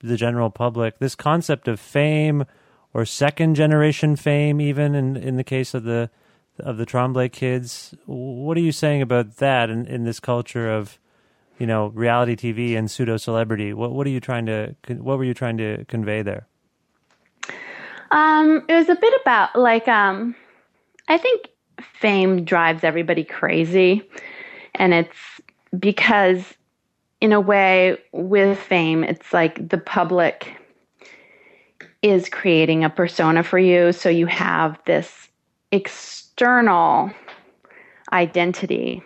the 0.00 0.18
general 0.18 0.50
public. 0.50 0.98
This 0.98 1.14
concept 1.14 1.68
of 1.68 1.80
fame 1.80 2.44
or 2.92 3.06
second 3.06 3.54
generation 3.54 4.14
fame, 4.14 4.60
even 4.60 4.94
in, 4.94 5.16
in 5.16 5.36
the 5.36 5.44
case 5.44 5.72
of 5.72 5.84
the 5.84 6.10
of 6.58 6.76
the 6.76 6.84
Tremblay 6.84 7.30
kids, 7.30 7.94
what 8.04 8.58
are 8.58 8.60
you 8.60 8.72
saying 8.72 9.00
about 9.00 9.38
that 9.38 9.70
in, 9.70 9.86
in 9.86 10.04
this 10.04 10.20
culture 10.20 10.70
of 10.70 10.98
you 11.58 11.66
know 11.66 11.88
reality 11.88 12.36
TV 12.36 12.76
and 12.76 12.90
pseudo 12.90 13.16
celebrity? 13.16 13.72
What 13.72 13.92
what 13.92 14.06
are 14.06 14.10
you 14.10 14.20
trying 14.20 14.46
to 14.46 14.74
what 14.88 15.18
were 15.18 15.24
you 15.24 15.34
trying 15.34 15.58
to 15.58 15.84
convey 15.86 16.22
there? 16.22 16.46
Um, 18.10 18.62
it 18.68 18.74
was 18.74 18.88
a 18.88 18.94
bit 18.94 19.14
about 19.22 19.56
like 19.56 19.88
um, 19.88 20.34
I 21.08 21.18
think 21.18 21.48
fame 21.80 22.44
drives 22.44 22.84
everybody 22.84 23.24
crazy, 23.24 24.02
and 24.74 24.92
it's 24.92 25.16
because 25.78 26.54
in 27.20 27.32
a 27.32 27.40
way 27.40 27.96
with 28.12 28.58
fame, 28.58 29.04
it's 29.04 29.32
like 29.32 29.68
the 29.68 29.78
public 29.78 30.56
is 32.02 32.28
creating 32.28 32.84
a 32.84 32.90
persona 32.90 33.42
for 33.42 33.58
you, 33.58 33.92
so 33.92 34.08
you 34.08 34.26
have 34.26 34.78
this 34.86 35.28
external 35.70 37.10
identity, 38.12 39.02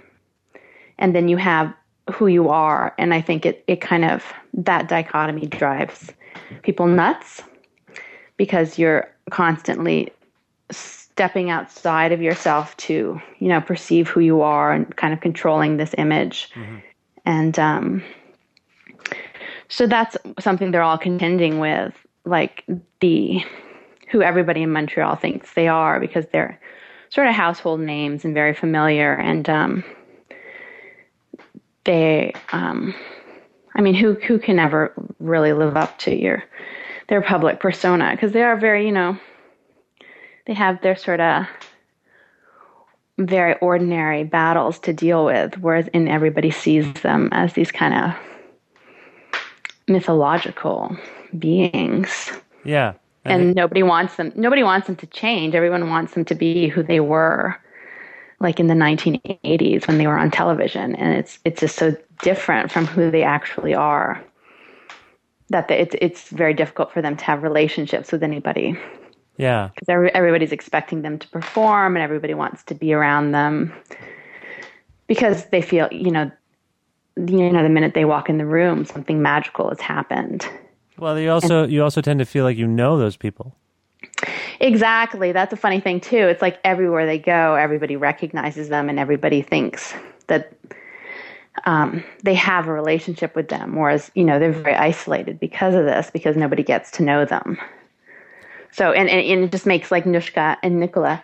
and 0.98 1.14
then 1.14 1.28
you 1.28 1.36
have 1.36 1.72
who 2.12 2.26
you 2.26 2.48
are, 2.48 2.94
and 2.98 3.12
I 3.12 3.20
think 3.20 3.46
it 3.46 3.64
it 3.66 3.80
kind 3.80 4.04
of 4.04 4.24
that 4.54 4.88
dichotomy 4.88 5.46
drives 5.46 6.12
people 6.62 6.86
nuts 6.86 7.42
because 8.36 8.78
you're 8.78 9.10
constantly 9.30 10.12
stepping 10.70 11.50
outside 11.50 12.12
of 12.12 12.20
yourself 12.20 12.76
to 12.76 13.20
you 13.38 13.48
know 13.48 13.60
perceive 13.60 14.08
who 14.08 14.20
you 14.20 14.42
are 14.42 14.72
and 14.72 14.94
kind 14.96 15.12
of 15.12 15.20
controlling 15.20 15.76
this 15.76 15.94
image. 15.98 16.50
And 17.24 17.58
um, 17.58 18.04
so 19.68 19.86
that's 19.86 20.16
something 20.38 20.70
they're 20.70 20.82
all 20.82 20.98
contending 20.98 21.58
with 21.58 21.94
like 22.24 22.64
the 23.00 23.44
who 24.08 24.22
everybody 24.22 24.62
in 24.62 24.72
montreal 24.72 25.16
thinks 25.16 25.54
they 25.54 25.68
are 25.68 25.98
because 25.98 26.26
they're 26.26 26.60
sort 27.08 27.26
of 27.26 27.34
household 27.34 27.80
names 27.80 28.24
and 28.24 28.34
very 28.34 28.54
familiar. 28.54 29.14
And 29.14 29.48
um, 29.48 29.84
they 31.86 32.32
um, 32.52 32.94
i 33.74 33.80
mean 33.80 33.94
who 33.94 34.12
who 34.14 34.38
can 34.38 34.58
ever 34.58 34.92
really 35.18 35.52
live 35.54 35.76
up 35.76 35.98
to 35.98 36.14
your 36.14 36.44
their 37.08 37.22
public 37.22 37.60
persona 37.60 38.10
because 38.12 38.32
they 38.32 38.42
are 38.42 38.56
very, 38.56 38.86
you 38.86 38.92
know, 38.92 39.16
they 40.46 40.54
have 40.54 40.80
their 40.82 40.96
sort 40.96 41.20
of 41.20 41.46
very 43.18 43.56
ordinary 43.60 44.24
battles 44.24 44.78
to 44.80 44.92
deal 44.92 45.24
with, 45.24 45.56
whereas 45.58 45.88
in 45.88 46.08
everybody 46.08 46.50
sees 46.50 46.92
them 47.02 47.28
as 47.32 47.52
these 47.54 47.72
kind 47.72 47.94
of 47.94 48.14
mythological 49.88 50.96
beings. 51.38 52.32
Yeah, 52.64 52.94
And 53.24 53.42
think- 53.42 53.56
nobody 53.56 53.82
wants 53.82 54.16
them 54.16 54.32
nobody 54.34 54.62
wants 54.62 54.86
them 54.86 54.96
to 54.96 55.06
change. 55.06 55.54
Everyone 55.54 55.88
wants 55.88 56.14
them 56.14 56.24
to 56.26 56.34
be 56.34 56.68
who 56.68 56.82
they 56.82 57.00
were 57.00 57.56
like 58.40 58.60
in 58.60 58.66
the 58.66 58.74
1980s 58.74 59.86
when 59.86 59.98
they 59.98 60.06
were 60.06 60.18
on 60.18 60.30
television 60.30 60.94
and 60.96 61.14
it's 61.14 61.38
it's 61.44 61.60
just 61.60 61.76
so 61.76 61.96
different 62.22 62.70
from 62.70 62.86
who 62.86 63.10
they 63.10 63.22
actually 63.22 63.74
are 63.74 64.22
that 65.48 65.68
the, 65.68 65.80
it's 65.80 65.94
it's 66.00 66.28
very 66.30 66.54
difficult 66.54 66.92
for 66.92 67.00
them 67.00 67.16
to 67.16 67.24
have 67.24 67.42
relationships 67.42 68.12
with 68.12 68.22
anybody 68.22 68.78
yeah. 69.38 69.68
because 69.74 69.88
every, 69.88 70.14
everybody's 70.14 70.52
expecting 70.52 71.02
them 71.02 71.18
to 71.18 71.28
perform 71.28 71.96
and 71.96 72.02
everybody 72.02 72.34
wants 72.34 72.62
to 72.64 72.74
be 72.74 72.92
around 72.92 73.32
them 73.32 73.72
because 75.06 75.46
they 75.46 75.62
feel 75.62 75.88
you 75.90 76.10
know 76.10 76.30
you 77.16 77.50
know 77.50 77.62
the 77.62 77.68
minute 77.68 77.94
they 77.94 78.04
walk 78.04 78.28
in 78.28 78.38
the 78.38 78.46
room 78.46 78.84
something 78.84 79.22
magical 79.22 79.68
has 79.68 79.80
happened 79.80 80.46
Well, 80.98 81.18
you 81.18 81.30
also 81.30 81.66
you 81.66 81.82
also 81.82 82.00
tend 82.00 82.20
to 82.20 82.24
feel 82.24 82.44
like 82.44 82.56
you 82.56 82.66
know 82.66 82.98
those 82.98 83.16
people. 83.16 83.54
Exactly. 84.60 85.32
That's 85.32 85.52
a 85.52 85.56
funny 85.56 85.80
thing 85.80 86.00
too. 86.00 86.16
It's 86.16 86.42
like 86.42 86.58
everywhere 86.64 87.06
they 87.06 87.18
go 87.18 87.54
everybody 87.54 87.96
recognizes 87.96 88.68
them 88.68 88.88
and 88.88 88.98
everybody 88.98 89.42
thinks 89.42 89.94
that 90.28 90.52
um, 91.64 92.04
they 92.22 92.34
have 92.34 92.68
a 92.68 92.72
relationship 92.72 93.34
with 93.34 93.48
them 93.48 93.76
whereas 93.76 94.10
you 94.14 94.24
know 94.24 94.38
they're 94.38 94.52
very 94.52 94.74
isolated 94.74 95.40
because 95.40 95.74
of 95.74 95.84
this 95.84 96.10
because 96.10 96.36
nobody 96.36 96.62
gets 96.62 96.90
to 96.92 97.02
know 97.02 97.24
them. 97.24 97.58
So 98.72 98.92
and, 98.92 99.08
and, 99.08 99.20
and 99.20 99.44
it 99.44 99.52
just 99.52 99.66
makes 99.66 99.90
like 99.90 100.04
nouschka 100.04 100.56
and 100.62 100.80
nicola 100.80 101.22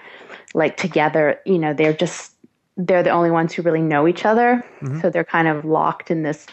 like 0.55 0.77
together 0.77 1.39
you 1.47 1.59
know 1.59 1.75
they're 1.75 1.93
just 1.93 2.33
they're 2.77 3.03
the 3.03 3.11
only 3.11 3.31
ones 3.31 3.53
who 3.53 3.63
really 3.63 3.83
know 3.83 4.09
each 4.09 4.25
other. 4.25 4.65
So 5.01 5.11
they're 5.11 5.25
kind 5.25 5.49
of 5.49 5.65
locked 5.65 6.11
in 6.11 6.23
this 6.23 6.47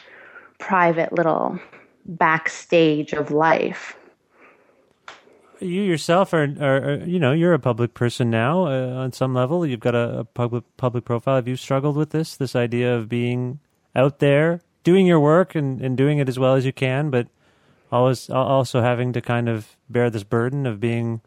private 0.58 1.14
little 1.14 1.58
backstage 2.06 3.14
of 3.14 3.32
life 3.32 3.96
You 5.60 5.82
yourself 5.82 6.34
are, 6.34 6.56
are, 6.60 6.78
are 6.78 7.04
you 7.06 7.20
know, 7.20 7.32
you're 7.32 7.54
a 7.54 7.60
public 7.60 7.94
person 7.94 8.30
now 8.30 8.66
uh, 8.66 8.94
on 8.94 9.12
some 9.12 9.34
level. 9.34 9.66
You've 9.66 9.80
got 9.80 9.96
a, 9.96 10.20
a 10.20 10.24
public 10.24 10.64
public 10.78 11.06
profile. 11.06 11.36
Have 11.36 11.48
you 11.48 11.56
struggled 11.56 11.98
with 11.98 12.12
this? 12.12 12.36
This 12.36 12.56
idea 12.56 12.96
of 12.96 13.10
being 13.10 13.60
out 13.96 14.20
there, 14.20 14.62
doing 14.84 15.06
your 15.06 15.20
work 15.20 15.56
and, 15.56 15.82
and 15.82 15.98
doing 15.98 16.20
it 16.20 16.30
as 16.30 16.40
well 16.40 16.56
as 16.56 16.66
you 16.66 16.72
can, 16.74 17.10
but 17.10 17.28
always 17.92 18.30
also 18.30 18.82
having 18.82 19.14
to 19.14 19.22
kind 19.22 19.50
of 19.50 19.76
bear 19.90 20.10
this 20.10 20.24
burden 20.24 20.66
of 20.66 20.80
being 20.80 21.22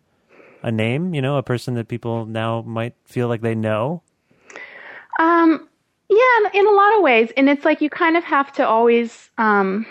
a 0.62 0.72
name. 0.72 1.14
You 1.14 1.22
know, 1.22 1.36
a 1.36 1.42
person 1.42 1.74
that 1.74 1.88
people 1.88 2.24
now 2.24 2.62
might 2.62 2.94
feel 3.04 3.28
like 3.28 3.42
they 3.42 3.54
know. 3.54 4.02
Um, 5.18 5.68
yeah, 6.08 6.50
in, 6.54 6.66
a 6.66 6.70
lot 6.70 6.96
of 6.96 7.02
ways, 7.02 7.30
and 7.36 7.48
it's 7.48 7.64
like 7.64 7.80
you 7.80 7.90
kind 7.90 8.16
of 8.16 8.24
have 8.24 8.52
to 8.54 8.66
always, 8.66 9.30
um, 9.38 9.86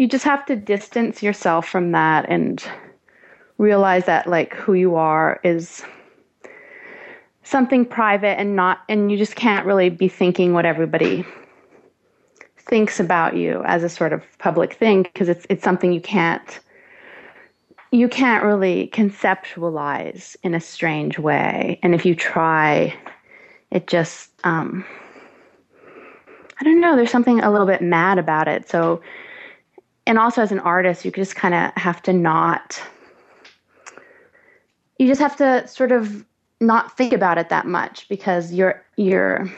you 0.00 0.08
just 0.08 0.24
have 0.24 0.46
to 0.46 0.56
distance 0.56 1.22
yourself 1.22 1.68
from 1.68 1.92
that 1.92 2.24
and 2.30 2.64
realize 3.58 4.06
that 4.06 4.26
like 4.26 4.54
who 4.54 4.72
you 4.72 4.94
are 4.94 5.38
is 5.44 5.82
something 7.42 7.84
private 7.84 8.40
and 8.40 8.56
not, 8.56 8.78
and 8.88 9.12
you 9.12 9.18
just 9.18 9.36
can't 9.36 9.66
really 9.66 9.90
be 9.90 10.08
thinking 10.08 10.54
what 10.54 10.64
everybody 10.64 11.22
thinks 12.56 12.98
about 12.98 13.36
you 13.36 13.62
as 13.66 13.84
a 13.84 13.90
sort 13.90 14.14
of 14.14 14.24
public 14.38 14.72
thing 14.72 15.02
because 15.02 15.28
it's 15.28 15.46
it's 15.50 15.62
something 15.62 15.92
you 15.92 16.00
can't 16.00 16.60
you 17.90 18.08
can't 18.08 18.42
really 18.42 18.88
conceptualize 18.94 20.34
in 20.42 20.54
a 20.54 20.60
strange 20.60 21.18
way. 21.18 21.78
And 21.82 21.94
if 21.94 22.06
you 22.06 22.14
try 22.14 22.96
it 23.70 23.86
just 23.86 24.30
um 24.44 24.82
i 26.58 26.64
don't 26.64 26.80
know 26.80 26.96
there's 26.96 27.10
something 27.10 27.40
a 27.40 27.50
little 27.50 27.66
bit 27.66 27.82
mad 27.82 28.18
about 28.18 28.48
it. 28.48 28.66
So 28.66 29.02
and 30.10 30.18
also 30.18 30.42
as 30.42 30.50
an 30.50 30.58
artist 30.58 31.04
you 31.04 31.12
just 31.12 31.36
kind 31.36 31.54
of 31.54 31.70
have 31.76 32.02
to 32.02 32.12
not 32.12 32.82
you 34.98 35.06
just 35.06 35.20
have 35.20 35.36
to 35.36 35.66
sort 35.68 35.92
of 35.92 36.26
not 36.60 36.96
think 36.96 37.12
about 37.12 37.38
it 37.38 37.48
that 37.48 37.64
much 37.64 38.08
because 38.08 38.52
you're 38.52 38.84
you're 38.96 39.48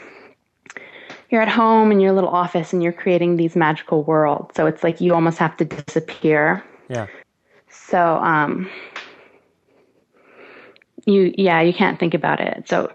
you're 1.31 1.41
at 1.41 1.49
home 1.49 1.91
in 1.91 1.99
your 1.99 2.11
little 2.11 2.29
office 2.29 2.71
and 2.71 2.83
you're 2.83 2.93
creating 2.93 3.37
these 3.37 3.55
magical 3.55 4.03
worlds. 4.03 4.55
So 4.55 4.67
it's 4.67 4.83
like 4.83 5.01
you 5.01 5.15
almost 5.15 5.39
have 5.39 5.57
to 5.57 5.65
disappear. 5.65 6.63
Yeah. 6.87 7.07
so 7.69 8.17
um 8.17 8.69
you 11.05 11.33
yeah 11.35 11.61
you 11.61 11.73
can't 11.73 11.99
think 11.99 12.13
about 12.13 12.39
it. 12.39 12.69
So 12.69 12.93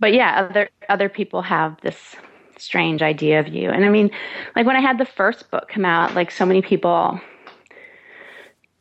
but 0.00 0.14
yeah 0.14 0.48
other 0.48 0.70
other 0.88 1.10
people 1.10 1.42
have 1.42 1.78
this 1.82 2.16
strange 2.58 3.02
idea 3.02 3.40
of 3.40 3.48
you 3.48 3.70
and 3.70 3.84
i 3.84 3.88
mean 3.88 4.10
like 4.54 4.66
when 4.66 4.76
i 4.76 4.80
had 4.80 4.98
the 4.98 5.04
first 5.04 5.50
book 5.50 5.68
come 5.68 5.84
out 5.84 6.14
like 6.14 6.30
so 6.30 6.44
many 6.44 6.62
people 6.62 7.20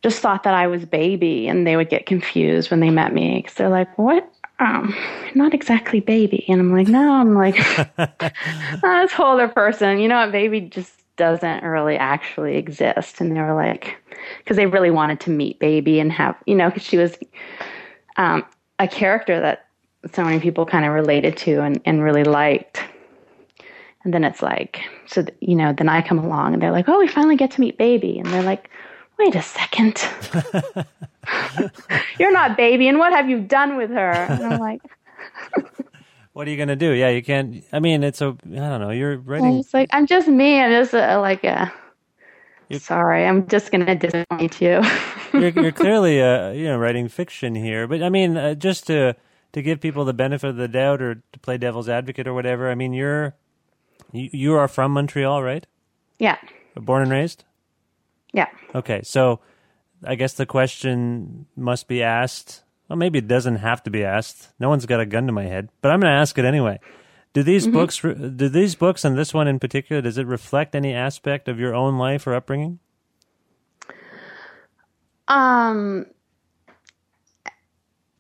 just 0.06 0.20
thought 0.20 0.44
that 0.44 0.54
I 0.54 0.68
was 0.68 0.86
baby, 0.86 1.48
and 1.48 1.66
they 1.66 1.76
would 1.76 1.90
get 1.90 2.06
confused 2.06 2.70
when 2.70 2.80
they 2.80 2.92
met 2.92 3.12
me 3.12 3.38
because 3.38 3.56
they're 3.56 3.70
like, 3.70 3.98
"What? 3.98 4.32
Um, 4.60 4.96
not 5.34 5.56
exactly 5.56 6.00
baby." 6.00 6.46
And 6.48 6.62
I'm 6.62 6.72
like, 6.72 6.88
"No, 6.88 7.12
I'm 7.12 7.34
like 7.34 7.56
oh, 7.98 9.02
this 9.02 9.12
whole 9.12 9.34
other 9.34 9.48
person." 9.48 9.98
You 9.98 10.08
know 10.08 10.18
what? 10.18 10.32
Baby 10.32 10.62
just 10.62 10.94
doesn't 11.16 11.64
really 11.64 11.98
actually 11.98 12.56
exist. 12.56 13.20
And 13.20 13.36
they 13.36 13.42
were 13.42 13.56
like, 13.56 13.98
because 14.40 14.58
they 14.58 14.66
really 14.66 14.92
wanted 14.92 15.20
to 15.22 15.30
meet 15.30 15.60
baby 15.60 16.00
and 16.00 16.12
have, 16.12 16.36
you 16.46 16.56
know, 16.56 16.70
because 16.70 16.84
she 16.84 16.98
was 16.98 17.18
um, 18.18 18.46
a 18.80 18.88
character 18.88 19.40
that 19.40 19.68
so 20.14 20.24
many 20.24 20.40
people 20.40 20.66
kind 20.66 20.86
of 20.86 20.94
related 20.94 21.38
to 21.38 21.62
and, 21.62 21.82
and 21.86 22.04
really 22.04 22.24
liked. 22.24 22.80
And 24.06 24.14
then 24.14 24.24
it's 24.24 24.44
like, 24.44 24.82
so, 25.08 25.26
you 25.42 25.56
know, 25.56 25.74
then 25.74 25.90
I 25.90 26.04
come 26.04 26.20
along 26.20 26.54
and 26.54 26.62
they're 26.62 26.72
like, 26.72 26.88
oh, 26.88 27.00
we 27.00 27.08
finally 27.08 27.36
get 27.36 27.52
to 27.52 27.60
meet 27.60 27.76
baby. 27.76 28.20
And 28.20 28.28
they're 28.32 28.44
like, 28.44 28.70
wait 29.18 29.34
a 29.34 29.42
second. 29.42 30.08
You're 32.20 32.32
not 32.32 32.56
baby. 32.56 32.88
And 32.88 33.00
what 33.00 33.14
have 33.14 33.28
you 33.28 33.42
done 33.42 33.78
with 33.78 33.90
her? 33.90 34.12
And 34.12 34.44
I'm 34.44 34.60
like, 34.60 34.82
what 36.34 36.48
are 36.48 36.52
you 36.52 36.56
going 36.56 36.70
to 36.70 36.76
do? 36.76 36.92
Yeah, 36.92 37.10
you 37.10 37.24
can't. 37.24 37.64
I 37.74 37.80
mean, 37.80 38.04
it's 38.04 38.22
a, 38.22 38.28
I 38.28 38.56
don't 38.56 38.80
know, 38.80 38.92
you're 38.92 39.18
writing. 39.18 39.58
It's 39.58 39.74
like, 39.74 39.90
I'm 39.92 40.06
just 40.06 40.28
me. 40.28 40.60
I'm 40.62 40.70
just 40.70 40.94
a, 40.94 41.18
like 41.20 41.44
a, 41.44 41.74
sorry, 42.78 43.26
I'm 43.26 43.48
just 43.48 43.72
going 43.72 43.88
to 43.88 43.96
disappoint 43.96 44.62
you. 44.62 44.84
you're, 45.34 45.50
you're 45.50 45.72
clearly, 45.72 46.22
uh, 46.22 46.52
you 46.52 46.66
know, 46.66 46.78
writing 46.78 47.08
fiction 47.08 47.56
here. 47.56 47.88
But 47.88 48.04
I 48.04 48.10
mean, 48.10 48.38
uh, 48.38 48.54
just 48.54 48.86
to, 48.86 49.16
to 49.54 49.62
give 49.64 49.82
people 49.82 50.06
the 50.06 50.14
benefit 50.14 50.52
of 50.52 50.58
the 50.58 50.68
doubt 50.68 51.02
or 51.02 51.16
to 51.16 51.40
play 51.40 51.58
devil's 51.58 51.90
advocate 51.90 52.28
or 52.28 52.36
whatever, 52.36 52.70
I 52.70 52.76
mean, 52.76 52.94
you're, 52.94 53.34
you, 54.12 54.30
you 54.32 54.54
are 54.56 54.68
from 54.68 54.92
Montreal, 54.92 55.42
right? 55.44 55.66
Yeah. 56.20 56.38
Born 56.76 57.04
and 57.04 57.12
raised? 57.12 57.44
Yeah. 58.34 58.48
Okay, 58.74 59.02
so 59.04 59.40
I 60.04 60.16
guess 60.16 60.34
the 60.34 60.46
question 60.46 61.46
must 61.56 61.88
be 61.88 62.04
asked. 62.04 62.64
Well, 62.90 62.98
maybe 62.98 63.20
it 63.20 63.28
doesn't 63.28 63.58
have 63.58 63.82
to 63.84 63.90
be 63.90 64.04
asked. 64.04 64.50
No 64.60 64.70
one's 64.70 64.86
got 64.86 65.00
a 65.00 65.06
gun 65.06 65.26
to 65.28 65.32
my 65.34 65.46
head, 65.46 65.70
but 65.82 65.92
I'm 65.92 66.00
going 66.00 66.12
to 66.12 66.18
ask 66.20 66.38
it 66.38 66.46
anyway. 66.46 66.80
Do 67.34 67.44
these 67.44 67.66
Mm-hmm. 67.68 67.74
books, 67.74 68.00
do 68.00 68.50
these 68.50 68.76
books, 68.76 69.04
and 69.04 69.18
this 69.18 69.34
one 69.34 69.48
in 69.48 69.60
particular, 69.60 70.02
does 70.02 70.18
it 70.18 70.28
reflect 70.28 70.76
any 70.76 70.94
aspect 70.94 71.48
of 71.48 71.60
your 71.60 71.74
own 71.74 71.98
life 71.98 72.28
or 72.28 72.34
upbringing? 72.36 72.80
Um, 75.28 76.06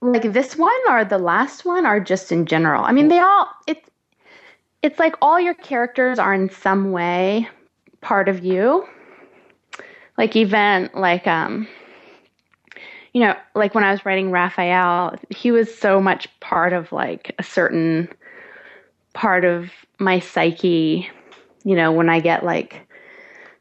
like 0.02 0.34
this 0.34 0.56
one 0.58 0.72
or 0.90 1.06
the 1.06 1.18
last 1.18 1.66
one 1.66 1.86
or 1.86 2.00
just 2.00 2.32
in 2.32 2.46
general? 2.46 2.84
I 2.84 2.92
mean, 2.92 3.08
they 3.08 3.20
all 3.20 3.48
it's 3.68 3.90
it's 4.86 5.00
like 5.00 5.16
all 5.20 5.40
your 5.40 5.56
characters 5.56 6.20
are 6.20 6.32
in 6.32 6.48
some 6.48 6.92
way 6.92 7.50
part 8.02 8.30
of 8.30 8.46
you. 8.46 8.88
Like 10.16 10.36
even 10.36 10.92
like 10.94 11.26
um 11.26 11.68
you 13.14 13.22
know, 13.22 13.36
like 13.56 13.74
when 13.74 13.84
I 13.84 13.92
was 13.92 14.06
writing 14.06 14.30
Raphael, 14.30 15.16
he 15.30 15.50
was 15.50 15.76
so 15.76 16.00
much 16.00 16.28
part 16.40 16.72
of 16.72 16.92
like 16.92 17.34
a 17.40 17.44
certain 17.44 18.10
part 19.14 19.44
of 19.46 19.72
my 20.00 20.20
psyche, 20.20 21.10
you 21.64 21.76
know, 21.76 21.92
when 21.92 22.10
I 22.10 22.20
get 22.20 22.44
like 22.44 22.88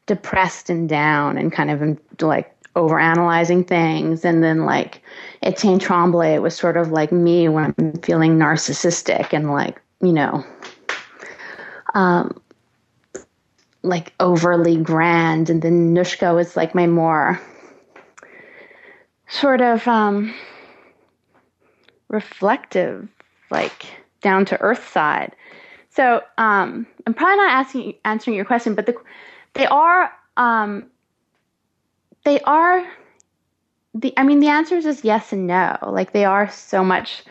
depressed 0.05 0.69
and 0.69 0.87
down 0.87 1.39
and 1.39 1.51
kind 1.51 1.71
of 1.71 2.21
like 2.21 2.55
over 2.75 2.99
analyzing 2.99 3.63
things 3.63 4.25
and 4.25 4.43
then 4.43 4.65
like 4.65 5.01
Etienne 5.41 5.79
Tremblay 5.79 6.35
it 6.35 6.43
was 6.43 6.55
sort 6.55 6.77
of 6.77 6.91
like 6.91 7.11
me 7.11 7.49
when 7.49 7.73
I'm 7.77 7.93
feeling 8.01 8.37
narcissistic 8.37 9.33
and 9.33 9.49
like 9.49 9.81
you 10.01 10.11
know 10.11 10.45
um 11.95 12.39
like 13.81 14.13
overly 14.19 14.77
grand 14.77 15.49
and 15.49 15.61
then 15.61 15.93
Nouschka 15.93 16.39
is 16.39 16.55
like 16.55 16.75
my 16.75 16.85
more 16.85 17.39
sort 19.27 19.61
of 19.61 19.87
um 19.87 20.33
reflective 22.09 23.07
like 23.49 23.85
down 24.21 24.45
to 24.45 24.59
earth 24.61 24.87
side. 24.91 25.35
So 25.89 26.21
um 26.37 26.85
I'm 27.07 27.13
probably 27.13 27.37
not 27.37 27.51
asking 27.51 27.93
answering 28.03 28.35
your 28.35 28.45
question 28.45 28.75
but 28.75 28.85
the 28.85 28.95
they 29.53 29.65
are 29.65 30.11
um 30.37 30.85
they 32.23 32.39
are 32.41 32.85
the 33.93 34.13
i 34.17 34.23
mean 34.23 34.41
the 34.41 34.49
answer 34.49 34.75
is 34.75 35.03
yes 35.03 35.31
and 35.31 35.47
no. 35.47 35.77
Like 35.81 36.11
they 36.11 36.25
are 36.25 36.49
so 36.49 36.83
much 36.83 37.23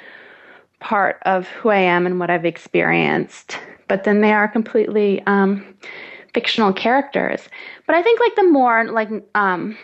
part 0.80 1.18
of 1.22 1.48
who 1.48 1.70
i 1.70 1.76
am 1.78 2.06
and 2.06 2.20
what 2.20 2.30
i've 2.30 2.44
experienced 2.44 3.58
but 3.88 4.04
then 4.04 4.20
they 4.20 4.32
are 4.32 4.48
completely 4.48 5.22
um 5.26 5.64
fictional 6.32 6.72
characters 6.72 7.48
but 7.86 7.94
i 7.94 8.02
think 8.02 8.20
like 8.20 8.34
the 8.36 8.44
more 8.44 8.84
like 8.90 9.08
um 9.34 9.76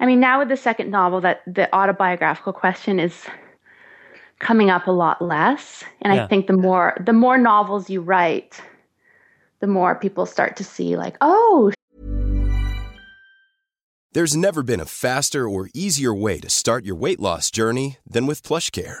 i 0.00 0.06
mean 0.06 0.20
now 0.20 0.38
with 0.38 0.48
the 0.48 0.56
second 0.56 0.90
novel 0.90 1.20
that 1.20 1.42
the 1.46 1.72
autobiographical 1.74 2.52
question 2.52 2.98
is 2.98 3.26
coming 4.38 4.70
up 4.70 4.86
a 4.86 4.92
lot 4.92 5.20
less 5.20 5.84
and 6.02 6.14
Yeah. 6.14 6.24
i 6.24 6.26
think 6.26 6.46
the 6.46 6.56
more 6.56 6.96
the 7.04 7.12
more 7.12 7.38
novels 7.38 7.90
you 7.90 8.00
write 8.00 8.60
the 9.60 9.66
more 9.66 9.94
people 9.94 10.26
start 10.26 10.56
to 10.56 10.64
see 10.64 10.96
like 10.96 11.16
oh 11.20 11.72
There's 14.12 14.34
never 14.34 14.62
been 14.62 14.80
a 14.80 14.86
faster 14.86 15.48
or 15.48 15.68
easier 15.74 16.14
way 16.14 16.40
to 16.40 16.48
start 16.48 16.84
your 16.84 16.96
weight 16.96 17.20
loss 17.20 17.50
journey 17.50 17.98
than 18.06 18.26
with 18.26 18.42
PlushCare. 18.42 19.00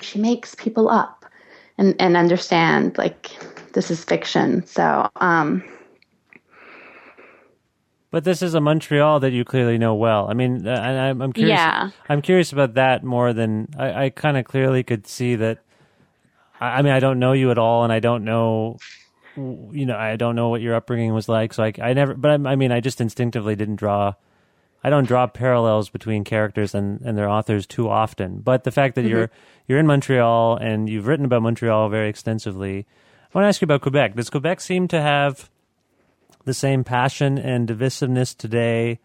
She 0.00 0.18
makes 0.18 0.54
people 0.54 0.88
up 0.88 1.24
and 1.78 1.94
and 2.00 2.16
understand 2.16 2.96
like 2.98 3.30
this 3.72 3.90
is 3.90 4.04
fiction 4.04 4.64
so 4.66 5.08
um 5.16 5.62
But 8.10 8.24
this 8.24 8.40
is 8.40 8.54
a 8.54 8.60
Montreal 8.62 9.20
that 9.20 9.32
you 9.32 9.44
clearly 9.44 9.76
know 9.76 9.94
well. 9.94 10.30
I 10.30 10.32
mean, 10.32 10.66
uh, 10.66 10.70
I'm, 10.72 11.20
I'm 11.20 11.32
curious. 11.34 11.58
Yeah. 11.58 11.90
I'm 12.08 12.22
curious 12.22 12.50
about 12.50 12.72
that 12.72 13.04
more 13.04 13.34
than 13.34 13.68
I, 13.78 14.04
I 14.04 14.10
kind 14.10 14.38
of 14.38 14.46
clearly 14.46 14.82
could 14.82 15.06
see 15.06 15.34
that. 15.36 15.58
I, 16.58 16.78
I 16.78 16.82
mean, 16.82 16.94
I 16.94 17.00
don't 17.00 17.18
know 17.18 17.32
you 17.32 17.50
at 17.50 17.58
all, 17.58 17.84
and 17.84 17.92
I 17.92 18.00
don't 18.00 18.24
know, 18.24 18.78
you 19.36 19.84
know, 19.84 19.98
I 19.98 20.16
don't 20.16 20.34
know 20.34 20.48
what 20.48 20.62
your 20.62 20.74
upbringing 20.74 21.12
was 21.12 21.28
like. 21.28 21.52
So 21.52 21.64
I, 21.64 21.74
I 21.78 21.92
never, 21.92 22.14
but 22.14 22.30
I, 22.30 22.52
I 22.52 22.56
mean, 22.56 22.72
I 22.72 22.80
just 22.80 23.02
instinctively 23.02 23.54
didn't 23.54 23.76
draw. 23.76 24.14
I 24.86 24.88
don't 24.88 25.08
draw 25.08 25.26
parallels 25.26 25.88
between 25.88 26.22
characters 26.22 26.72
and, 26.72 27.00
and 27.00 27.18
their 27.18 27.28
authors 27.28 27.66
too 27.66 27.88
often. 27.88 28.38
But 28.38 28.62
the 28.62 28.70
fact 28.70 28.94
that 28.94 29.00
mm-hmm. 29.00 29.10
you're 29.10 29.30
you're 29.66 29.80
in 29.80 29.86
Montreal 29.88 30.58
and 30.58 30.88
you've 30.88 31.08
written 31.08 31.26
about 31.26 31.42
Montreal 31.42 31.88
very 31.88 32.08
extensively, 32.08 32.86
I 33.34 33.36
want 33.36 33.46
to 33.46 33.48
ask 33.48 33.60
you 33.60 33.64
about 33.64 33.80
Quebec. 33.80 34.14
Does 34.14 34.30
Quebec 34.30 34.60
seem 34.60 34.86
to 34.86 35.00
have 35.00 35.50
the 36.44 36.54
same 36.54 36.84
passion 36.84 37.36
and 37.36 37.68
divisiveness 37.68 38.36
today 38.36 39.00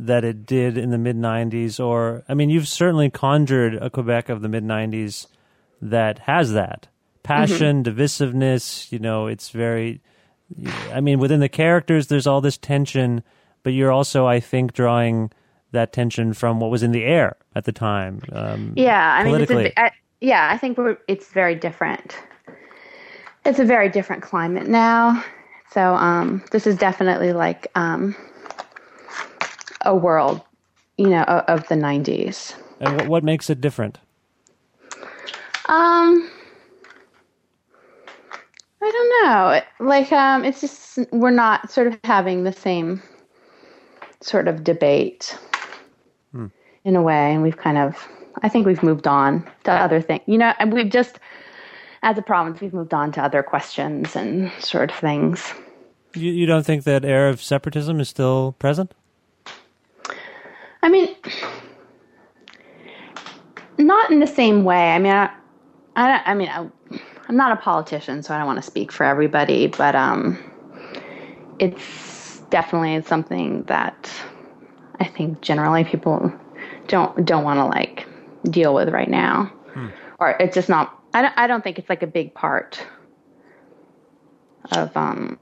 that 0.00 0.24
it 0.24 0.44
did 0.44 0.76
in 0.76 0.90
the 0.90 0.98
mid 0.98 1.16
90s 1.16 1.78
or 1.84 2.24
i 2.28 2.34
mean 2.34 2.50
you've 2.50 2.68
certainly 2.68 3.10
conjured 3.10 3.74
a 3.74 3.90
quebec 3.90 4.28
of 4.28 4.42
the 4.42 4.48
mid 4.48 4.62
90s 4.62 5.26
that 5.82 6.20
has 6.20 6.52
that 6.52 6.86
passion 7.24 7.82
mm-hmm. 7.82 8.00
divisiveness 8.00 8.92
you 8.92 9.00
know 9.00 9.26
it's 9.26 9.50
very 9.50 10.00
i 10.92 11.00
mean 11.00 11.18
within 11.18 11.40
the 11.40 11.48
characters 11.48 12.06
there's 12.06 12.28
all 12.28 12.40
this 12.40 12.56
tension 12.56 13.24
but 13.62 13.72
you're 13.72 13.92
also 13.92 14.26
i 14.26 14.40
think 14.40 14.72
drawing 14.72 15.30
that 15.72 15.92
tension 15.92 16.32
from 16.32 16.60
what 16.60 16.70
was 16.70 16.82
in 16.82 16.92
the 16.92 17.04
air 17.04 17.36
at 17.54 17.64
the 17.64 17.72
time 17.72 18.20
um, 18.32 18.72
yeah 18.76 19.14
i 19.14 19.24
mean 19.24 19.40
it's 19.40 19.50
a, 19.50 19.80
I, 19.80 19.90
yeah 20.20 20.48
i 20.50 20.56
think 20.56 20.78
we're, 20.78 20.98
it's 21.08 21.28
very 21.32 21.54
different 21.54 22.16
it's 23.44 23.58
a 23.58 23.64
very 23.64 23.88
different 23.88 24.22
climate 24.22 24.66
now 24.66 25.22
so 25.70 25.94
um 25.94 26.42
this 26.50 26.66
is 26.66 26.76
definitely 26.76 27.32
like 27.32 27.66
um 27.74 28.16
a 29.82 29.94
world 29.94 30.42
you 30.98 31.08
know, 31.08 31.24
o- 31.26 31.44
of 31.48 31.66
the 31.68 31.76
90s. 31.76 32.54
And 32.80 32.96
what, 32.96 33.08
what 33.08 33.24
makes 33.24 33.48
it 33.48 33.60
different? 33.60 33.98
Um, 35.66 36.30
I 38.82 38.90
don't 38.90 39.24
know. 39.24 39.86
Like, 39.86 40.12
um, 40.12 40.44
it's 40.44 40.60
just 40.60 40.98
we're 41.12 41.30
not 41.30 41.70
sort 41.70 41.86
of 41.86 41.98
having 42.04 42.44
the 42.44 42.52
same 42.52 43.02
sort 44.20 44.48
of 44.48 44.64
debate 44.64 45.36
in 46.84 46.96
a 46.96 47.02
way, 47.02 47.34
and 47.34 47.42
we've 47.42 47.56
kind 47.56 47.76
of, 47.76 48.08
I 48.42 48.48
think 48.48 48.66
we've 48.66 48.82
moved 48.82 49.06
on 49.06 49.46
to 49.64 49.72
other 49.72 50.00
things. 50.00 50.22
You 50.26 50.38
know, 50.38 50.54
and 50.58 50.72
we've 50.72 50.88
just, 50.88 51.18
as 52.02 52.16
a 52.16 52.22
province, 52.22 52.60
we've 52.60 52.72
moved 52.72 52.94
on 52.94 53.12
to 53.12 53.22
other 53.22 53.42
questions 53.42 54.16
and 54.16 54.50
sort 54.58 54.90
of 54.90 54.96
things. 54.96 55.52
You, 56.14 56.32
you 56.32 56.46
don't 56.46 56.64
think 56.64 56.84
that 56.84 57.04
air 57.04 57.28
of 57.28 57.42
separatism 57.42 58.00
is 58.00 58.08
still 58.08 58.54
present? 58.58 58.94
I 60.82 60.88
mean, 60.88 61.14
not 63.76 64.10
in 64.10 64.20
the 64.20 64.26
same 64.26 64.64
way. 64.64 64.92
I 64.92 64.98
mean, 64.98 65.12
I, 65.12 65.30
I, 65.96 66.22
I 66.24 66.34
mean, 66.34 66.48
I, 66.48 66.68
I'm 67.28 67.36
not 67.36 67.52
a 67.52 67.56
politician, 67.60 68.22
so 68.22 68.34
I 68.34 68.38
don't 68.38 68.46
want 68.46 68.58
to 68.58 68.62
speak 68.62 68.92
for 68.92 69.04
everybody, 69.04 69.66
but 69.66 69.94
um, 69.94 70.38
it's 71.58 72.17
definitely 72.50 73.02
something 73.02 73.62
that 73.64 74.10
I 75.00 75.04
think 75.04 75.40
generally 75.40 75.84
people 75.84 76.32
don't 76.86 77.24
don't 77.24 77.44
want 77.44 77.58
to 77.58 77.66
like 77.66 78.06
deal 78.44 78.74
with 78.74 78.88
right 78.90 79.08
now, 79.08 79.52
or 80.18 80.30
it's 80.40 80.54
just 80.54 80.68
not. 80.68 80.94
I 81.14 81.22
don't. 81.22 81.34
I 81.36 81.46
don't 81.46 81.62
think 81.62 81.78
it's 81.78 81.88
like 81.88 82.02
a 82.02 82.06
big 82.06 82.34
part 82.34 82.84
of 84.72 84.96
um, 84.96 85.38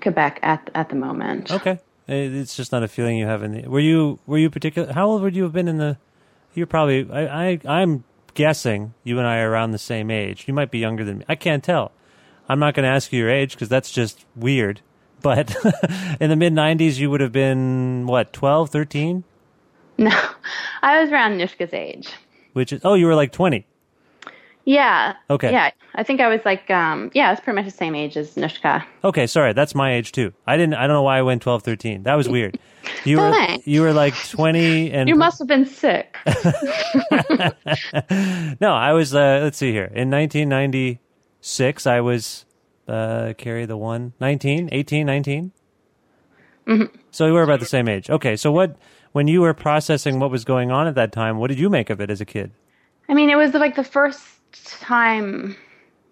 Quebec 0.00 0.40
at 0.42 0.70
at 0.74 0.88
the 0.88 0.96
moment. 0.96 1.50
Okay, 1.50 1.78
it's 2.06 2.56
just 2.56 2.72
not 2.72 2.82
a 2.82 2.88
feeling 2.88 3.16
you 3.16 3.26
have 3.26 3.42
in 3.42 3.52
the. 3.52 3.68
Were 3.68 3.80
you 3.80 4.18
were 4.26 4.38
you 4.38 4.50
particular? 4.50 4.92
How 4.92 5.06
old 5.08 5.22
would 5.22 5.36
you 5.36 5.44
have 5.44 5.52
been 5.52 5.68
in 5.68 5.78
the? 5.78 5.96
You're 6.54 6.66
probably. 6.66 7.10
I, 7.10 7.50
I 7.52 7.60
I'm 7.66 8.04
guessing 8.34 8.94
you 9.04 9.18
and 9.18 9.26
I 9.26 9.40
are 9.40 9.50
around 9.50 9.72
the 9.72 9.78
same 9.78 10.10
age. 10.10 10.44
You 10.46 10.54
might 10.54 10.70
be 10.70 10.78
younger 10.78 11.04
than 11.04 11.18
me. 11.18 11.24
I 11.28 11.34
can't 11.34 11.64
tell. 11.64 11.92
I'm 12.50 12.58
not 12.58 12.74
going 12.74 12.82
to 12.84 12.90
ask 12.90 13.12
you 13.12 13.20
your 13.20 13.30
age 13.30 13.52
because 13.52 13.68
that's 13.68 13.90
just 13.90 14.24
weird. 14.36 14.80
But 15.22 15.54
in 16.18 16.30
the 16.30 16.36
mid 16.36 16.54
'90s, 16.54 16.96
you 16.98 17.10
would 17.10 17.20
have 17.20 17.30
been 17.30 18.06
what 18.06 18.32
12, 18.32 18.70
13, 18.70 19.22
No, 19.98 20.18
I 20.80 21.02
was 21.02 21.12
around 21.12 21.32
Nouschka's 21.38 21.74
age. 21.74 22.08
which 22.54 22.72
is 22.72 22.80
oh, 22.84 22.94
you 22.94 23.04
were 23.04 23.14
like 23.14 23.30
20. 23.30 23.66
Yeah. 24.64 25.14
Okay. 25.28 25.52
Yeah, 25.52 25.70
I 25.94 26.02
think 26.04 26.20
I 26.22 26.28
was 26.28 26.40
like, 26.46 26.70
um, 26.70 27.10
yeah, 27.12 27.28
I 27.28 27.32
was 27.32 27.40
pretty 27.40 27.56
much 27.56 27.66
the 27.66 27.76
same 27.76 27.94
age 27.94 28.16
as 28.16 28.34
Nouschka. 28.34 28.82
Okay, 29.04 29.26
sorry, 29.26 29.52
that's 29.52 29.74
my 29.74 29.92
age 29.92 30.12
too. 30.12 30.32
I 30.46 30.56
didn't. 30.56 30.74
I 30.74 30.86
don't 30.86 30.94
know 30.94 31.02
why 31.02 31.18
I 31.18 31.22
went 31.22 31.42
12, 31.42 31.62
13. 31.64 32.04
That 32.04 32.14
was 32.14 32.26
weird. 32.28 32.58
You 33.04 33.18
were 33.18 33.46
you 33.64 33.82
were 33.82 33.92
like 33.92 34.14
20 34.30 34.90
and 34.90 35.06
You 35.08 35.16
must 35.16 35.38
have 35.38 35.48
been 35.48 35.66
sick. 35.66 36.16
No, 38.60 38.72
I 38.72 38.92
was. 38.92 39.14
Uh, 39.14 39.40
let's 39.42 39.58
see 39.58 39.72
here. 39.72 39.90
In 39.94 40.08
1996, 41.40 41.86
I 41.86 42.00
was 42.00 42.44
uh, 42.86 43.32
carry 43.38 43.64
the 43.66 43.76
one 43.76 44.12
19, 44.20 44.68
18, 44.72 45.06
19. 45.06 45.52
Mm-hmm. 46.66 46.96
So 47.10 47.26
we 47.26 47.32
were 47.32 47.42
about 47.42 47.60
the 47.60 47.66
same 47.66 47.88
age. 47.88 48.10
Okay, 48.10 48.36
so 48.36 48.52
what? 48.52 48.76
When 49.12 49.26
you 49.26 49.40
were 49.40 49.54
processing 49.54 50.20
what 50.20 50.30
was 50.30 50.44
going 50.44 50.70
on 50.70 50.86
at 50.86 50.94
that 50.94 51.10
time, 51.10 51.38
what 51.38 51.48
did 51.48 51.58
you 51.58 51.68
make 51.68 51.90
of 51.90 52.00
it 52.00 52.10
as 52.10 52.20
a 52.20 52.24
kid? 52.24 52.52
I 53.08 53.14
mean, 53.14 53.28
it 53.28 53.34
was 53.34 53.54
like 53.54 53.74
the 53.74 53.82
first 53.82 54.22
time 54.80 55.56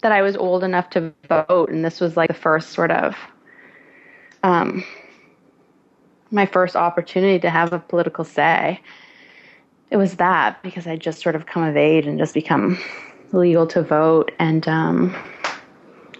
that 0.03 0.11
I 0.11 0.23
was 0.23 0.37
old 0.37 0.65
enough 0.65 0.91
to 0.91 1.13
vote, 1.29 1.69
and 1.69 1.85
this 1.85 2.01
was 2.01 2.17
like 2.17 2.27
the 2.27 2.35
first 2.35 2.71
sort 2.71 2.91
of, 2.91 3.15
um, 4.43 4.83
my 6.33 6.45
first 6.45 6.75
opportunity 6.75 7.39
to 7.39 7.51
have 7.51 7.73
a 7.73 7.79
political 7.79 8.25
say. 8.25 8.81
It 9.91 9.97
was 9.97 10.17
that 10.17 10.61
because 10.65 10.89
I 10.89 10.97
just 10.97 11.23
sort 11.23 11.37
of 11.37 11.47
come 11.47 11.63
of 11.63 11.77
age 11.77 12.05
and 12.07 12.19
just 12.19 12.35
become 12.35 12.79
legal 13.33 13.67
to 13.69 13.83
vote, 13.83 14.33
and 14.39 14.67
um, 14.69 15.15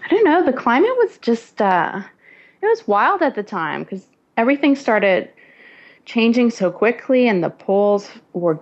I 0.03 0.07
don't 0.09 0.23
know. 0.23 0.43
The 0.43 0.53
climate 0.53 0.95
was 0.97 1.17
just 1.19 1.61
uh, 1.61 2.01
it 2.61 2.65
was 2.65 2.87
wild 2.87 3.21
at 3.21 3.35
the 3.35 3.43
time 3.43 3.83
because 3.83 4.07
everything 4.37 4.75
started 4.75 5.29
changing 6.05 6.51
so 6.51 6.71
quickly, 6.71 7.27
and 7.27 7.43
the 7.43 7.49
polls 7.49 8.09
were 8.33 8.59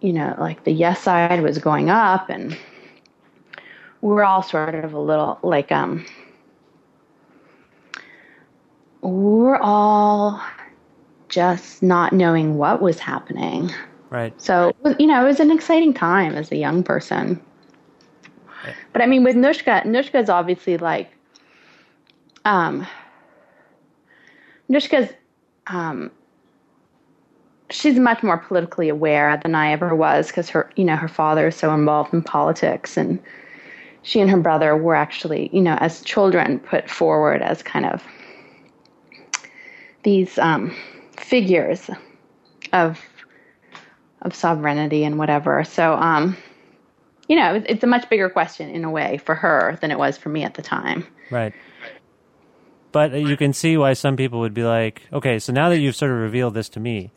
you 0.00 0.12
know, 0.12 0.34
like 0.38 0.64
the 0.64 0.72
yes 0.72 1.02
side 1.02 1.42
was 1.42 1.58
going 1.58 1.90
up 1.90 2.28
and 2.30 2.56
we 4.00 4.12
were 4.12 4.24
all 4.24 4.42
sort 4.42 4.74
of 4.74 4.92
a 4.92 5.00
little 5.00 5.38
like 5.42 5.72
um 5.72 6.04
we 9.00 9.10
were 9.10 9.60
all 9.60 10.40
just 11.28 11.82
not 11.82 12.12
knowing 12.12 12.56
what 12.56 12.80
was 12.80 12.98
happening. 12.98 13.70
Right. 14.10 14.40
So, 14.40 14.74
you 14.98 15.06
know, 15.06 15.22
it 15.22 15.26
was 15.26 15.40
an 15.40 15.50
exciting 15.50 15.92
time 15.92 16.34
as 16.34 16.50
a 16.50 16.56
young 16.56 16.82
person. 16.82 17.40
But 18.92 19.02
I 19.02 19.06
mean, 19.06 19.22
with 19.22 19.36
Nouschka, 19.36 19.84
Nouschka 19.84 20.22
is 20.22 20.30
obviously 20.30 20.78
like, 20.78 21.10
um, 22.44 22.86
Nouschka's, 24.70 25.12
um, 25.66 26.10
she's 27.70 27.98
much 27.98 28.22
more 28.22 28.38
politically 28.38 28.88
aware 28.88 29.38
than 29.42 29.54
I 29.54 29.72
ever 29.72 29.94
was 29.94 30.28
because 30.28 30.48
her, 30.50 30.70
you 30.76 30.84
know, 30.84 30.96
her 30.96 31.08
father 31.08 31.48
is 31.48 31.56
so 31.56 31.72
involved 31.74 32.12
in 32.14 32.22
politics, 32.22 32.96
and 32.96 33.18
she 34.02 34.20
and 34.20 34.30
her 34.30 34.38
brother 34.38 34.76
were 34.76 34.94
actually, 34.94 35.50
you 35.52 35.60
know, 35.60 35.76
as 35.80 36.02
children, 36.02 36.58
put 36.60 36.88
forward 36.88 37.42
as 37.42 37.62
kind 37.62 37.86
of 37.86 38.02
these 40.02 40.38
um, 40.38 40.74
figures 41.16 41.90
of 42.72 43.00
of 44.22 44.34
sovereignty 44.34 45.04
and 45.04 45.18
whatever. 45.18 45.64
So, 45.64 45.94
um, 45.94 46.36
you 47.28 47.36
know, 47.36 47.62
it's, 47.66 47.84
a 47.84 47.86
much 47.86 48.08
bigger 48.08 48.30
question 48.30 48.70
in 48.70 48.84
a 48.84 48.90
way 48.90 49.18
for 49.18 49.34
her 49.34 49.78
than 49.80 49.90
it 49.90 49.98
was 49.98 50.16
for 50.16 50.28
me 50.28 50.44
at 50.44 50.54
the 50.54 50.62
time. 50.62 51.06
Right. 51.30 51.52
But 52.90 53.12
you 53.12 53.36
can 53.36 53.52
see 53.52 53.76
why 53.76 53.92
some 53.92 54.16
people 54.16 54.40
would 54.40 54.54
be 54.54 54.64
like, 54.64 55.02
okay, 55.12 55.38
so 55.38 55.52
now 55.52 55.68
that 55.68 55.78
you've 55.78 55.94
sort 55.94 56.10
of 56.10 56.18
revealed 56.18 56.54
this 56.54 56.70
to 56.70 56.80
me, 56.80 57.12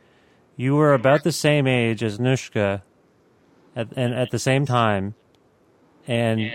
you 0.58 0.76
were 0.76 0.94
about 0.94 1.24
the 1.24 1.32
same 1.32 1.66
age 1.66 2.04
as 2.04 2.20
Nouschka 2.20 2.82
at, 3.76 3.88
and 3.96 4.14
at 4.14 4.32
the 4.32 4.40
same 4.40 4.66
time. 4.66 5.16
And 6.08 6.52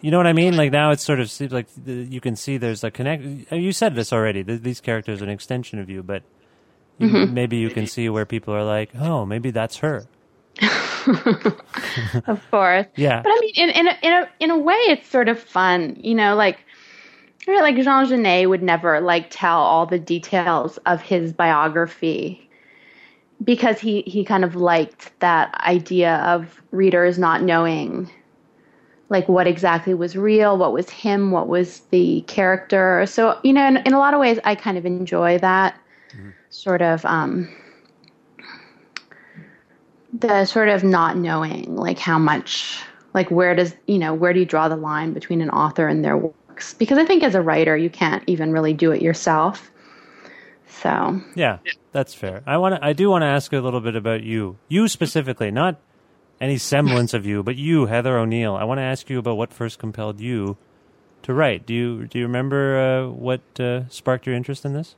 you 0.00 0.10
know 0.10 0.18
what 0.18 0.26
I 0.26 0.34
mean? 0.34 0.56
Like 0.56 0.72
now 0.72 0.90
it 0.90 1.00
sort 1.00 1.20
of 1.20 1.30
seems 1.30 1.52
like 1.52 1.68
you 1.86 2.20
can 2.20 2.36
see 2.36 2.58
there's 2.58 2.84
a 2.84 2.90
connect. 2.90 3.22
You 3.50 3.72
said 3.72 3.94
this 3.94 4.12
already. 4.12 4.42
These 4.42 4.80
characters 4.80 5.22
are 5.22 5.24
an 5.24 5.30
extension 5.30 5.78
of 5.78 5.88
you, 5.88 6.02
but 6.02 6.22
Mhm. 7.00 7.32
maybe 7.32 7.56
you 7.58 7.70
can 7.70 7.86
see 7.86 8.08
where 8.08 8.26
people 8.26 8.52
are 8.54 8.64
like, 8.64 8.90
oh, 8.98 9.24
maybe 9.24 9.50
that's 9.50 9.76
her. 9.78 10.04
of 12.26 12.42
course. 12.50 12.86
Yeah. 12.96 13.22
But 13.22 13.30
I 13.30 13.38
mean, 13.40 13.52
in 13.56 13.70
in 13.70 13.86
a, 13.88 13.98
in 14.02 14.12
a 14.12 14.28
in 14.40 14.50
a 14.50 14.58
way, 14.58 14.74
it's 14.88 15.08
sort 15.08 15.28
of 15.28 15.38
fun, 15.38 15.96
you 16.00 16.14
know, 16.14 16.34
like. 16.34 16.58
Like 17.46 17.76
Jean 17.76 18.06
Genet 18.06 18.46
would 18.50 18.62
never 18.62 19.00
like 19.00 19.28
tell 19.30 19.58
all 19.58 19.86
the 19.86 19.98
details 19.98 20.76
of 20.84 21.00
his 21.00 21.32
biography 21.32 22.46
because 23.42 23.80
he, 23.80 24.02
he 24.02 24.22
kind 24.22 24.44
of 24.44 24.54
liked 24.54 25.18
that 25.20 25.54
idea 25.66 26.16
of 26.16 26.60
readers 26.72 27.18
not 27.18 27.42
knowing 27.42 28.10
like 29.08 29.26
what 29.30 29.46
exactly 29.46 29.94
was 29.94 30.14
real, 30.14 30.58
what 30.58 30.74
was 30.74 30.90
him, 30.90 31.30
what 31.30 31.48
was 31.48 31.80
the 31.90 32.20
character. 32.26 33.06
So, 33.06 33.38
you 33.42 33.54
know, 33.54 33.66
in, 33.66 33.78
in 33.78 33.94
a 33.94 33.98
lot 33.98 34.12
of 34.12 34.20
ways, 34.20 34.38
I 34.44 34.54
kind 34.54 34.76
of 34.76 34.84
enjoy 34.84 35.38
that 35.38 35.74
sort 36.50 36.82
of 36.82 37.04
um, 37.04 37.48
the 40.12 40.44
sort 40.44 40.68
of 40.68 40.84
not 40.84 41.16
knowing 41.16 41.76
like 41.76 41.98
how 41.98 42.18
much 42.18 42.82
like 43.14 43.30
where 43.30 43.54
does 43.54 43.74
you 43.86 43.98
know 43.98 44.14
where 44.14 44.32
do 44.32 44.40
you 44.40 44.46
draw 44.46 44.68
the 44.68 44.76
line 44.76 45.12
between 45.12 45.40
an 45.40 45.50
author 45.50 45.88
and 45.88 46.04
their 46.04 46.16
works 46.16 46.74
because 46.74 46.98
i 46.98 47.04
think 47.04 47.22
as 47.22 47.34
a 47.34 47.42
writer 47.42 47.76
you 47.76 47.90
can't 47.90 48.22
even 48.26 48.52
really 48.52 48.72
do 48.72 48.90
it 48.92 49.02
yourself 49.02 49.70
so 50.80 51.20
Yeah, 51.34 51.58
that's 51.92 52.14
fair. 52.14 52.42
I 52.46 52.56
want 52.58 52.76
to. 52.76 52.84
I 52.84 52.92
do 52.92 53.10
want 53.10 53.22
to 53.22 53.26
ask 53.26 53.52
a 53.52 53.58
little 53.58 53.80
bit 53.80 53.96
about 53.96 54.22
you. 54.22 54.58
You 54.68 54.86
specifically, 54.88 55.50
not 55.50 55.80
any 56.40 56.58
semblance 56.58 57.14
of 57.14 57.26
you, 57.26 57.42
but 57.42 57.56
you, 57.56 57.86
Heather 57.86 58.16
O'Neill. 58.16 58.54
I 58.54 58.64
want 58.64 58.78
to 58.78 58.82
ask 58.82 59.10
you 59.10 59.18
about 59.18 59.36
what 59.36 59.52
first 59.52 59.78
compelled 59.78 60.20
you 60.20 60.56
to 61.22 61.34
write. 61.34 61.66
Do 61.66 61.74
you 61.74 62.06
do 62.06 62.18
you 62.18 62.26
remember 62.26 62.78
uh, 62.78 63.08
what 63.10 63.40
uh, 63.58 63.88
sparked 63.88 64.26
your 64.26 64.36
interest 64.36 64.64
in 64.64 64.72
this? 64.72 64.94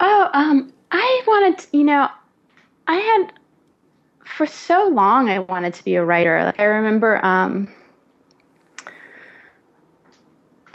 Oh 0.00 0.30
um 0.32 0.72
i 0.90 1.22
wanted 1.26 1.58
to, 1.58 1.76
you 1.76 1.84
know 1.84 2.08
i 2.86 2.96
had 2.96 3.32
for 4.24 4.46
so 4.46 4.88
long 4.88 5.28
i 5.28 5.38
wanted 5.38 5.72
to 5.74 5.84
be 5.84 5.94
a 5.94 6.04
writer. 6.04 6.44
Like 6.44 6.60
i 6.60 6.64
remember 6.64 7.24
um 7.24 7.68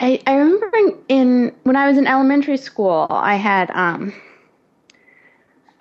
I, 0.01 0.19
I 0.25 0.33
remember 0.33 0.71
in, 0.75 0.97
in 1.09 1.55
when 1.61 1.75
I 1.75 1.87
was 1.87 1.97
in 1.99 2.07
elementary 2.07 2.57
school, 2.57 3.05
I 3.11 3.35
had 3.35 3.69
um, 3.71 4.11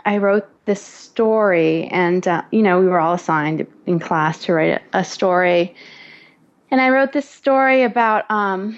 I 0.05 0.19
wrote 0.19 0.47
this 0.67 0.83
story, 0.83 1.87
and 1.87 2.29
uh, 2.29 2.43
you 2.53 2.61
know 2.63 2.81
we 2.81 2.87
were 2.87 3.01
all 3.01 3.15
assigned 3.15 3.67
in 3.87 3.99
class 3.99 4.45
to 4.45 4.53
write 4.53 4.83
a, 4.93 4.99
a 4.99 5.05
story, 5.05 5.75
and 6.71 6.83
I 6.83 6.91
wrote 6.91 7.13
this 7.13 7.29
story 7.29 7.83
about 7.83 8.31
um, 8.31 8.77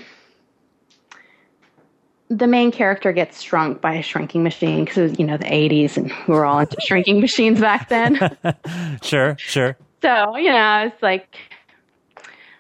the 2.37 2.47
main 2.47 2.73
character 2.73 3.13
gets 3.13 3.43
shrunk 3.43 3.81
by 3.81 3.95
a 3.95 4.03
shrinking 4.03 4.43
machine 4.43 4.85
because 4.85 4.99
it 4.99 5.03
was, 5.03 5.19
you 5.19 5.27
know, 5.27 5.37
the 5.37 5.45
80s 5.45 5.97
and 5.97 6.11
we 6.27 6.35
were 6.35 6.47
all 6.47 6.61
into 6.61 6.77
shrinking 6.87 7.21
machines 7.21 7.61
back 7.61 7.89
then. 7.89 8.19
Sure, 9.03 9.37
sure. 9.39 9.77
So, 10.01 10.37
you 10.37 10.51
know, 10.51 10.87
it's 10.87 11.03
like, 11.03 11.37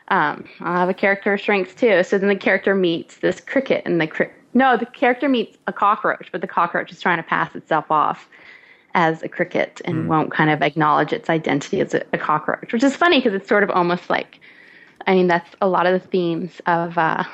um, 0.08 0.44
I'll 0.60 0.76
have 0.76 0.88
a 0.88 0.94
character 0.94 1.38
shrinks 1.38 1.74
too. 1.74 2.02
So 2.02 2.18
then 2.18 2.28
the 2.28 2.36
character 2.36 2.74
meets 2.74 3.18
this 3.18 3.40
cricket 3.40 3.82
and 3.86 4.00
the 4.00 4.06
cri- 4.06 4.30
no, 4.54 4.76
the 4.76 4.86
character 4.86 5.28
meets 5.28 5.56
a 5.66 5.72
cockroach, 5.72 6.28
but 6.32 6.40
the 6.40 6.46
cockroach 6.46 6.90
is 6.92 7.00
trying 7.00 7.18
to 7.18 7.22
pass 7.22 7.54
itself 7.54 7.90
off 7.90 8.28
as 8.94 9.22
a 9.22 9.28
cricket 9.28 9.80
and 9.84 10.08
won't 10.08 10.32
kind 10.32 10.50
of 10.50 10.60
acknowledge 10.60 11.12
its 11.12 11.30
identity 11.30 11.80
as 11.80 11.94
a, 11.94 12.04
a 12.12 12.18
cockroach, 12.18 12.72
which 12.72 12.82
is 12.82 12.94
funny 12.94 13.18
because 13.18 13.32
it's 13.32 13.48
sort 13.48 13.62
of 13.62 13.70
almost 13.70 14.10
like, 14.10 14.40
I 15.06 15.14
mean, 15.14 15.28
that's 15.28 15.54
a 15.62 15.68
lot 15.68 15.86
of 15.86 16.00
the 16.00 16.06
themes 16.08 16.60
of 16.66 16.98
uh, 16.98 17.24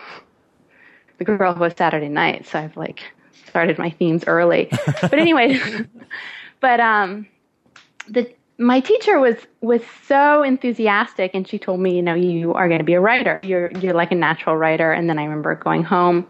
the 1.19 1.25
girl 1.25 1.55
who 1.55 1.61
was 1.61 1.75
Saturday 1.77 2.09
night. 2.09 2.47
So 2.47 2.59
I've 2.59 2.77
like 2.77 3.03
started 3.47 3.79
my 3.79 3.91
themes 3.91 4.25
early. 4.27 4.69
but 5.03 5.15
anyway, 5.15 5.61
but 6.61 6.81
um, 6.81 7.27
the 8.09 8.33
my 8.59 8.81
teacher 8.81 9.21
was 9.21 9.37
was 9.61 9.81
so 10.07 10.43
enthusiastic 10.43 11.31
and 11.33 11.47
she 11.47 11.59
told 11.59 11.79
me 11.79 11.95
you 11.95 12.03
know 12.03 12.15
you 12.15 12.53
are 12.55 12.67
going 12.67 12.79
to 12.79 12.85
be 12.85 12.95
a 12.95 13.01
writer 13.01 13.41
you're 13.45 13.71
you're 13.79 13.95
like 13.95 14.11
a 14.11 14.17
natural 14.17 14.57
writer 14.57 14.91
and 14.91 15.09
then 15.09 15.17
i 15.17 15.23
remember 15.23 15.55
going 15.55 15.85
home 15.85 16.27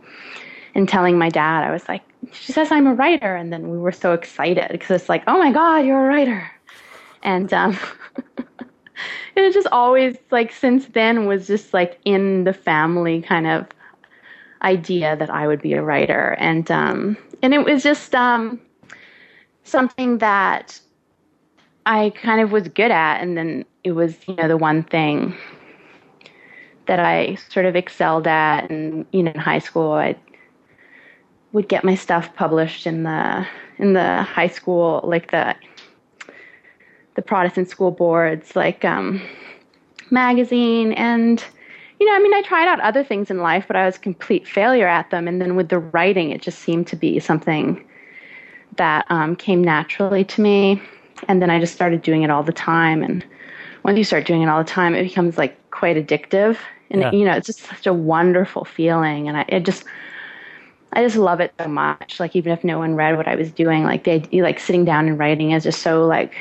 and 0.74 0.90
telling 0.90 1.16
my 1.16 1.30
dad 1.30 1.64
i 1.64 1.72
was 1.72 1.88
like 1.88 2.02
she 2.32 2.52
says 2.52 2.70
i'm 2.70 2.86
a 2.86 2.92
writer 2.92 3.34
and 3.34 3.50
then 3.50 3.70
we 3.70 3.78
were 3.78 3.92
so 3.92 4.12
excited 4.12 4.68
because 4.70 4.90
it's 4.90 5.08
like 5.08 5.22
oh 5.26 5.38
my 5.38 5.50
god 5.50 5.78
you're 5.78 6.04
a 6.04 6.08
writer 6.08 6.50
and 7.22 7.50
um 7.54 7.78
it 9.36 9.52
just 9.54 9.68
always 9.72 10.14
like 10.30 10.52
since 10.52 10.86
then 10.88 11.24
was 11.24 11.46
just 11.46 11.72
like 11.72 11.98
in 12.04 12.44
the 12.44 12.52
family 12.52 13.22
kind 13.22 13.46
of 13.46 13.66
idea 14.62 15.16
that 15.16 15.30
i 15.30 15.46
would 15.46 15.62
be 15.62 15.72
a 15.74 15.82
writer. 15.82 16.36
And 16.38 16.70
um 16.70 17.16
and 17.42 17.54
it 17.54 17.64
was 17.64 17.82
just 17.82 18.14
um 18.14 18.60
something 19.64 20.18
that 20.18 20.80
I 21.86 22.10
kind 22.10 22.40
of 22.40 22.52
was 22.52 22.68
good 22.68 22.90
at, 22.90 23.22
and 23.22 23.36
then 23.36 23.64
it 23.82 23.92
was 23.92 24.16
you 24.26 24.34
know 24.34 24.48
the 24.48 24.56
one 24.58 24.82
thing 24.82 25.34
that 26.86 27.00
I 27.00 27.36
sort 27.48 27.66
of 27.66 27.76
excelled 27.76 28.26
at, 28.26 28.70
and 28.70 29.06
you 29.12 29.22
know 29.22 29.30
in 29.30 29.40
high 29.40 29.58
school 29.58 29.92
I 29.92 30.16
would 31.52 31.68
get 31.68 31.84
my 31.84 31.94
stuff 31.94 32.34
published 32.34 32.86
in 32.86 33.04
the 33.04 33.46
in 33.78 33.94
the 33.94 34.22
high 34.22 34.48
school 34.48 35.00
like 35.02 35.30
the 35.30 35.54
the 37.14 37.22
Protestant 37.22 37.68
school 37.68 37.90
boards 37.90 38.54
like 38.54 38.84
um, 38.84 39.22
magazine. 40.10 40.92
And 40.92 41.42
you 42.00 42.06
know 42.06 42.14
I 42.14 42.18
mean 42.20 42.34
I 42.34 42.42
tried 42.42 42.68
out 42.68 42.80
other 42.80 43.04
things 43.04 43.30
in 43.30 43.38
life, 43.38 43.64
but 43.66 43.76
I 43.76 43.86
was 43.86 43.96
a 43.96 44.00
complete 44.00 44.46
failure 44.46 44.86
at 44.86 45.10
them, 45.10 45.28
and 45.28 45.40
then 45.40 45.56
with 45.56 45.68
the 45.68 45.78
writing 45.78 46.30
it 46.30 46.42
just 46.42 46.60
seemed 46.60 46.86
to 46.88 46.96
be 46.96 47.18
something 47.20 47.84
that 48.76 49.06
um, 49.10 49.34
came 49.36 49.62
naturally 49.62 50.24
to 50.24 50.40
me 50.40 50.80
and 51.26 51.42
then 51.42 51.50
I 51.50 51.58
just 51.58 51.74
started 51.74 52.02
doing 52.02 52.22
it 52.22 52.30
all 52.30 52.42
the 52.42 52.52
time. 52.52 53.02
And 53.02 53.24
once 53.84 53.98
you 53.98 54.04
start 54.04 54.26
doing 54.26 54.42
it 54.42 54.48
all 54.48 54.62
the 54.62 54.68
time, 54.70 54.94
it 54.94 55.02
becomes 55.02 55.38
like 55.38 55.70
quite 55.70 55.96
addictive. 55.96 56.58
And 56.90 57.02
Yeah. 57.02 57.10
you 57.12 57.24
know, 57.24 57.32
it's 57.32 57.46
just 57.46 57.60
such 57.60 57.86
a 57.86 57.92
wonderful 57.92 58.64
feeling. 58.64 59.28
And 59.28 59.36
I 59.38 59.44
it 59.48 59.64
just, 59.64 59.84
I 60.92 61.02
just 61.02 61.16
love 61.16 61.40
it 61.40 61.52
so 61.58 61.68
much. 61.68 62.20
Like 62.20 62.36
even 62.36 62.52
if 62.52 62.62
no 62.64 62.78
one 62.78 62.94
read 62.94 63.16
what 63.16 63.26
I 63.28 63.34
was 63.34 63.50
doing, 63.50 63.84
like 63.84 64.04
they 64.04 64.20
like 64.40 64.60
sitting 64.60 64.84
down 64.84 65.08
and 65.08 65.18
writing 65.18 65.50
is 65.52 65.64
just 65.64 65.82
so 65.82 66.06
like 66.06 66.34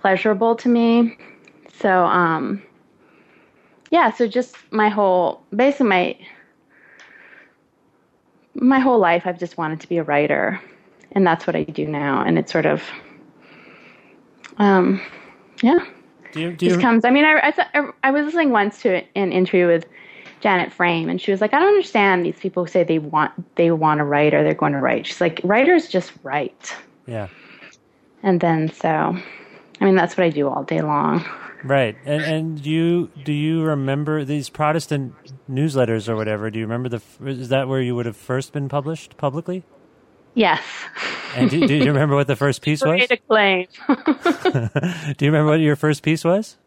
pleasurable 0.00 0.54
to 0.56 0.68
me. 0.68 1.16
So 1.80 2.04
um, 2.04 2.62
yeah. 3.90 4.12
So 4.12 4.26
just 4.26 4.56
my 4.70 4.88
whole, 4.88 5.42
basically 5.54 5.86
my 5.86 6.18
my 8.54 8.80
whole 8.80 8.98
life, 8.98 9.22
I've 9.24 9.38
just 9.38 9.56
wanted 9.56 9.80
to 9.80 9.88
be 9.88 9.98
a 9.98 10.02
writer, 10.02 10.60
and 11.12 11.26
that's 11.26 11.46
what 11.46 11.54
I 11.54 11.64
do 11.64 11.86
now. 11.86 12.22
And 12.22 12.38
it's 12.38 12.50
sort 12.50 12.66
of 12.66 12.82
um, 14.58 15.00
yeah, 15.62 15.78
Do 16.32 16.40
you, 16.40 16.52
do 16.52 16.68
just 16.68 16.80
comes. 16.80 17.04
I 17.04 17.10
mean, 17.10 17.24
I, 17.24 17.40
I, 17.42 17.50
th- 17.50 17.94
I 18.02 18.10
was 18.10 18.26
listening 18.26 18.50
once 18.50 18.82
to 18.82 19.02
an 19.16 19.32
interview 19.32 19.66
with 19.66 19.86
Janet 20.40 20.72
Frame, 20.72 21.08
and 21.08 21.20
she 21.20 21.30
was 21.30 21.40
like, 21.40 21.54
"I 21.54 21.60
don't 21.60 21.68
understand 21.68 22.24
these 22.24 22.38
people 22.38 22.64
who 22.64 22.70
say 22.70 22.84
they 22.84 22.98
want 22.98 23.32
they 23.56 23.70
want 23.70 23.98
to 23.98 24.04
write 24.04 24.34
or 24.34 24.42
they're 24.42 24.54
going 24.54 24.72
to 24.72 24.80
write." 24.80 25.06
She's 25.06 25.20
like, 25.20 25.40
"Writers 25.44 25.88
just 25.88 26.12
write," 26.22 26.74
yeah. 27.06 27.28
and 28.22 28.40
then 28.40 28.70
so, 28.72 29.16
I 29.80 29.84
mean, 29.84 29.94
that's 29.94 30.16
what 30.16 30.24
I 30.24 30.30
do 30.30 30.48
all 30.48 30.64
day 30.64 30.80
long. 30.80 31.24
Right. 31.64 31.96
And 32.04 32.22
and 32.24 32.66
you 32.66 33.10
do 33.24 33.32
you 33.32 33.62
remember 33.62 34.24
these 34.24 34.48
Protestant 34.48 35.14
newsletters 35.50 36.08
or 36.08 36.16
whatever? 36.16 36.50
Do 36.50 36.58
you 36.58 36.64
remember 36.66 36.88
the 36.88 37.02
is 37.26 37.48
that 37.48 37.68
where 37.68 37.80
you 37.80 37.96
would 37.96 38.06
have 38.06 38.16
first 38.16 38.52
been 38.52 38.68
published 38.68 39.16
publicly? 39.16 39.64
Yes, 40.34 40.62
And 41.34 41.50
do, 41.50 41.66
do 41.66 41.74
you 41.74 41.86
remember 41.86 42.14
what 42.14 42.28
the 42.28 42.36
first 42.36 42.62
piece 42.62 42.80
was? 42.84 42.96
great 42.96 43.10
acclaim. 43.10 43.66
Do 43.88 45.24
you 45.24 45.32
remember 45.32 45.46
what 45.46 45.58
your 45.58 45.74
first 45.74 46.04
piece 46.04 46.22
was? 46.22 46.58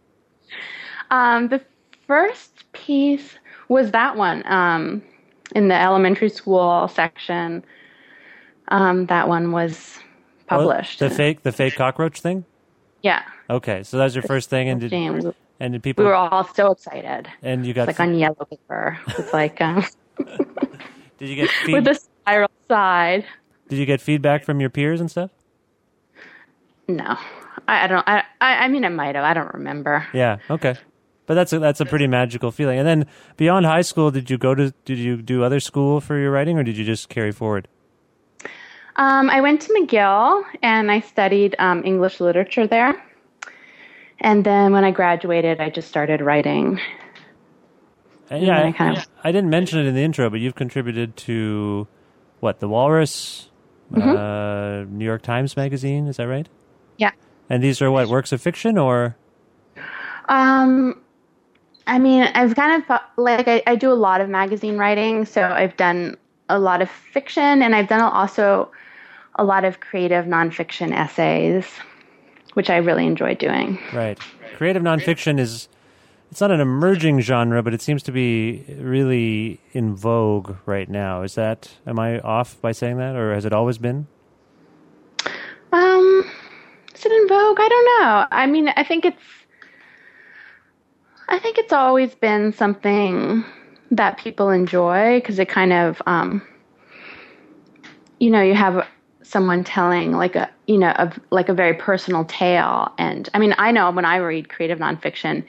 Um, 1.10 1.48
the 1.48 1.62
first 2.06 2.66
piece 2.74 3.38
was 3.70 3.92
that 3.92 4.18
one 4.18 4.44
um, 4.46 5.02
in 5.56 5.70
the 5.70 5.76
elementary 5.76 6.28
school 6.30 6.90
section. 6.90 7.64
Um, 8.68 9.06
that 9.06 9.30
one 9.30 9.54
was 9.54 10.00
published. 10.48 11.02
Oh, 11.02 11.08
the 11.08 11.16
fake 11.16 11.44
the 11.44 11.54
fake 11.54 11.76
cockroach 11.76 12.20
thing? 12.20 12.44
yeah. 13.04 13.24
Okay. 13.52 13.84
So 13.84 13.98
that 13.98 14.06
was 14.06 14.16
your 14.16 14.24
first 14.24 14.50
thing 14.50 14.70
and 14.70 14.82
did. 14.82 14.92
We, 14.92 15.32
and 15.60 15.74
did 15.74 15.84
people 15.84 16.04
we 16.04 16.10
were 16.10 16.16
all 16.16 16.46
so 16.56 16.72
excited. 16.72 17.28
and 17.44 17.66
you 17.66 17.72
It's 17.72 17.76
got 17.76 17.88
like 17.88 18.00
on 18.00 18.16
yellow 18.16 18.46
paper 18.50 19.00
It's 19.10 19.34
like 19.34 19.62
um, 19.62 19.86
did 21.18 21.30
you 21.30 21.36
get 21.36 21.52
with 21.72 21.84
feed, 21.84 21.86
the 21.86 21.94
spiral 21.94 22.50
side. 22.68 23.26
did 23.68 23.78
you 23.78 23.86
get 23.86 24.02
feedback 24.02 24.44
from 24.44 24.60
your 24.62 24.70
peers 24.72 25.02
and 25.02 25.12
stuff? 25.12 25.32
No, 26.88 27.18
I, 27.68 27.86
I 27.86 27.88
don't. 27.88 28.08
I, 28.08 28.24
I 28.42 28.66
I 28.66 28.68
mean, 28.70 28.86
I 28.86 28.90
might 28.90 29.16
have. 29.16 29.24
I 29.24 29.34
don't 29.34 29.54
remember. 29.54 30.08
Yeah. 30.14 30.40
Okay. 30.50 30.76
But 31.28 31.36
that's 31.36 31.54
a 31.54 31.60
that's 31.60 31.80
a 31.80 31.86
pretty 31.86 32.08
magical 32.08 32.52
feeling. 32.52 32.80
And 32.80 32.88
then 32.88 33.06
beyond 33.38 33.66
high 33.66 33.84
school, 33.84 34.12
did 34.12 34.30
you 34.30 34.38
go 34.38 34.56
to 34.56 34.72
did 34.86 34.98
you 34.98 35.22
do 35.22 35.44
other 35.44 35.60
school 35.60 36.02
for 36.02 36.18
your 36.18 36.32
writing 36.32 36.58
or 36.58 36.64
did 36.64 36.78
you 36.78 36.84
just 36.84 37.10
carry 37.10 37.32
forward? 37.32 37.68
Um, 38.98 39.30
I 39.30 39.40
went 39.42 39.62
to 39.62 39.74
McGill 39.74 40.44
and 40.62 40.92
I 40.92 41.00
studied 41.00 41.56
um, 41.60 41.84
English 41.86 42.20
literature 42.20 42.68
there. 42.68 43.02
And 44.22 44.44
then 44.46 44.72
when 44.72 44.84
I 44.84 44.92
graduated, 44.92 45.60
I 45.60 45.70
just 45.70 45.88
started 45.88 46.22
writing. 46.22 46.80
And 48.30 48.46
yeah, 48.46 48.62
I, 48.62 48.68
I 48.68 48.72
kind 48.72 48.98
of- 48.98 49.08
I 49.24 49.32
didn't 49.32 49.50
mention 49.50 49.80
it 49.80 49.88
in 49.88 49.96
the 49.96 50.02
intro, 50.04 50.30
but 50.30 50.40
you've 50.40 50.56
contributed 50.56 51.18
to 51.18 51.88
what 52.40 52.60
the 52.60 52.70
Walrus, 52.70 53.48
Mm-hmm. 53.92 54.10
uh, 54.10 54.86
New 54.90 55.04
York 55.04 55.22
Times 55.22 55.58
Magazine. 55.58 56.08
Is 56.08 56.16
that 56.16 56.26
right? 56.30 56.48
Yeah. 56.96 57.12
And 57.50 57.62
these 57.62 57.82
are 57.82 57.92
what 57.92 58.08
works 58.08 58.32
of 58.32 58.42
fiction, 58.42 58.78
or 58.78 59.18
Um, 60.30 61.02
I 61.88 62.00
mean, 62.00 62.24
I've 62.24 62.56
kind 62.56 62.82
of 62.90 63.00
like 63.18 63.50
I, 63.50 63.62
I 63.68 63.76
do 63.76 63.92
a 63.92 64.00
lot 64.08 64.22
of 64.22 64.30
magazine 64.30 64.78
writing, 64.78 65.26
so 65.26 65.42
I've 65.42 65.76
done 65.76 66.16
a 66.48 66.58
lot 66.58 66.82
of 66.82 66.90
fiction, 66.90 67.62
and 67.62 67.76
I've 67.76 67.90
done 67.90 68.00
also 68.02 68.72
a 69.36 69.44
lot 69.44 69.66
of 69.66 69.82
creative 69.82 70.24
nonfiction 70.24 70.94
essays, 70.94 71.66
which 72.54 72.70
I 72.70 72.78
really 72.78 73.06
enjoy 73.06 73.36
doing. 73.36 73.80
right? 73.94 74.20
Creative 74.56 74.84
nonfiction 74.84 75.40
is 75.40 75.68
it's 76.30 76.40
not 76.40 76.52
an 76.52 76.62
emerging 76.62 77.20
genre, 77.22 77.62
but 77.62 77.74
it 77.74 77.82
seems 77.82 78.04
to 78.04 78.12
be 78.12 78.64
really 78.80 79.60
in 79.74 79.96
vogue 79.96 80.56
right 80.66 80.88
now. 80.90 81.24
Is 81.24 81.36
that 81.36 81.72
am 81.86 82.00
I 82.00 82.20
off 82.20 82.60
by 82.62 82.72
saying 82.72 82.98
that, 82.98 83.16
or 83.16 83.34
has 83.34 83.44
it 83.46 83.52
always 83.54 83.78
been? 83.78 84.08
Um, 85.74 86.26
is 86.94 87.06
it 87.06 87.12
in 87.12 87.28
vogue? 87.28 87.58
I 87.60 87.68
don't 87.68 87.86
know. 87.86 88.28
I 88.32 88.46
mean, 88.48 88.70
I 88.76 88.84
think 88.84 89.06
it's, 89.06 89.22
I 91.28 91.40
think 91.40 91.58
it's 91.58 91.74
always 91.74 92.14
been 92.16 92.54
something 92.54 93.44
that 93.92 94.18
people 94.18 94.50
enjoy 94.50 95.20
because 95.20 95.40
it 95.40 95.50
kind 95.50 95.74
of, 95.74 96.02
um, 96.06 96.42
you 98.20 98.30
know, 98.30 98.42
you 98.42 98.54
have 98.54 98.86
someone 99.32 99.64
telling 99.64 100.12
like 100.12 100.36
a, 100.36 100.50
you 100.68 100.78
know, 100.78 100.94
a, 100.96 101.12
like 101.30 101.50
a 101.50 101.54
very 101.54 101.74
personal 101.74 102.26
tale. 102.26 102.92
And 102.98 103.30
I 103.34 103.40
mean, 103.40 103.56
I 103.58 103.72
know 103.72 103.90
when 103.92 104.06
I 104.06 104.18
read 104.18 104.50
creative 104.50 104.80
nonfiction, 104.80 105.44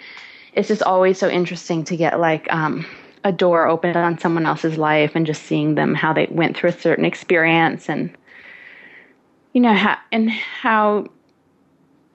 it's 0.55 0.69
just 0.69 0.83
always 0.83 1.19
so 1.19 1.29
interesting 1.29 1.85
to 1.85 1.97
get 1.97 2.21
like, 2.21 2.53
um, 2.53 2.87
a 3.25 3.33
door 3.33 3.69
opened 3.69 3.97
on 3.97 4.19
someone 4.19 4.47
else's 4.47 4.77
life 4.77 5.13
and 5.15 5.27
just 5.27 5.45
seeing 5.45 5.75
them 5.75 5.95
how 5.95 6.13
they 6.13 6.27
went 6.31 6.57
through 6.57 6.71
a 6.71 6.73
certain 6.73 7.05
experience 7.05 7.89
and 7.89 8.11
you 9.53 9.61
know 9.61 9.75
how 9.75 9.97
and 10.11 10.31
how 10.31 11.07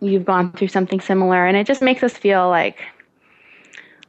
you've 0.01 0.26
gone 0.26 0.51
through 0.51 0.68
something 0.68 0.99
similar 0.99 1.45
and 1.45 1.55
it 1.55 1.65
just 1.65 1.82
makes 1.82 2.03
us 2.03 2.18
feel 2.18 2.49
like 2.49 2.80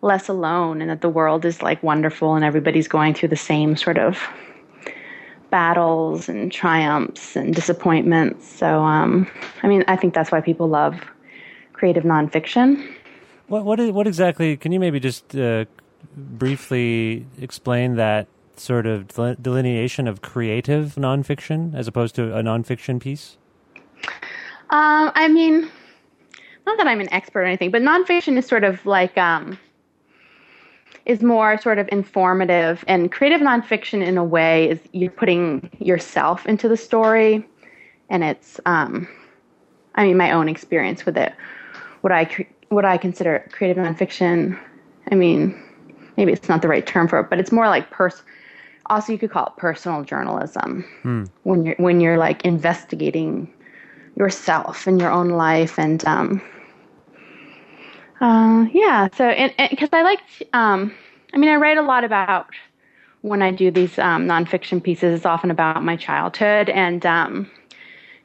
less 0.00 0.28
alone 0.28 0.80
and 0.80 0.90
that 0.90 1.00
the 1.00 1.08
world 1.08 1.44
is 1.44 1.62
like 1.62 1.82
wonderful 1.82 2.34
and 2.34 2.44
everybody's 2.44 2.88
going 2.88 3.14
through 3.14 3.28
the 3.28 3.36
same 3.36 3.76
sort 3.76 3.98
of 3.98 4.18
battles 5.50 6.28
and 6.28 6.52
triumphs 6.52 7.36
and 7.36 7.54
disappointments 7.54 8.46
so 8.46 8.80
um 8.80 9.26
i 9.62 9.68
mean 9.68 9.84
i 9.88 9.96
think 9.96 10.14
that's 10.14 10.30
why 10.30 10.40
people 10.40 10.68
love 10.68 10.94
creative 11.72 12.04
nonfiction 12.04 12.84
What 13.48 13.64
what 13.64 13.80
is, 13.80 13.90
what 13.92 14.06
exactly? 14.06 14.56
Can 14.58 14.72
you 14.72 14.80
maybe 14.80 15.00
just 15.00 15.34
uh, 15.34 15.64
briefly 16.14 17.24
explain 17.40 17.96
that 17.96 18.26
sort 18.56 18.86
of 18.86 19.08
delineation 19.40 20.06
of 20.06 20.20
creative 20.20 20.96
nonfiction 20.96 21.74
as 21.74 21.88
opposed 21.88 22.14
to 22.16 22.36
a 22.36 22.42
nonfiction 22.42 23.00
piece? 23.00 23.38
Um, 24.70 25.12
I 25.14 25.28
mean, 25.28 25.70
not 26.66 26.76
that 26.76 26.86
I'm 26.86 27.00
an 27.00 27.10
expert 27.10 27.40
or 27.40 27.44
anything, 27.44 27.70
but 27.70 27.80
nonfiction 27.80 28.36
is 28.36 28.46
sort 28.46 28.64
of 28.64 28.84
like 28.84 29.16
um, 29.16 29.58
is 31.08 31.22
more 31.22 31.58
sort 31.58 31.78
of 31.78 31.88
informative, 31.90 32.84
and 32.86 33.10
creative 33.10 33.40
nonfiction 33.40 34.06
in 34.06 34.18
a 34.18 34.24
way 34.24 34.68
is 34.68 34.78
you're 34.92 35.10
putting 35.10 35.70
yourself 35.80 36.46
into 36.46 36.68
the 36.68 36.76
story, 36.76 37.44
and 38.10 38.22
it's 38.22 38.60
um, 38.66 39.08
I 39.94 40.04
mean 40.04 40.16
my 40.16 40.30
own 40.30 40.48
experience 40.48 41.04
with 41.06 41.16
it. 41.16 41.32
What 42.02 42.12
I 42.12 42.26
cre- 42.26 42.42
what 42.68 42.84
I 42.84 42.98
consider 42.98 43.48
creative 43.50 43.82
nonfiction, 43.82 44.58
I 45.10 45.14
mean, 45.14 45.60
maybe 46.18 46.32
it's 46.32 46.48
not 46.48 46.60
the 46.60 46.68
right 46.68 46.86
term 46.86 47.08
for 47.08 47.18
it, 47.20 47.30
but 47.30 47.40
it's 47.40 47.50
more 47.50 47.68
like 47.68 47.90
pers. 47.90 48.22
Also, 48.86 49.12
you 49.12 49.18
could 49.18 49.30
call 49.30 49.46
it 49.46 49.56
personal 49.56 50.02
journalism 50.04 50.84
when 51.42 51.64
you're 51.64 51.76
when 51.78 52.00
you're 52.00 52.18
like 52.18 52.44
investigating 52.44 53.52
yourself 54.16 54.86
and 54.86 55.00
your 55.00 55.10
own 55.10 55.30
life 55.30 55.78
and 55.78 56.04
um 56.04 56.42
uh, 58.20 58.66
yeah 58.72 59.08
so 59.14 59.28
and 59.28 59.52
because 59.70 59.88
i 59.92 60.02
like 60.02 60.20
um 60.52 60.94
i 61.34 61.36
mean 61.36 61.50
i 61.50 61.56
write 61.56 61.78
a 61.78 61.82
lot 61.82 62.04
about 62.04 62.48
when 63.22 63.42
i 63.42 63.50
do 63.50 63.70
these 63.70 63.98
um, 63.98 64.26
nonfiction 64.26 64.82
pieces. 64.82 65.16
It's 65.16 65.26
often 65.26 65.50
about 65.50 65.82
my 65.84 65.96
childhood 65.96 66.68
and 66.68 67.04
um 67.06 67.50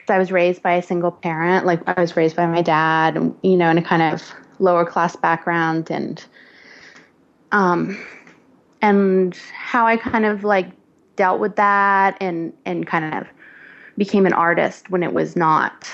i 0.10 0.20
was 0.20 0.32
raised 0.32 0.62
by 0.62 0.74
a 0.74 0.84
single 0.84 1.12
parent 1.12 1.66
like 1.66 1.82
i 1.88 2.00
was 2.00 2.18
raised 2.18 2.36
by 2.36 2.46
my 2.46 2.62
dad 2.62 3.16
you 3.42 3.56
know 3.56 3.70
in 3.70 3.78
a 3.78 3.84
kind 3.84 4.02
of 4.02 4.22
lower 4.60 4.86
class 4.86 5.16
background 5.16 5.90
and 5.90 6.26
um 7.52 7.98
and 8.82 9.36
how 9.56 9.88
i 9.88 9.96
kind 9.96 10.26
of 10.26 10.44
like 10.44 10.70
dealt 11.16 11.40
with 11.40 11.56
that 11.56 12.18
and 12.20 12.54
and 12.66 12.86
kind 12.86 13.14
of 13.16 13.28
became 13.98 14.26
an 14.26 14.34
artist 14.34 14.90
when 14.90 15.04
it 15.04 15.14
was 15.14 15.36
not 15.36 15.88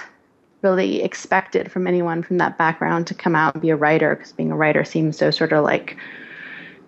really 0.62 1.02
expected 1.04 1.72
from 1.72 1.88
anyone 1.88 2.22
from 2.22 2.38
that 2.38 2.58
background 2.58 3.08
to 3.08 3.14
come 3.14 3.36
out 3.36 3.54
and 3.54 3.62
be 3.62 3.70
a 3.70 3.76
writer 3.76 4.16
because 4.16 4.32
being 4.34 4.52
a 4.52 4.56
writer 4.56 4.84
seems 4.84 5.18
so 5.18 5.32
sort 5.32 5.54
of 5.54 5.64
like 5.64 5.96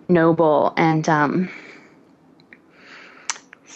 noble 0.08 0.74
and 0.76 1.08
um, 1.08 1.48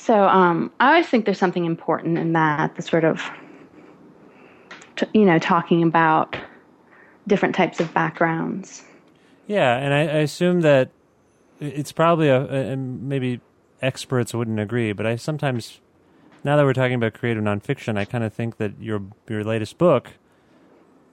so 0.07 0.29
um, 0.29 0.71
I 0.79 0.91
always 0.91 1.09
think 1.09 1.25
there's 1.25 1.39
something 1.39 1.65
important 1.65 2.19
in 2.19 2.33
that 2.35 2.77
the 2.77 2.83
sort 2.83 3.05
of 3.05 3.23
t- 4.97 5.07
you 5.15 5.25
know 5.25 5.39
talking 5.39 5.83
about 5.83 6.37
different 7.27 7.55
types 7.55 7.81
of 7.81 7.93
backgrounds. 7.93 8.85
Yeah, 9.47 9.77
and 9.77 9.95
I, 9.95 10.01
I 10.01 10.19
assume 10.19 10.61
that 10.61 10.91
it's 11.61 11.93
probably 11.93 12.29
a, 12.29 12.73
a 12.73 12.77
maybe 12.77 13.41
experts 13.83 14.35
wouldn't 14.35 14.61
agree, 14.61 14.93
but 14.93 15.07
I 15.07 15.17
sometimes 15.17 15.81
now 16.47 16.57
that 16.57 16.65
we're 16.65 16.73
talking 16.73 16.95
about 16.95 17.13
creative 17.13 17.43
nonfiction, 17.43 17.99
I 17.99 18.05
kind 18.05 18.23
of 18.23 18.33
think 18.33 18.59
that 18.59 18.81
your 18.81 19.03
your 19.29 19.43
latest 19.43 19.79
book, 19.79 20.13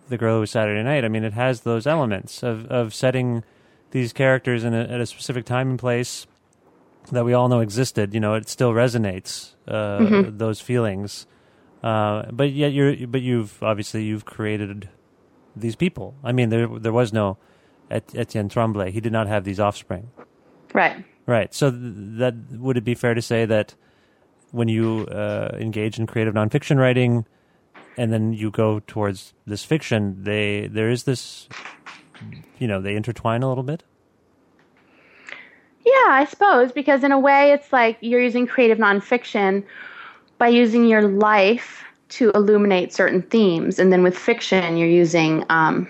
The 0.08 0.18
Girl 0.18 0.36
Who 0.36 0.42
Was 0.42 0.52
Saturday 0.52 0.84
Night, 0.84 1.04
I 1.04 1.10
mean, 1.10 1.24
it 1.24 1.34
has 1.34 1.62
those 1.62 1.88
elements 1.88 2.44
of 2.44 2.68
of 2.68 2.94
setting 2.94 3.44
these 3.90 4.14
characters 4.14 4.64
in 4.64 4.76
a, 4.76 4.82
at 4.82 5.02
a 5.02 5.08
specific 5.08 5.46
time 5.46 5.72
and 5.72 5.80
place 5.80 6.28
that 7.12 7.26
we 7.26 7.34
all 7.34 7.50
know 7.50 7.62
existed. 7.62 8.14
You 8.14 8.20
know, 8.20 8.36
it 8.36 8.48
still 8.48 8.74
resonates 8.74 9.56
uh, 9.68 10.30
those 10.30 10.62
feelings, 10.62 11.26
uh, 11.82 12.32
but 12.32 12.52
yet 12.52 12.72
you're 12.72 13.08
but 13.08 13.24
you've 13.24 13.62
obviously 13.64 14.04
you've 14.04 14.26
created 14.26 14.88
these 15.56 15.76
people. 15.76 16.14
I 16.24 16.32
mean, 16.32 16.50
there 16.50 16.68
there 16.68 16.94
was 16.94 17.12
no 17.12 17.40
Etienne 17.90 18.50
Tremblay. 18.50 18.92
He 18.92 19.02
did 19.02 19.12
not 19.12 19.26
have 19.28 19.46
these 19.46 19.60
offspring. 19.60 20.12
Right. 20.74 21.04
Right. 21.26 21.54
So 21.56 21.72
th- 21.72 21.82
that 22.20 22.36
would 22.52 22.78
it 22.78 22.84
be 22.84 22.94
fair 22.94 23.16
to 23.16 23.22
say 23.22 23.46
that 23.46 23.74
when 24.54 24.68
you 24.68 25.08
uh, 25.08 25.58
engage 25.60 25.98
in 25.98 26.06
creative 26.06 26.36
nonfiction 26.36 26.78
writing, 26.78 27.26
and 27.98 28.14
then 28.14 28.34
you 28.34 28.52
go 28.52 28.82
towards 28.86 29.34
this 29.48 29.64
fiction, 29.66 30.24
they 30.24 30.68
there 30.68 30.92
is 30.92 31.04
this, 31.04 31.50
you 32.60 32.68
know, 32.68 32.80
they 32.80 32.96
intertwine 32.96 33.42
a 33.42 33.50
little 33.50 33.64
bit. 33.64 33.84
Yeah, 35.84 36.10
I 36.10 36.26
suppose 36.30 36.72
because 36.72 37.04
in 37.04 37.12
a 37.12 37.20
way 37.20 37.52
it's 37.52 37.74
like 37.74 37.98
you're 38.00 38.22
using 38.22 38.46
creative 38.46 38.78
nonfiction 38.78 39.64
by 40.38 40.50
using 40.50 40.86
your 40.88 41.08
life 41.08 41.84
to 42.10 42.30
illuminate 42.36 42.94
certain 42.94 43.24
themes, 43.24 43.80
and 43.80 43.92
then 43.92 44.04
with 44.04 44.16
fiction 44.16 44.78
you're 44.78 44.88
using 44.88 45.44
um, 45.50 45.88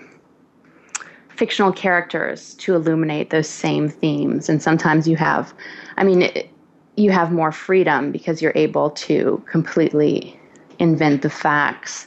fictional 1.28 1.70
characters 1.70 2.54
to 2.54 2.74
illuminate 2.74 3.28
those 3.28 3.48
same 3.48 3.90
themes. 3.90 4.48
And 4.48 4.62
sometimes 4.62 5.06
you 5.06 5.16
have, 5.16 5.52
I 5.98 6.04
mean, 6.04 6.22
it, 6.22 6.50
you 6.96 7.10
have 7.10 7.32
more 7.32 7.52
freedom 7.52 8.12
because 8.12 8.40
you're 8.40 8.52
able 8.54 8.90
to 8.90 9.42
completely 9.50 10.38
invent 10.78 11.22
the 11.22 11.30
facts 11.30 12.06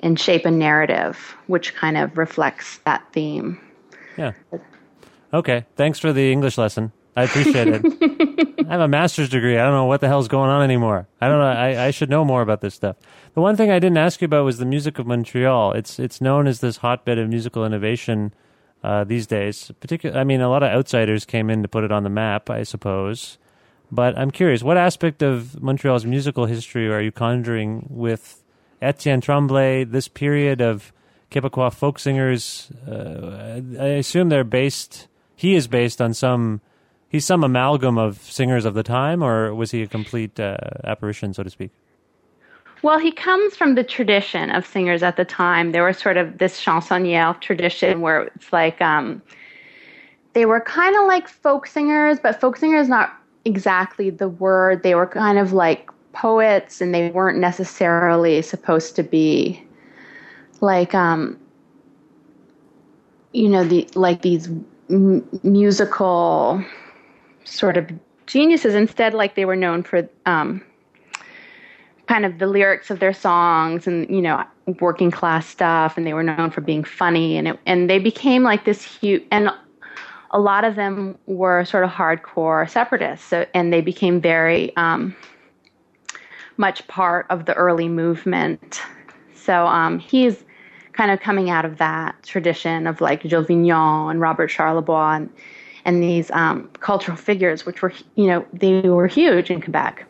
and 0.00 0.20
shape 0.20 0.44
a 0.44 0.50
narrative 0.50 1.34
which 1.46 1.74
kind 1.74 1.96
of 1.96 2.18
reflects 2.18 2.78
that 2.84 3.02
theme. 3.12 3.58
Yeah. 4.16 4.32
Okay. 5.32 5.64
Thanks 5.76 5.98
for 5.98 6.12
the 6.12 6.30
English 6.30 6.58
lesson. 6.58 6.92
I 7.16 7.24
appreciate 7.24 7.68
it. 7.68 7.84
I 8.68 8.72
have 8.72 8.80
a 8.80 8.88
master's 8.88 9.28
degree. 9.28 9.58
I 9.58 9.64
don't 9.64 9.74
know 9.74 9.84
what 9.84 10.00
the 10.00 10.08
hell's 10.08 10.28
going 10.28 10.50
on 10.50 10.62
anymore. 10.62 11.06
I 11.20 11.28
don't 11.28 11.38
know. 11.38 11.46
I, 11.46 11.86
I 11.86 11.90
should 11.90 12.08
know 12.08 12.24
more 12.24 12.40
about 12.40 12.62
this 12.62 12.74
stuff. 12.74 12.96
The 13.34 13.40
one 13.40 13.56
thing 13.56 13.70
I 13.70 13.78
didn't 13.78 13.98
ask 13.98 14.20
you 14.20 14.26
about 14.26 14.44
was 14.44 14.58
the 14.58 14.64
music 14.64 14.98
of 14.98 15.06
Montreal. 15.06 15.72
It's 15.72 15.98
it's 15.98 16.20
known 16.20 16.46
as 16.46 16.60
this 16.60 16.78
hotbed 16.78 17.18
of 17.18 17.28
musical 17.28 17.66
innovation 17.66 18.32
uh, 18.82 19.04
these 19.04 19.26
days. 19.26 19.70
Particular, 19.80 20.18
I 20.18 20.24
mean, 20.24 20.40
a 20.40 20.48
lot 20.48 20.62
of 20.62 20.70
outsiders 20.70 21.26
came 21.26 21.50
in 21.50 21.62
to 21.62 21.68
put 21.68 21.84
it 21.84 21.92
on 21.92 22.02
the 22.02 22.10
map, 22.10 22.48
I 22.48 22.62
suppose. 22.62 23.36
But 23.92 24.16
I'm 24.16 24.30
curious, 24.30 24.62
what 24.62 24.78
aspect 24.78 25.22
of 25.22 25.62
Montreal's 25.62 26.06
musical 26.06 26.46
history 26.46 26.90
are 26.90 27.02
you 27.02 27.12
conjuring 27.12 27.86
with 27.90 28.42
Etienne 28.80 29.20
Tremblay? 29.20 29.84
This 29.84 30.08
period 30.08 30.62
of 30.62 30.94
Quebecois 31.30 31.74
folk 31.74 31.98
singers. 31.98 32.72
Uh, 32.88 33.60
I 33.78 33.86
assume 34.00 34.30
they're 34.30 34.44
based. 34.44 35.08
He 35.36 35.54
is 35.54 35.68
based 35.68 36.00
on 36.00 36.14
some. 36.14 36.62
He's 37.10 37.26
some 37.26 37.44
amalgam 37.44 37.98
of 37.98 38.22
singers 38.22 38.64
of 38.64 38.72
the 38.72 38.82
time, 38.82 39.22
or 39.22 39.54
was 39.54 39.72
he 39.72 39.82
a 39.82 39.86
complete 39.86 40.40
uh, 40.40 40.56
apparition, 40.84 41.34
so 41.34 41.42
to 41.42 41.50
speak? 41.50 41.70
Well, 42.80 42.98
he 42.98 43.12
comes 43.12 43.54
from 43.54 43.74
the 43.74 43.84
tradition 43.84 44.48
of 44.48 44.66
singers 44.66 45.02
at 45.02 45.18
the 45.18 45.26
time. 45.26 45.72
There 45.72 45.84
was 45.84 45.98
sort 45.98 46.16
of 46.16 46.38
this 46.38 46.58
chansonnière 46.64 47.38
tradition 47.42 48.00
where 48.00 48.22
it's 48.34 48.50
like 48.50 48.80
um, 48.80 49.20
they 50.32 50.46
were 50.46 50.60
kind 50.60 50.96
of 50.96 51.06
like 51.06 51.28
folk 51.28 51.66
singers, 51.66 52.18
but 52.18 52.40
folk 52.40 52.56
singers 52.56 52.88
not 52.88 53.21
exactly 53.44 54.10
the 54.10 54.28
word. 54.28 54.82
They 54.82 54.94
were 54.94 55.06
kind 55.06 55.38
of 55.38 55.52
like 55.52 55.90
poets, 56.12 56.80
and 56.80 56.94
they 56.94 57.10
weren't 57.10 57.38
necessarily 57.38 58.42
supposed 58.42 58.96
to 58.96 59.02
be 59.02 59.62
like 60.60 60.94
um, 60.94 61.38
you 63.32 63.48
know 63.48 63.64
the 63.64 63.88
like 63.94 64.22
these 64.22 64.48
m- 64.90 65.26
musical 65.42 66.64
sort 67.44 67.76
of 67.76 67.90
geniuses. 68.26 68.74
Instead, 68.74 69.14
like 69.14 69.34
they 69.34 69.44
were 69.44 69.56
known 69.56 69.82
for 69.82 70.08
um, 70.26 70.62
kind 72.06 72.24
of 72.24 72.38
the 72.38 72.46
lyrics 72.46 72.90
of 72.90 73.00
their 73.00 73.12
songs 73.12 73.86
and 73.86 74.08
you 74.10 74.20
know 74.20 74.44
working 74.80 75.10
class 75.10 75.46
stuff 75.46 75.96
and 75.96 76.06
they 76.06 76.14
were 76.14 76.22
known 76.22 76.50
for 76.50 76.60
being 76.60 76.84
funny 76.84 77.36
and 77.36 77.48
it, 77.48 77.58
and 77.66 77.90
they 77.90 77.98
became 77.98 78.42
like 78.42 78.64
this 78.64 78.82
huge 78.82 79.22
and 79.30 79.50
a 80.32 80.40
lot 80.40 80.64
of 80.64 80.76
them 80.76 81.18
were 81.26 81.64
sort 81.64 81.84
of 81.84 81.90
hardcore 81.90 82.68
separatists 82.68 83.26
so 83.26 83.46
and 83.54 83.72
they 83.72 83.80
became 83.80 84.20
very 84.20 84.74
um, 84.76 85.14
much 86.56 86.86
part 86.88 87.26
of 87.30 87.46
the 87.46 87.54
early 87.54 87.88
movement. 87.88 88.80
So 89.34 89.66
um, 89.66 89.98
he's 89.98 90.44
kind 90.92 91.10
of 91.10 91.20
coming 91.20 91.50
out 91.50 91.64
of 91.64 91.78
that 91.78 92.22
tradition 92.22 92.86
of 92.86 93.00
like 93.00 93.22
Gilles 93.22 93.46
Vigneault 93.46 94.10
and 94.10 94.20
Robert 94.20 94.50
Charlebois 94.50 95.16
and, 95.16 95.30
and 95.84 96.02
these 96.02 96.30
um, 96.30 96.68
cultural 96.80 97.16
figures 97.16 97.66
which 97.66 97.82
were 97.82 97.92
you 98.14 98.26
know 98.26 98.46
they 98.52 98.80
were 98.82 99.06
huge 99.06 99.50
in 99.50 99.60
Quebec. 99.60 100.06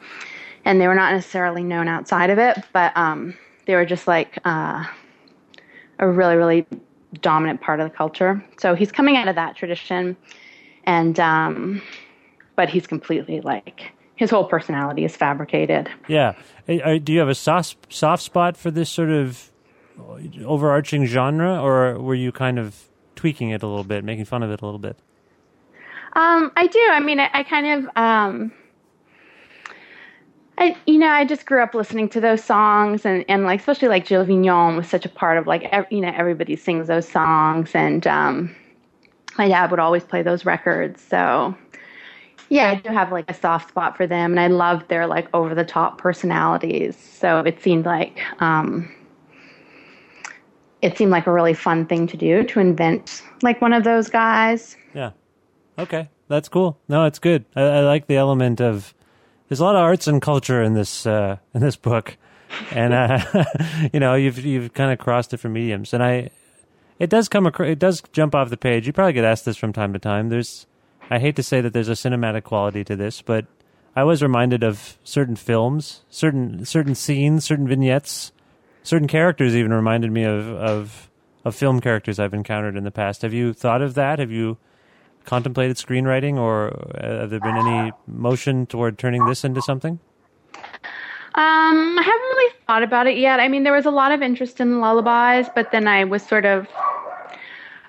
And 0.64 0.81
they 0.81 0.87
were 0.87 0.95
not 0.95 1.12
necessarily 1.12 1.64
known 1.64 1.89
outside 1.89 2.31
of 2.31 2.39
it, 2.39 2.57
but 2.73 2.97
um, 2.97 3.35
they 3.66 3.75
were 3.75 3.85
just 3.85 4.07
like 4.07 4.39
uh, 4.45 4.85
a 5.99 6.09
really, 6.09 6.37
really 6.37 6.66
dominant 7.21 7.61
part 7.61 7.81
of 7.81 7.91
the 7.91 7.97
culture. 7.97 8.43
So 8.59 8.75
he's 8.75 8.93
coming 8.93 9.17
out 9.17 9.29
of 9.29 9.35
that 9.35 9.57
tradition, 9.57 10.17
and 10.85 11.19
um, 11.21 11.83
but 12.57 12.69
he's 12.69 12.87
completely 12.87 13.41
like 13.41 13.93
his 14.17 14.31
whole 14.31 14.45
personality 14.45 15.05
is 15.05 15.17
fabricated. 15.17 15.91
Yeah. 16.09 16.35
Do 16.67 17.13
you 17.13 17.19
have 17.19 17.29
a 17.29 17.35
soft 17.35 17.93
soft 17.93 18.23
spot 18.23 18.57
for 18.57 18.71
this 18.71 18.91
sort 18.91 19.11
of 19.11 19.51
overarching 20.45 21.07
genre, 21.07 21.61
or 21.61 21.99
were 21.99 22.15
you 22.15 22.33
kind 22.33 22.59
of 22.59 22.89
tweaking 23.17 23.51
it 23.51 23.63
a 23.63 23.67
little 23.67 23.85
bit, 23.85 24.05
making 24.05 24.25
fun 24.25 24.43
of 24.43 24.51
it 24.51 24.63
a 24.63 24.65
little 24.65 24.79
bit? 24.79 24.97
Um, 26.15 26.53
I 26.57 26.67
do. 26.67 26.87
I 26.91 27.01
mean, 27.01 27.21
I, 27.21 27.31
I 27.33 27.43
kind 27.43 27.67
of. 27.67 27.97
Um, 27.97 28.53
I, 30.59 30.77
you 30.87 30.99
know, 30.99 31.09
I 31.09 31.25
just 31.25 31.47
grew 31.47 31.63
up 31.63 31.75
listening 31.75 32.09
to 32.11 32.21
those 32.21 32.45
songs, 32.45 33.07
and, 33.07 33.25
and 33.29 33.45
like 33.45 33.61
especially 33.61 33.89
like 33.89 34.07
Gilles 34.07 34.27
Vigneault 34.27 34.77
was 34.77 34.89
such 34.89 35.07
a 35.07 35.09
part 35.09 35.39
of 35.39 35.47
like 35.47 35.73
you 35.91 36.01
know 36.01 36.13
everybody 36.15 36.57
sings 36.57 36.89
those 36.89 37.09
songs, 37.09 37.71
and 37.75 38.07
um, 38.07 38.55
my 39.39 39.49
dad 39.49 39.71
would 39.71 39.81
always 39.81 40.05
play 40.05 40.23
those 40.23 40.45
records. 40.45 41.01
So, 41.01 41.57
yeah, 42.51 42.71
I 42.71 42.75
do 42.77 42.91
have 42.91 43.11
like 43.11 43.31
a 43.31 43.35
soft 43.35 43.71
spot 43.71 43.97
for 43.97 44.07
them, 44.07 44.33
and 44.33 44.41
I 44.41 44.49
love 44.49 44.87
their 44.89 45.07
like 45.07 45.29
over 45.35 45.55
the 45.55 45.65
top 45.65 45.99
personalities. 45.99 46.97
So 46.97 47.41
it 47.41 47.63
seemed 47.63 47.87
like 47.87 48.21
um, 48.41 48.93
it 50.83 50.99
seemed 50.99 51.13
like 51.13 51.27
a 51.27 51.33
really 51.33 51.55
fun 51.55 51.87
thing 51.87 52.07
to 52.09 52.17
do 52.17 52.43
to 52.45 52.61
invent 52.61 53.23
like 53.43 53.63
one 53.63 53.73
of 53.73 53.85
those 53.85 54.11
guys. 54.11 54.77
Yeah. 54.95 55.13
Okay, 55.79 56.11
that's 56.29 56.51
cool. 56.51 56.79
No, 56.89 57.07
it's 57.07 57.19
good. 57.19 57.47
I, 57.57 57.63
I 57.63 57.81
like 57.81 58.07
the 58.07 58.17
element 58.17 58.61
of 58.61 58.93
there's 59.53 59.61
a 59.61 59.65
lot 59.65 59.77
of 59.77 59.83
arts 59.83 60.07
and 60.07 60.23
culture 60.23 60.63
in 60.63 60.73
this 60.73 61.05
uh, 61.05 61.37
in 61.53 61.61
this 61.61 61.77
book, 61.77 62.17
and 62.71 62.95
uh, 62.95 63.45
you 63.93 64.01
know 64.01 64.15
you've 64.15 64.39
you've 64.39 64.73
kind 64.73 64.91
of 64.91 64.99
crossed 64.99 65.31
different 65.31 65.53
mediums, 65.53 65.93
and 65.93 66.03
I 66.03 66.31
it 66.99 67.11
does 67.11 67.29
come 67.29 67.45
across, 67.45 67.69
it 67.69 67.79
does 67.79 68.03
jump 68.13 68.35
off 68.35 68.49
the 68.49 68.57
page. 68.57 68.87
You 68.87 68.95
probably 68.95 69.13
get 69.13 69.27
asked 69.27 69.45
this 69.45 69.59
from 69.59 69.75
time 69.75 69.93
to 69.93 69.99
time. 69.99 70.31
There's 70.31 70.67
I 71.11 71.19
hate 71.19 71.37
to 71.37 71.43
say 71.43 71.61
that 71.61 71.75
there's 71.75 71.91
a 71.91 71.93
cinematic 71.93 72.45
quality 72.45 72.83
to 72.83 72.97
this, 72.97 73.21
but 73.21 73.45
I 73.95 74.05
was 74.05 74.23
reminded 74.23 74.63
of 74.63 74.97
certain 75.05 75.37
films, 75.37 76.01
certain 76.09 76.65
certain 76.65 76.95
scenes, 76.95 77.45
certain 77.45 77.69
vignettes, 77.69 78.33
certain 78.83 79.07
characters 79.07 79.55
even 79.55 79.75
reminded 79.75 80.13
me 80.13 80.25
of 80.25 80.49
of 80.49 81.11
of 81.45 81.55
film 81.55 81.83
characters 81.83 82.19
I've 82.19 82.33
encountered 82.33 82.75
in 82.75 82.85
the 82.85 82.91
past. 82.91 83.21
Have 83.21 83.35
you 83.35 83.53
thought 83.53 83.83
of 83.83 83.93
that? 83.97 84.19
Have 84.19 84.31
you 84.33 84.57
contemplated 85.25 85.77
screenwriting, 85.77 86.37
or 86.37 86.70
uh, 86.97 87.20
have 87.20 87.31
there 87.31 87.41
been 87.41 87.57
any 87.57 87.93
motion 88.07 88.66
toward 88.66 88.99
turning 88.99 89.25
this 89.27 89.45
into 89.45 89.62
something? 89.62 89.99
Um, 91.35 91.99
I 91.99 92.03
haven't 92.03 92.20
really 92.20 92.55
thought 92.66 92.83
about 92.83 93.07
it 93.07 93.16
yet. 93.16 93.41
I 93.41 93.49
mean, 93.49 93.62
there 93.62 93.73
was 93.73 93.87
a 93.87 93.91
lot 93.91 94.12
of 94.12 94.20
interest 94.20 94.61
in 94.61 94.81
lullabies, 94.81 95.51
but 95.55 95.73
then 95.73 95.89
I 95.89 96.05
was 96.05 96.23
sort 96.23 96.45
of 96.45 96.68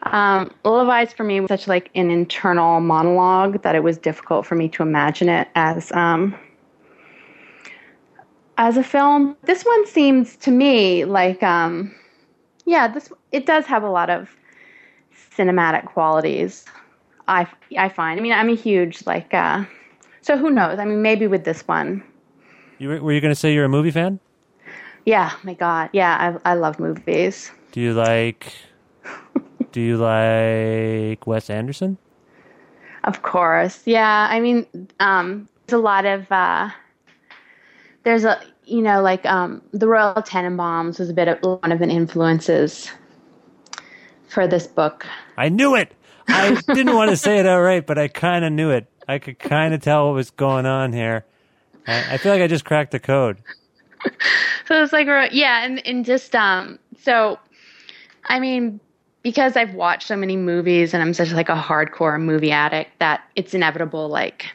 um, 0.03 0.53
lullabies 0.63 1.13
for 1.13 1.23
me 1.23 1.39
was 1.39 1.47
such 1.49 1.67
like 1.67 1.89
an 1.95 2.09
internal 2.09 2.79
monologue 2.79 3.61
that 3.63 3.75
it 3.75 3.84
was 3.84 3.97
difficult 3.97 4.45
for 4.45 4.55
me 4.55 4.67
to 4.69 4.84
imagine 4.84 5.29
it 5.29 5.47
as 5.55 5.91
um, 5.93 6.36
as 8.57 8.77
a 8.77 8.84
film. 8.84 9.36
This 9.43 9.63
one 9.63 9.88
seems 9.88 10.36
to 10.38 10.51
me 10.51 11.05
like 11.05 11.41
um, 11.43 11.93
yeah, 12.65 12.88
this 12.88 13.11
it 13.31 13.45
does 13.45 13.65
have 13.65 13.84
a 13.84 13.89
lot 13.89 14.09
of 14.09 14.36
cinematic 15.38 15.86
qualities. 15.86 16.65
I 17.28 17.47
I 17.78 17.89
find. 17.89 18.19
I 18.19 18.24
mean, 18.24 18.34
I'm 18.34 18.49
a 18.49 18.55
huge 18.55 19.05
like. 19.05 19.34
Uh, 19.34 19.65
so 20.21 20.38
who 20.38 20.49
knows? 20.49 20.80
I 20.80 20.86
mean, 20.86 21.01
maybe 21.01 21.28
with 21.28 21.43
this 21.43 21.67
one, 21.67 22.03
You 22.80 22.89
were, 22.89 23.01
were 23.01 23.11
you 23.11 23.21
going 23.21 23.34
to 23.34 23.39
say 23.39 23.53
you're 23.53 23.65
a 23.65 23.69
movie 23.69 23.91
fan? 23.91 24.19
yeah. 25.05 25.32
My 25.43 25.53
God, 25.53 25.89
yeah. 25.93 26.38
I 26.45 26.51
I 26.51 26.53
love 26.55 26.80
movies. 26.80 27.51
Do 27.71 27.82
you 27.82 27.93
like 27.93 28.53
Do 29.71 29.82
you 29.82 29.97
like 29.97 31.26
Wes 31.28 31.49
Anderson? 31.49 31.97
Of 33.03 33.21
course, 33.21 33.82
yeah. 33.86 34.28
I 34.30 34.39
mean, 34.39 34.65
um, 35.01 35.49
there's 35.67 35.80
a 35.80 35.84
lot 35.84 36.05
of 36.05 36.32
uh, 36.32 36.69
there's 38.03 38.24
a 38.24 38.39
you 38.65 38.82
know 38.82 39.01
like 39.01 39.26
um, 39.26 39.61
the 39.74 39.88
Royal 39.88 40.13
Tenenbaums 40.24 40.99
was 40.99 41.09
a 41.09 41.13
bit 41.13 41.28
of 41.28 41.39
one 41.61 41.71
of 41.71 41.80
the 41.80 41.88
influences 41.88 42.89
for 44.30 44.47
this 44.47 44.67
book. 44.67 45.05
I 45.38 45.49
knew 45.49 45.76
it. 45.76 45.91
I 46.28 46.59
didn't 46.67 46.95
want 46.95 47.11
to 47.11 47.17
say 47.17 47.39
it 47.39 47.45
outright, 47.45 47.86
but 47.86 47.97
I 47.97 48.07
kind 48.07 48.45
of 48.45 48.51
knew 48.51 48.69
it. 48.71 48.88
I 49.07 49.19
could 49.19 49.39
kind 49.39 49.74
of 49.74 49.82
tell 49.82 50.07
what 50.07 50.15
was 50.15 50.32
going 50.32 50.65
on 50.65 50.93
here. 50.93 51.26
I, 51.88 52.13
I 52.13 52.17
feel 52.17 52.32
like 52.32 52.41
I 52.41 52.47
just 52.47 52.65
cracked 52.65 52.91
the 52.91 52.99
code. 52.99 53.38
So 54.67 54.82
it's 54.82 54.93
like 54.93 55.07
yeah, 55.32 55.65
and 55.65 55.86
and 55.86 56.05
just 56.05 56.36
um, 56.36 56.80
so 56.99 57.39
I 58.26 58.39
mean. 58.39 58.80
Because 59.21 59.55
I've 59.55 59.74
watched 59.74 60.09
so 60.09 60.17
many 60.17 60.36
movies 60.36 60.93
and 60.93 61.01
I'm 61.01 61.13
such 61.13 61.32
like 61.32 61.47
a 61.47 61.55
hardcore 61.55 62.19
movie 62.19 62.51
addict 62.51 62.99
that 62.99 63.21
it's 63.38 63.53
inevitable 63.53 64.09
like 64.09 64.47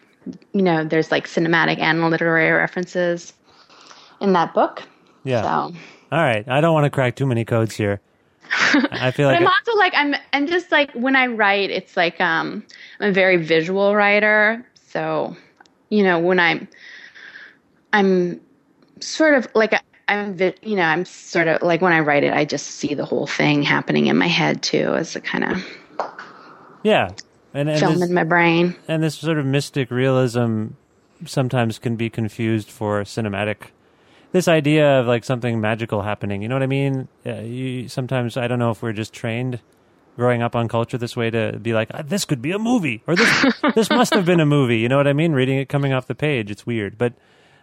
you 0.52 0.60
know, 0.60 0.84
there's 0.84 1.10
like 1.10 1.26
cinematic 1.26 1.78
and 1.78 2.10
literary 2.10 2.50
references 2.50 3.32
in 4.20 4.32
that 4.34 4.54
book. 4.54 4.82
Yeah. 5.24 5.40
So 5.42 5.48
All 5.48 6.22
right. 6.22 6.46
I 6.48 6.60
don't 6.60 6.74
want 6.74 6.84
to 6.84 6.90
crack 6.90 7.16
too 7.16 7.26
many 7.26 7.46
codes 7.46 7.74
here. 7.74 8.00
I 8.92 9.10
feel 9.10 9.28
but 9.28 9.32
like 9.32 9.40
I'm 9.40 9.46
also 9.46 9.76
like 9.76 9.92
I'm 9.96 10.14
I'm 10.32 10.46
just 10.46 10.70
like 10.72 10.92
when 10.92 11.16
I 11.16 11.26
write, 11.26 11.70
it's 11.70 11.96
like 11.96 12.20
um 12.20 12.64
I'm 13.00 13.10
a 13.10 13.12
very 13.12 13.36
visual 13.36 13.94
writer. 13.94 14.64
So, 14.74 15.36
you 15.90 16.02
know, 16.02 16.18
when 16.18 16.40
I'm 16.40 16.68
I'm 17.92 18.40
sort 19.00 19.34
of 19.34 19.48
like 19.54 19.80
I'm 20.08 20.34
vi- 20.34 20.54
you 20.62 20.76
know 20.76 20.82
I'm 20.82 21.04
sort 21.04 21.48
of 21.48 21.62
like 21.62 21.80
when 21.82 21.92
I 21.92 22.00
write 22.00 22.24
it, 22.24 22.32
I 22.32 22.44
just 22.44 22.66
see 22.66 22.94
the 22.94 23.04
whole 23.04 23.26
thing 23.26 23.62
happening 23.62 24.06
in 24.06 24.16
my 24.16 24.28
head 24.28 24.62
too, 24.62 24.94
as 24.94 25.14
a 25.16 25.20
kind 25.20 25.44
of 25.44 25.66
yeah, 26.82 27.12
and 27.54 27.68
and 27.68 27.78
film 27.78 28.00
this, 28.00 28.08
in 28.08 28.14
my 28.14 28.24
brain. 28.24 28.74
and 28.88 29.02
this 29.02 29.16
sort 29.16 29.38
of 29.38 29.46
mystic 29.46 29.90
realism 29.90 30.68
sometimes 31.26 31.78
can 31.78 31.96
be 31.96 32.08
confused 32.08 32.70
for 32.70 33.02
cinematic. 33.02 33.72
This 34.32 34.46
idea 34.48 35.00
of 35.00 35.06
like 35.06 35.24
something 35.24 35.60
magical 35.60 36.02
happening, 36.02 36.42
you 36.42 36.48
know 36.48 36.54
what 36.54 36.62
I 36.62 36.66
mean? 36.66 37.08
Uh, 37.24 37.36
you, 37.40 37.88
sometimes 37.88 38.36
I 38.36 38.46
don't 38.46 38.58
know 38.58 38.70
if 38.70 38.82
we're 38.82 38.92
just 38.92 39.12
trained 39.12 39.60
growing 40.16 40.42
up 40.42 40.54
on 40.56 40.68
culture 40.68 40.98
this 40.98 41.16
way 41.16 41.30
to 41.30 41.58
be 41.62 41.72
like, 41.72 41.90
"Ah, 41.94 42.02
this 42.02 42.24
could 42.24 42.42
be 42.42 42.50
a 42.52 42.58
movie, 42.58 43.02
or 43.06 43.16
this 43.16 43.54
this 43.74 43.88
must 43.90 44.12
have 44.14 44.26
been 44.26 44.40
a 44.40 44.46
movie. 44.46 44.78
You 44.78 44.88
know 44.88 44.96
what 44.98 45.06
I 45.08 45.12
mean? 45.14 45.32
Reading 45.32 45.58
it 45.58 45.68
coming 45.68 45.92
off 45.92 46.06
the 46.06 46.14
page, 46.14 46.50
it's 46.50 46.66
weird, 46.66 46.98
but. 46.98 47.14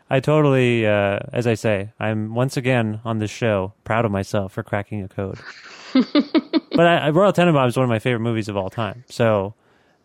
I 0.08 0.20
totally, 0.20 0.86
uh, 0.86 1.18
as 1.34 1.48
I 1.48 1.56
say, 1.56 1.90
I'm 2.00 2.36
once 2.36 2.58
again 2.58 3.02
on 3.04 3.18
this 3.18 3.32
show 3.32 3.74
proud 3.84 4.06
of 4.06 4.12
myself 4.12 4.54
for 4.54 4.62
cracking 4.62 5.02
a 5.02 5.08
code. 5.08 5.40
but 5.96 6.86
I, 6.86 7.08
I- 7.08 7.10
Royal 7.10 7.34
Tenenbaums 7.34 7.70
is 7.70 7.76
one 7.78 7.86
of 7.86 7.90
my 7.90 7.98
favorite 7.98 8.20
movies 8.20 8.48
of 8.48 8.56
all 8.56 8.70
time. 8.70 9.04
So, 9.10 9.56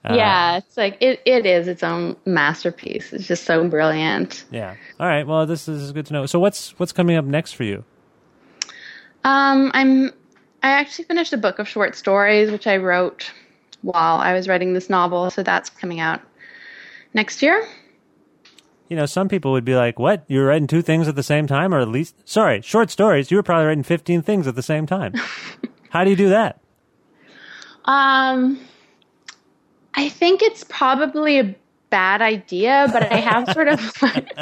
uh, 0.09 0.15
yeah, 0.15 0.57
it's 0.57 0.77
like 0.77 0.97
it, 1.01 1.21
it 1.27 1.45
is 1.45 1.69
its 1.69 1.83
own 1.83 2.17
masterpiece. 2.25 3.13
It's 3.13 3.27
just 3.27 3.45
so 3.45 3.69
brilliant. 3.69 4.45
yeah. 4.51 4.77
All 4.99 5.07
right. 5.07 5.27
Well, 5.27 5.45
this 5.47 5.69
is 5.69 5.93
good 5.93 6.07
to 6.07 6.13
know. 6.15 6.27
So, 6.27 6.39
what's 6.39 6.79
what's 6.79 6.93
coming 6.93 7.17
up 7.17 7.25
next 7.27 7.53
for 7.53 7.65
you? 7.65 7.85
Um, 9.25 9.71
I'm 9.75 10.11
I 10.63 10.71
actually 10.71 11.05
finished 11.05 11.33
a 11.33 11.37
book 11.37 11.59
of 11.59 11.69
short 11.69 11.95
stories 11.97 12.51
which 12.51 12.67
I 12.67 12.79
wrote 12.79 13.31
while 13.83 14.17
I 14.19 14.33
was 14.33 14.49
writing 14.49 14.73
this 14.73 14.89
novel, 14.89 15.31
so 15.31 15.43
that's 15.43 15.69
coming 15.69 16.01
out 16.01 16.21
next 17.13 17.43
year. 17.43 17.67
You 18.89 18.97
know, 18.97 19.07
some 19.07 19.29
people 19.29 19.53
would 19.53 19.65
be 19.65 19.75
like, 19.75 19.99
"What? 19.99 20.25
You 20.29 20.41
were 20.41 20.47
writing 20.47 20.67
two 20.67 20.83
things 20.83 21.09
at 21.09 21.15
the 21.15 21.23
same 21.23 21.47
time, 21.47 21.75
or 21.75 21.79
at 21.81 21.89
least, 21.89 22.17
sorry, 22.25 22.63
short 22.63 22.91
stories. 22.91 23.31
You 23.31 23.37
were 23.37 23.43
probably 23.43 23.67
writing 23.67 23.85
fifteen 23.85 24.23
things 24.23 24.47
at 24.47 24.55
the 24.55 24.63
same 24.63 24.87
time. 24.87 25.13
How 25.91 26.05
do 26.05 26.11
you 26.11 26.17
do 26.17 26.31
that?" 26.31 26.61
Um, 27.85 28.59
I 30.01 30.09
think 30.09 30.41
it's 30.41 30.65
probably 30.65 31.39
a 31.39 31.55
bad 31.91 32.23
idea, 32.23 32.89
but 32.91 33.13
I 33.13 33.17
have 33.17 33.53
sort 33.53 33.69
of 33.69 34.03
like 34.03 34.33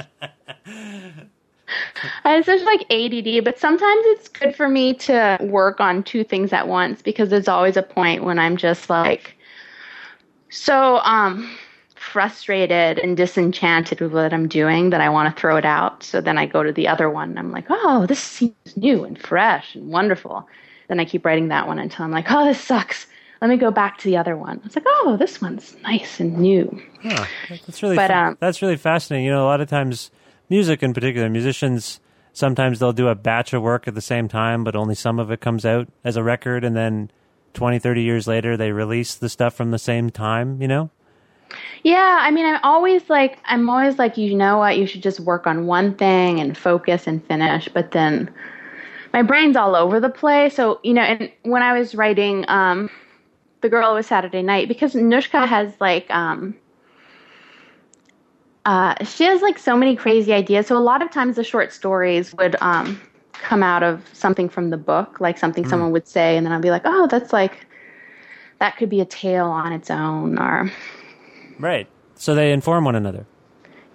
I 2.25 2.31
have 2.31 2.45
such 2.45 2.63
like 2.63 2.83
ADD, 2.93 3.45
but 3.45 3.59
sometimes 3.59 4.03
it's 4.07 4.29
good 4.29 4.55
for 4.55 4.69
me 4.69 4.95
to 4.95 5.37
work 5.41 5.81
on 5.81 6.05
two 6.05 6.23
things 6.23 6.53
at 6.53 6.69
once 6.69 7.03
because 7.03 7.31
there's 7.31 7.49
always 7.49 7.77
a 7.77 7.83
point 7.83 8.23
when 8.23 8.39
I'm 8.39 8.57
just 8.57 8.89
like 8.89 9.35
so 10.49 10.99
um 10.99 11.51
frustrated 11.97 13.01
and 13.01 13.17
disenchanted 13.17 14.01
with 14.01 14.13
what 14.13 14.33
I'm 14.33 14.47
doing 14.47 14.91
that 14.91 15.01
I 15.01 15.09
want 15.09 15.35
to 15.35 15.41
throw 15.41 15.57
it 15.57 15.65
out. 15.65 16.05
So 16.05 16.21
then 16.21 16.39
I 16.39 16.47
go 16.47 16.63
to 16.63 16.71
the 16.71 16.87
other 16.87 17.11
one 17.11 17.31
and 17.31 17.39
I'm 17.41 17.51
like, 17.51 17.67
oh, 17.69 18.07
this 18.07 18.21
seems 18.21 18.77
new 18.77 19.03
and 19.03 19.21
fresh 19.21 19.75
and 19.75 19.89
wonderful. 19.91 20.49
Then 20.87 21.01
I 21.01 21.05
keep 21.05 21.25
writing 21.25 21.49
that 21.49 21.67
one 21.67 21.81
until 21.81 22.05
I'm 22.05 22.13
like, 22.13 22.31
oh, 22.31 22.45
this 22.45 22.61
sucks. 22.61 23.09
Let 23.41 23.49
me 23.51 23.57
go 23.57 23.70
back 23.70 23.99
to 23.99 24.05
the 24.05 24.16
other 24.16 24.36
one. 24.36 24.61
It's 24.64 24.74
like, 24.74 24.84
oh, 24.86 25.16
this 25.18 25.41
one's 25.41 25.76
nice 25.82 26.18
and 26.20 26.39
new. 26.39 26.80
Huh. 27.03 27.24
That's 27.49 27.82
really 27.82 27.97
But, 27.97 28.11
um, 28.11 28.36
that's 28.41 28.62
really 28.62 28.76
fascinating. 28.76 29.26
You 29.26 29.32
know, 29.32 29.45
a 29.45 29.47
lot 29.47 29.61
of 29.61 29.68
times 29.68 30.11
music 30.49 30.82
in 30.82 30.93
particular, 30.93 31.28
musicians 31.28 32.01
sometimes 32.32 32.78
they'll 32.78 32.93
do 32.93 33.09
a 33.09 33.14
batch 33.14 33.53
of 33.53 33.62
work 33.62 33.89
at 33.89 33.95
the 33.95 34.01
same 34.01 34.28
time, 34.28 34.64
but 34.64 34.76
only 34.76 34.95
some 34.95 35.18
of 35.18 35.30
it 35.30 35.41
comes 35.41 35.66
out 35.66 35.89
as 36.05 36.16
a 36.16 36.22
record 36.22 36.64
and 36.64 36.76
then 36.76 37.11
20, 37.55 37.78
30 37.78 38.03
years 38.03 38.26
later 38.26 38.57
they 38.57 38.72
release 38.72 39.14
the 39.14 39.28
stuff 39.28 39.55
from 39.55 39.70
the 39.70 39.78
same 39.78 40.11
time, 40.11 40.61
you 40.62 40.68
know? 40.68 40.91
Yeah, 41.82 42.18
I 42.20 42.30
mean, 42.30 42.47
I'm 42.47 42.61
always 42.62 43.09
like, 43.09 43.39
I'm 43.45 43.68
always 43.70 43.99
like, 43.99 44.16
you 44.16 44.34
know 44.34 44.59
what? 44.59 44.76
You 44.76 44.86
should 44.86 45.03
just 45.03 45.20
work 45.20 45.47
on 45.47 45.66
one 45.66 45.95
thing 45.95 46.41
and 46.41 46.57
focus 46.57 47.07
and 47.07 47.24
finish. 47.26 47.68
But 47.68 47.93
then 47.93 48.32
my 49.12 49.22
brain's 49.22 49.57
all 49.57 49.74
over 49.74 49.99
the 49.99 50.11
place. 50.11 50.55
So, 50.55 50.80
you 50.82 50.95
know, 50.95 51.03
and 51.03 51.30
when 51.43 51.62
I 51.62 51.78
was 51.78 51.95
writing 51.95 52.45
um, 52.49 52.91
The 53.61 53.69
Girl 53.69 53.95
with 53.95 54.07
Saturday 54.07 54.43
Night, 54.43 54.69
because 54.69 54.95
Nouschka 54.95 55.47
has 55.47 55.73
like, 55.81 56.11
um, 56.11 56.55
uh, 58.65 58.95
she 59.05 59.25
has 59.25 59.43
like 59.43 59.59
so 59.59 59.77
many 59.77 59.97
crazy 59.97 60.33
ideas. 60.33 60.67
So 60.67 60.77
a 60.77 60.79
lot 60.79 61.03
of 61.03 61.11
times 61.11 61.37
the 61.37 61.45
short 61.45 61.73
stories 61.73 62.35
would 62.35 62.57
um, 62.61 63.01
come 63.33 63.63
out 63.63 63.83
of 63.83 64.05
something 64.13 64.49
from 64.49 64.71
the 64.71 64.77
book, 64.77 65.21
like 65.21 65.39
something 65.39 65.67
someone 65.67 65.91
would 65.93 66.07
say, 66.07 66.37
and 66.37 66.45
then 66.47 66.53
I'd 66.53 66.63
be 66.63 66.71
like, 66.71 66.83
oh, 66.85 67.07
that's 67.07 67.33
like, 67.33 67.67
that 68.61 68.77
could 68.77 68.91
be 68.91 69.01
a 69.01 69.05
tale 69.05 69.47
on 69.47 69.73
its 69.73 69.91
own, 69.91 70.39
or 70.39 70.71
Right. 71.59 71.89
So 72.15 72.35
they 72.35 72.53
inform 72.53 72.85
one 72.85 72.95
another. 72.95 73.27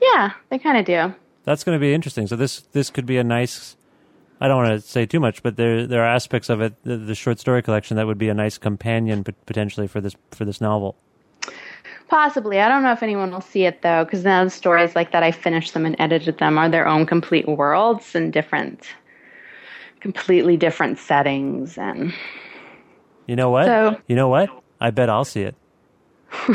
yeah, 0.01 0.31
they 0.49 0.57
kind 0.57 0.77
of 0.77 0.85
do. 0.85 1.13
That's 1.43 1.63
going 1.63 1.75
to 1.77 1.79
be 1.79 1.93
interesting. 1.93 2.27
So 2.27 2.35
this 2.35 2.61
this 2.71 2.89
could 2.89 3.05
be 3.05 3.17
a 3.17 3.23
nice. 3.23 3.75
I 4.43 4.49
don't 4.49 4.57
want 4.57 4.81
to 4.81 4.85
say 4.85 5.05
too 5.05 5.21
much, 5.21 5.41
but 5.41 5.55
there 5.55 5.87
there 5.87 6.03
are 6.03 6.07
aspects 6.07 6.49
of 6.49 6.59
it, 6.59 6.73
the, 6.83 6.97
the 6.97 7.15
short 7.15 7.39
story 7.39 7.61
collection, 7.63 7.95
that 7.95 8.05
would 8.05 8.17
be 8.17 8.27
a 8.27 8.33
nice 8.33 8.57
companion 8.57 9.23
potentially 9.23 9.87
for 9.87 10.01
this 10.01 10.17
for 10.31 10.43
this 10.43 10.59
novel. 10.59 10.97
Possibly. 12.09 12.59
I 12.59 12.67
don't 12.67 12.83
know 12.83 12.91
if 12.91 13.01
anyone 13.01 13.31
will 13.31 13.39
see 13.39 13.63
it 13.63 13.81
though, 13.83 14.03
because 14.03 14.25
now 14.25 14.43
the 14.43 14.49
stories 14.49 14.97
like 14.97 15.13
that 15.13 15.23
I 15.23 15.31
finished 15.31 15.73
them 15.73 15.85
and 15.85 15.95
edited 15.97 16.39
them 16.39 16.57
are 16.57 16.67
their 16.67 16.85
own 16.85 17.05
complete 17.05 17.47
worlds 17.47 18.15
and 18.15 18.33
different, 18.33 18.85
completely 20.01 20.57
different 20.57 20.99
settings. 20.99 21.77
And 21.77 22.13
You 23.27 23.37
know 23.37 23.49
what? 23.49 23.65
So- 23.65 23.95
you 24.09 24.17
know 24.17 24.27
what? 24.27 24.49
I 24.81 24.91
bet 24.91 25.09
I'll 25.09 25.23
see 25.23 25.43
it. 25.43 25.55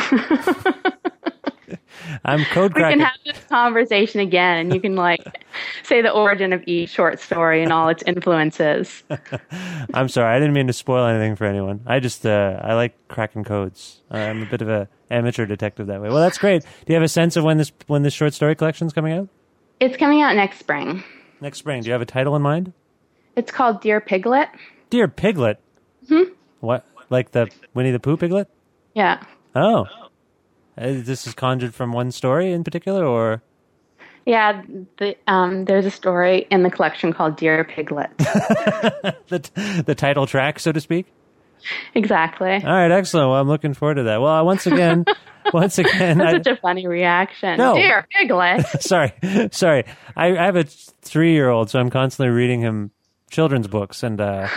I'm 2.24 2.44
code 2.46 2.74
we 2.74 2.82
can 2.82 3.00
have 3.00 3.16
this 3.24 3.38
conversation 3.48 4.20
again, 4.20 4.58
and 4.58 4.74
you 4.74 4.80
can 4.80 4.96
like 4.96 5.44
say 5.82 6.02
the 6.02 6.10
origin 6.10 6.52
of 6.52 6.62
each 6.66 6.90
short 6.90 7.20
story 7.20 7.62
and 7.62 7.72
all 7.72 7.88
its 7.88 8.02
influences. 8.06 9.02
I'm 9.94 10.08
sorry, 10.08 10.34
I 10.34 10.38
didn't 10.38 10.54
mean 10.54 10.66
to 10.66 10.72
spoil 10.72 11.06
anything 11.06 11.36
for 11.36 11.44
anyone. 11.44 11.80
I 11.86 12.00
just 12.00 12.24
uh, 12.26 12.60
I 12.62 12.74
like 12.74 13.08
cracking 13.08 13.44
codes. 13.44 14.02
I'm 14.10 14.42
a 14.42 14.46
bit 14.46 14.62
of 14.62 14.68
a 14.68 14.88
amateur 15.10 15.46
detective 15.46 15.86
that 15.88 16.00
way. 16.00 16.08
Well, 16.08 16.20
that's 16.20 16.38
great. 16.38 16.62
Do 16.62 16.68
you 16.88 16.94
have 16.94 17.02
a 17.02 17.08
sense 17.08 17.36
of 17.36 17.44
when 17.44 17.58
this 17.58 17.72
when 17.86 18.02
this 18.02 18.14
short 18.14 18.34
story 18.34 18.54
collection 18.54 18.86
is 18.86 18.92
coming 18.92 19.12
out? 19.12 19.28
It's 19.80 19.96
coming 19.96 20.22
out 20.22 20.34
next 20.34 20.58
spring. 20.58 21.04
Next 21.40 21.58
spring. 21.58 21.82
Do 21.82 21.86
you 21.86 21.92
have 21.92 22.02
a 22.02 22.06
title 22.06 22.34
in 22.34 22.42
mind? 22.42 22.72
It's 23.36 23.52
called 23.52 23.80
Dear 23.80 24.00
Piglet. 24.00 24.48
Dear 24.90 25.06
Piglet. 25.06 25.60
Hmm? 26.08 26.24
What? 26.60 26.84
Like 27.10 27.30
the 27.30 27.48
Winnie 27.74 27.92
the 27.92 28.00
Pooh 28.00 28.16
piglet? 28.16 28.48
Yeah. 28.94 29.22
Oh. 29.54 29.86
Uh, 30.78 30.92
this 31.02 31.26
is 31.26 31.34
conjured 31.34 31.74
from 31.74 31.92
one 31.92 32.12
story 32.12 32.52
in 32.52 32.62
particular, 32.62 33.04
or 33.04 33.42
Yeah, 34.24 34.62
the, 34.98 35.16
um, 35.26 35.64
there's 35.64 35.86
a 35.86 35.90
story 35.90 36.46
in 36.50 36.62
the 36.62 36.70
collection 36.70 37.12
called 37.12 37.36
Dear 37.36 37.64
Piglet. 37.64 38.16
the 38.18 39.82
the 39.84 39.94
title 39.94 40.26
track, 40.26 40.60
so 40.60 40.70
to 40.72 40.80
speak? 40.80 41.06
exactly. 41.94 42.52
All 42.52 42.62
right, 42.62 42.90
excellent. 42.90 43.28
Well, 43.30 43.40
I'm 43.40 43.48
looking 43.48 43.74
forward 43.74 43.96
to 43.96 44.04
that. 44.04 44.20
Well, 44.20 44.44
once 44.44 44.66
again, 44.66 45.04
once 45.52 45.78
again, 45.78 46.20
I, 46.20 46.32
such 46.32 46.46
a 46.46 46.56
funny 46.56 46.86
reaction. 46.86 47.58
No. 47.58 47.74
Dear 47.74 48.06
Piglet. 48.16 48.64
sorry, 48.80 49.12
sorry. 49.50 49.84
I, 50.16 50.36
I 50.36 50.44
have 50.44 50.56
a 50.56 50.64
three 50.64 51.32
year 51.32 51.48
old, 51.48 51.70
so 51.70 51.80
I'm 51.80 51.90
constantly 51.90 52.30
reading 52.32 52.60
him 52.60 52.92
children's 53.30 53.66
books, 53.66 54.02
and 54.02 54.20
uh, 54.20 54.48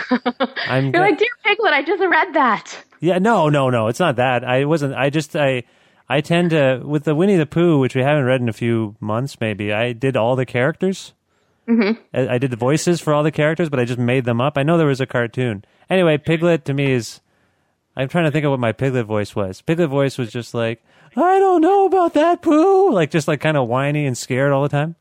I'm 0.68 0.92
You're 0.94 1.02
like, 1.02 1.18
Dear 1.18 1.28
Piglet, 1.44 1.72
I 1.72 1.82
just 1.82 2.02
read 2.02 2.34
that. 2.34 2.84
yeah, 3.00 3.18
no, 3.18 3.48
no, 3.48 3.68
no, 3.70 3.88
it's 3.88 4.00
not 4.00 4.16
that. 4.16 4.44
I 4.44 4.64
wasn't. 4.66 4.94
I 4.94 5.10
just 5.10 5.34
I. 5.34 5.64
I 6.12 6.20
tend 6.20 6.50
to 6.50 6.82
with 6.84 7.04
the 7.04 7.14
Winnie 7.14 7.36
the 7.36 7.46
Pooh, 7.46 7.78
which 7.78 7.94
we 7.94 8.02
haven't 8.02 8.24
read 8.24 8.42
in 8.42 8.48
a 8.50 8.52
few 8.52 8.96
months, 9.00 9.40
maybe. 9.40 9.72
I 9.72 9.94
did 9.94 10.14
all 10.14 10.36
the 10.36 10.44
characters. 10.44 11.14
Mm-hmm. 11.66 12.02
I, 12.12 12.34
I 12.34 12.38
did 12.38 12.50
the 12.50 12.56
voices 12.56 13.00
for 13.00 13.14
all 13.14 13.22
the 13.22 13.30
characters, 13.30 13.70
but 13.70 13.80
I 13.80 13.86
just 13.86 13.98
made 13.98 14.26
them 14.26 14.38
up. 14.38 14.58
I 14.58 14.62
know 14.62 14.76
there 14.76 14.86
was 14.86 15.00
a 15.00 15.06
cartoon. 15.06 15.64
Anyway, 15.88 16.18
Piglet 16.18 16.66
to 16.66 16.74
me 16.74 16.92
is. 16.92 17.20
I'm 17.96 18.08
trying 18.08 18.24
to 18.24 18.30
think 18.30 18.44
of 18.44 18.50
what 18.50 18.60
my 18.60 18.72
Piglet 18.72 19.06
voice 19.06 19.34
was. 19.34 19.62
Piglet 19.62 19.88
voice 19.88 20.18
was 20.18 20.30
just 20.30 20.52
like, 20.52 20.84
I 21.16 21.38
don't 21.38 21.62
know 21.62 21.86
about 21.86 22.12
that 22.12 22.42
Pooh, 22.42 22.92
like 22.92 23.10
just 23.10 23.26
like 23.26 23.40
kind 23.40 23.56
of 23.56 23.66
whiny 23.66 24.04
and 24.04 24.16
scared 24.16 24.52
all 24.52 24.62
the 24.62 24.68
time. 24.68 24.96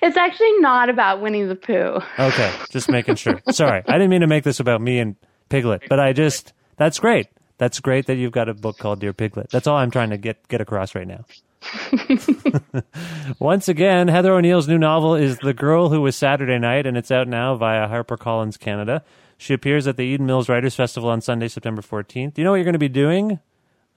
It's 0.00 0.16
actually 0.16 0.58
not 0.60 0.88
about 0.88 1.20
Winnie 1.20 1.44
the 1.44 1.56
Pooh. 1.56 2.00
Okay, 2.18 2.54
just 2.70 2.90
making 2.90 3.16
sure. 3.16 3.42
Sorry, 3.50 3.82
I 3.86 3.92
didn't 3.92 4.10
mean 4.10 4.22
to 4.22 4.26
make 4.26 4.44
this 4.44 4.60
about 4.60 4.80
me 4.80 4.98
and 4.98 5.16
Piglet, 5.50 5.82
but 5.90 6.00
I 6.00 6.14
just 6.14 6.54
that's 6.78 6.98
great. 6.98 7.28
That's 7.58 7.80
great 7.80 8.06
that 8.06 8.16
you've 8.16 8.32
got 8.32 8.48
a 8.48 8.54
book 8.54 8.78
called 8.78 9.00
Dear 9.00 9.12
Piglet. 9.12 9.50
That's 9.50 9.66
all 9.66 9.76
I'm 9.76 9.90
trying 9.90 10.10
to 10.10 10.18
get 10.18 10.46
get 10.48 10.60
across 10.60 10.94
right 10.94 11.06
now. 11.06 11.24
Once 13.38 13.68
again, 13.68 14.08
Heather 14.08 14.32
O'Neill's 14.32 14.68
new 14.68 14.78
novel 14.78 15.14
is 15.14 15.38
The 15.38 15.54
Girl 15.54 15.88
Who 15.88 16.00
Was 16.02 16.16
Saturday 16.16 16.58
Night, 16.58 16.86
and 16.86 16.96
it's 16.96 17.10
out 17.10 17.28
now 17.28 17.56
via 17.56 17.88
HarperCollins 17.88 18.58
Canada. 18.58 19.02
She 19.38 19.52
appears 19.52 19.86
at 19.86 19.96
the 19.96 20.04
Eden 20.04 20.26
Mills 20.26 20.48
Writers 20.48 20.74
Festival 20.74 21.10
on 21.10 21.20
Sunday, 21.20 21.48
September 21.48 21.82
14th. 21.82 22.34
Do 22.34 22.40
you 22.40 22.44
know 22.44 22.52
what 22.52 22.56
you're 22.56 22.64
going 22.64 22.74
to 22.74 22.78
be 22.78 22.88
doing 22.88 23.40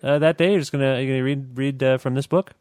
uh, 0.03 0.20
that 0.20 0.38
day? 0.38 0.51
You're 0.51 0.60
just 0.60 0.72
going 0.72 0.82
to 0.82 1.05
going 1.05 1.20
to 1.20 1.24
read 1.24 1.57
read 1.57 1.84
uh, 1.84 1.97
from 1.97 2.16
this 2.16 2.28
book. 2.28 2.53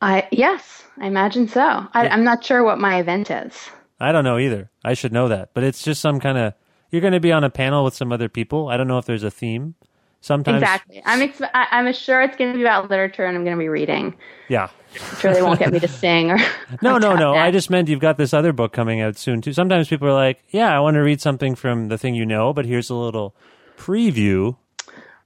I 0.00 0.28
yes, 0.30 0.84
I 0.98 1.06
imagine 1.06 1.48
so. 1.48 1.60
I, 1.62 2.08
I'm 2.08 2.24
not 2.24 2.44
sure 2.44 2.62
what 2.62 2.78
my 2.78 2.98
event 2.98 3.30
is. 3.30 3.54
I 3.98 4.12
don't 4.12 4.24
know 4.24 4.38
either. 4.38 4.70
I 4.84 4.92
should 4.94 5.12
know 5.12 5.28
that, 5.28 5.50
but 5.54 5.64
it's 5.64 5.82
just 5.82 6.00
some 6.00 6.20
kind 6.20 6.38
of. 6.38 6.54
You're 6.96 7.02
going 7.02 7.12
to 7.12 7.20
be 7.20 7.30
on 7.30 7.44
a 7.44 7.50
panel 7.50 7.84
with 7.84 7.92
some 7.92 8.10
other 8.10 8.30
people. 8.30 8.68
I 8.70 8.78
don't 8.78 8.88
know 8.88 8.96
if 8.96 9.04
there's 9.04 9.22
a 9.22 9.30
theme. 9.30 9.74
Sometimes, 10.22 10.62
Exactly. 10.62 11.02
I'm 11.04 11.20
ex- 11.20 11.42
I, 11.42 11.66
I'm 11.72 11.92
sure 11.92 12.22
it's 12.22 12.38
going 12.38 12.52
to 12.52 12.56
be 12.56 12.62
about 12.62 12.88
literature, 12.88 13.26
and 13.26 13.36
I'm 13.36 13.44
going 13.44 13.54
to 13.54 13.60
be 13.60 13.68
reading. 13.68 14.14
Yeah. 14.48 14.70
I'm 14.94 15.16
sure 15.18 15.34
they 15.34 15.42
won't 15.42 15.58
get 15.58 15.70
me 15.74 15.78
to 15.78 15.88
sing 15.88 16.30
or. 16.30 16.38
No, 16.80 16.96
no, 16.96 17.14
no. 17.14 17.34
I 17.34 17.50
just 17.52 17.68
meant 17.68 17.90
you've 17.90 18.00
got 18.00 18.16
this 18.16 18.32
other 18.32 18.54
book 18.54 18.72
coming 18.72 19.02
out 19.02 19.18
soon 19.18 19.42
too. 19.42 19.52
Sometimes 19.52 19.88
people 19.88 20.08
are 20.08 20.14
like, 20.14 20.42
"Yeah, 20.48 20.74
I 20.74 20.80
want 20.80 20.94
to 20.94 21.00
read 21.00 21.20
something 21.20 21.54
from 21.54 21.88
the 21.88 21.98
thing 21.98 22.14
you 22.14 22.24
know, 22.24 22.54
but 22.54 22.64
here's 22.64 22.88
a 22.88 22.94
little 22.94 23.36
preview." 23.76 24.56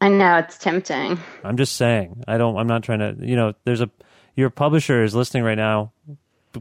I 0.00 0.08
know 0.08 0.38
it's 0.38 0.58
tempting. 0.58 1.20
I'm 1.44 1.56
just 1.56 1.76
saying. 1.76 2.24
I 2.26 2.36
don't. 2.36 2.56
I'm 2.56 2.66
not 2.66 2.82
trying 2.82 2.98
to. 2.98 3.16
You 3.24 3.36
know, 3.36 3.54
there's 3.64 3.80
a 3.80 3.88
your 4.34 4.50
publisher 4.50 5.04
is 5.04 5.14
listening 5.14 5.44
right 5.44 5.56
now, 5.56 5.92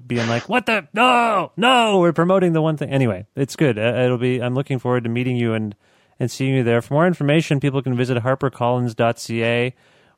being 0.08 0.28
like, 0.28 0.48
"What 0.50 0.66
the? 0.66 0.88
No, 0.94 1.52
no, 1.58 2.00
we're 2.00 2.14
promoting 2.14 2.54
the 2.54 2.62
one 2.62 2.78
thing." 2.78 2.90
Anyway, 2.90 3.26
it's 3.36 3.56
good. 3.56 3.78
Uh, 3.80 4.02
it'll 4.06 4.18
be. 4.18 4.42
I'm 4.42 4.56
looking 4.56 4.80
forward 4.80 5.04
to 5.06 5.10
meeting 5.10 5.36
you 5.36 5.54
and 5.54 5.76
and 6.20 6.30
seeing 6.30 6.56
you 6.56 6.64
there. 6.64 6.82
For 6.82 6.94
more 6.94 7.08
information, 7.08 7.60
people 7.60 7.82
can 7.82 7.96
visit 7.96 8.18
harpercollins.ca 8.24 9.74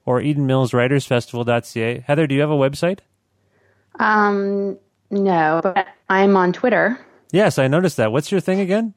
or 0.05 0.19
EdenMillsWritersFestival.ca. 0.19 1.99
Heather, 2.07 2.27
do 2.27 2.35
you 2.35 2.41
have 2.41 2.49
a 2.49 2.55
website? 2.55 2.99
Um, 3.99 4.77
no, 5.09 5.61
but 5.63 5.87
I'm 6.09 6.35
on 6.35 6.53
Twitter. 6.53 6.99
Yes, 7.31 7.59
I 7.59 7.67
noticed 7.67 7.97
that. 7.97 8.11
What's 8.11 8.31
your 8.31 8.41
thing 8.41 8.59
again? 8.59 8.93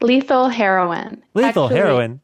Lethal 0.00 0.48
heroin. 0.48 1.22
Lethal 1.34 1.64
Actually, 1.64 1.78
heroin. 1.78 2.20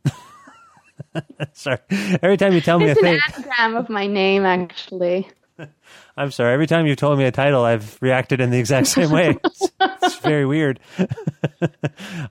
sorry. 1.52 1.78
Every 2.22 2.36
time 2.36 2.52
you 2.52 2.60
tell 2.60 2.78
me 2.78 2.86
a 2.86 2.92
It's 2.92 3.00
an 3.00 3.04
thing, 3.04 3.20
anagram 3.34 3.76
of 3.76 3.88
my 3.88 4.06
name, 4.06 4.44
actually. 4.44 5.28
I'm 6.16 6.30
sorry. 6.30 6.52
Every 6.54 6.66
time 6.66 6.86
you've 6.86 6.96
told 6.96 7.18
me 7.18 7.24
a 7.24 7.32
title, 7.32 7.64
I've 7.64 7.98
reacted 8.00 8.40
in 8.40 8.50
the 8.50 8.58
exact 8.58 8.86
same 8.96 9.10
way. 9.10 9.36
It's, 9.44 9.68
it's 9.80 10.16
very 10.16 10.46
weird. 10.46 10.80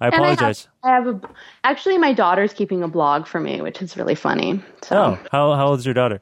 I 0.02 0.08
apologize. 0.08 0.68
I 0.84 0.90
have, 0.90 1.08
I 1.08 1.10
have 1.12 1.24
a. 1.24 1.30
Actually, 1.64 1.98
my 1.98 2.14
daughter's 2.14 2.54
keeping 2.54 2.84
a 2.84 2.88
blog 2.88 3.28
for 3.28 3.40
me, 3.40 3.62
which 3.62 3.82
is 3.82 3.98
really 3.98 4.16
funny. 4.16 4.62
So 4.82 4.96
Oh, 4.98 5.20
how 5.32 5.54
how 5.56 5.68
old 5.68 5.80
is 5.80 5.86
your 5.86 5.94
daughter? 5.94 6.22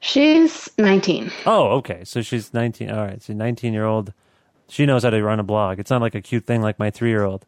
she's 0.00 0.68
19. 0.78 1.32
Oh, 1.46 1.68
okay. 1.78 2.02
So 2.04 2.22
she's 2.22 2.52
19. 2.54 2.90
All 2.90 3.04
right. 3.04 3.22
So 3.22 3.32
19 3.32 3.72
year 3.72 3.84
old. 3.84 4.12
She 4.68 4.84
knows 4.86 5.04
how 5.04 5.10
to 5.10 5.22
run 5.22 5.38
a 5.40 5.44
blog. 5.44 5.78
It's 5.78 5.90
not 5.90 6.00
like 6.00 6.14
a 6.14 6.20
cute 6.20 6.44
thing 6.46 6.60
like 6.60 6.78
my 6.78 6.90
three 6.90 7.10
year 7.10 7.24
old. 7.24 7.46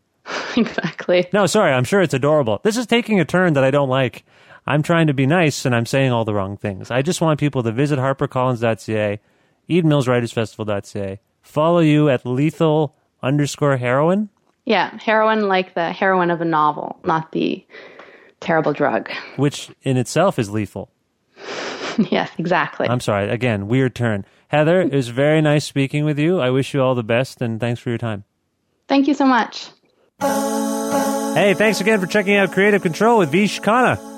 exactly. 0.56 1.26
No, 1.32 1.46
sorry. 1.46 1.72
I'm 1.72 1.84
sure 1.84 2.00
it's 2.00 2.14
adorable. 2.14 2.60
This 2.62 2.76
is 2.76 2.86
taking 2.86 3.18
a 3.20 3.24
turn 3.24 3.54
that 3.54 3.64
I 3.64 3.70
don't 3.70 3.88
like. 3.88 4.24
I'm 4.68 4.82
trying 4.82 5.06
to 5.06 5.14
be 5.14 5.26
nice 5.26 5.64
and 5.64 5.74
I'm 5.74 5.86
saying 5.86 6.12
all 6.12 6.24
the 6.26 6.34
wrong 6.34 6.56
things. 6.58 6.90
I 6.90 7.00
just 7.02 7.20
want 7.22 7.40
people 7.40 7.62
to 7.62 7.72
visit 7.72 7.98
harpercollins.ca, 7.98 9.18
EdenMillsWritersFestival.ca, 9.68 11.20
follow 11.42 11.78
you 11.80 12.08
at 12.10 12.26
lethal 12.26 12.94
underscore 13.22 13.76
heroin, 13.78 14.28
Yeah, 14.66 14.96
heroin 15.02 15.48
like 15.48 15.74
the 15.74 15.90
heroine 15.92 16.30
of 16.30 16.40
a 16.40 16.44
novel, 16.44 16.98
not 17.04 17.32
the 17.32 17.66
terrible 18.40 18.72
drug. 18.74 19.10
which 19.36 19.70
in 19.82 19.96
itself 19.96 20.38
is 20.38 20.50
lethal. 20.50 20.90
yes, 22.10 22.30
exactly. 22.38 22.86
I'm 22.88 23.00
sorry. 23.00 23.30
Again, 23.30 23.68
weird 23.68 23.94
turn. 23.94 24.26
Heather, 24.48 24.80
it 24.82 24.92
was 24.92 25.08
very 25.08 25.40
nice 25.40 25.64
speaking 25.64 26.04
with 26.04 26.18
you. 26.18 26.40
I 26.40 26.50
wish 26.50 26.74
you 26.74 26.82
all 26.82 26.94
the 26.94 27.02
best 27.02 27.40
and 27.40 27.58
thanks 27.58 27.80
for 27.80 27.88
your 27.88 27.98
time. 27.98 28.24
Thank 28.86 29.08
you 29.08 29.14
so 29.14 29.24
much. 29.26 29.68
Hey, 30.20 31.54
thanks 31.54 31.80
again 31.80 32.00
for 32.00 32.06
checking 32.06 32.36
out 32.36 32.52
Creative 32.52 32.82
Control 32.82 33.18
with 33.18 33.30
Vish 33.30 33.60
Khanna. 33.60 34.17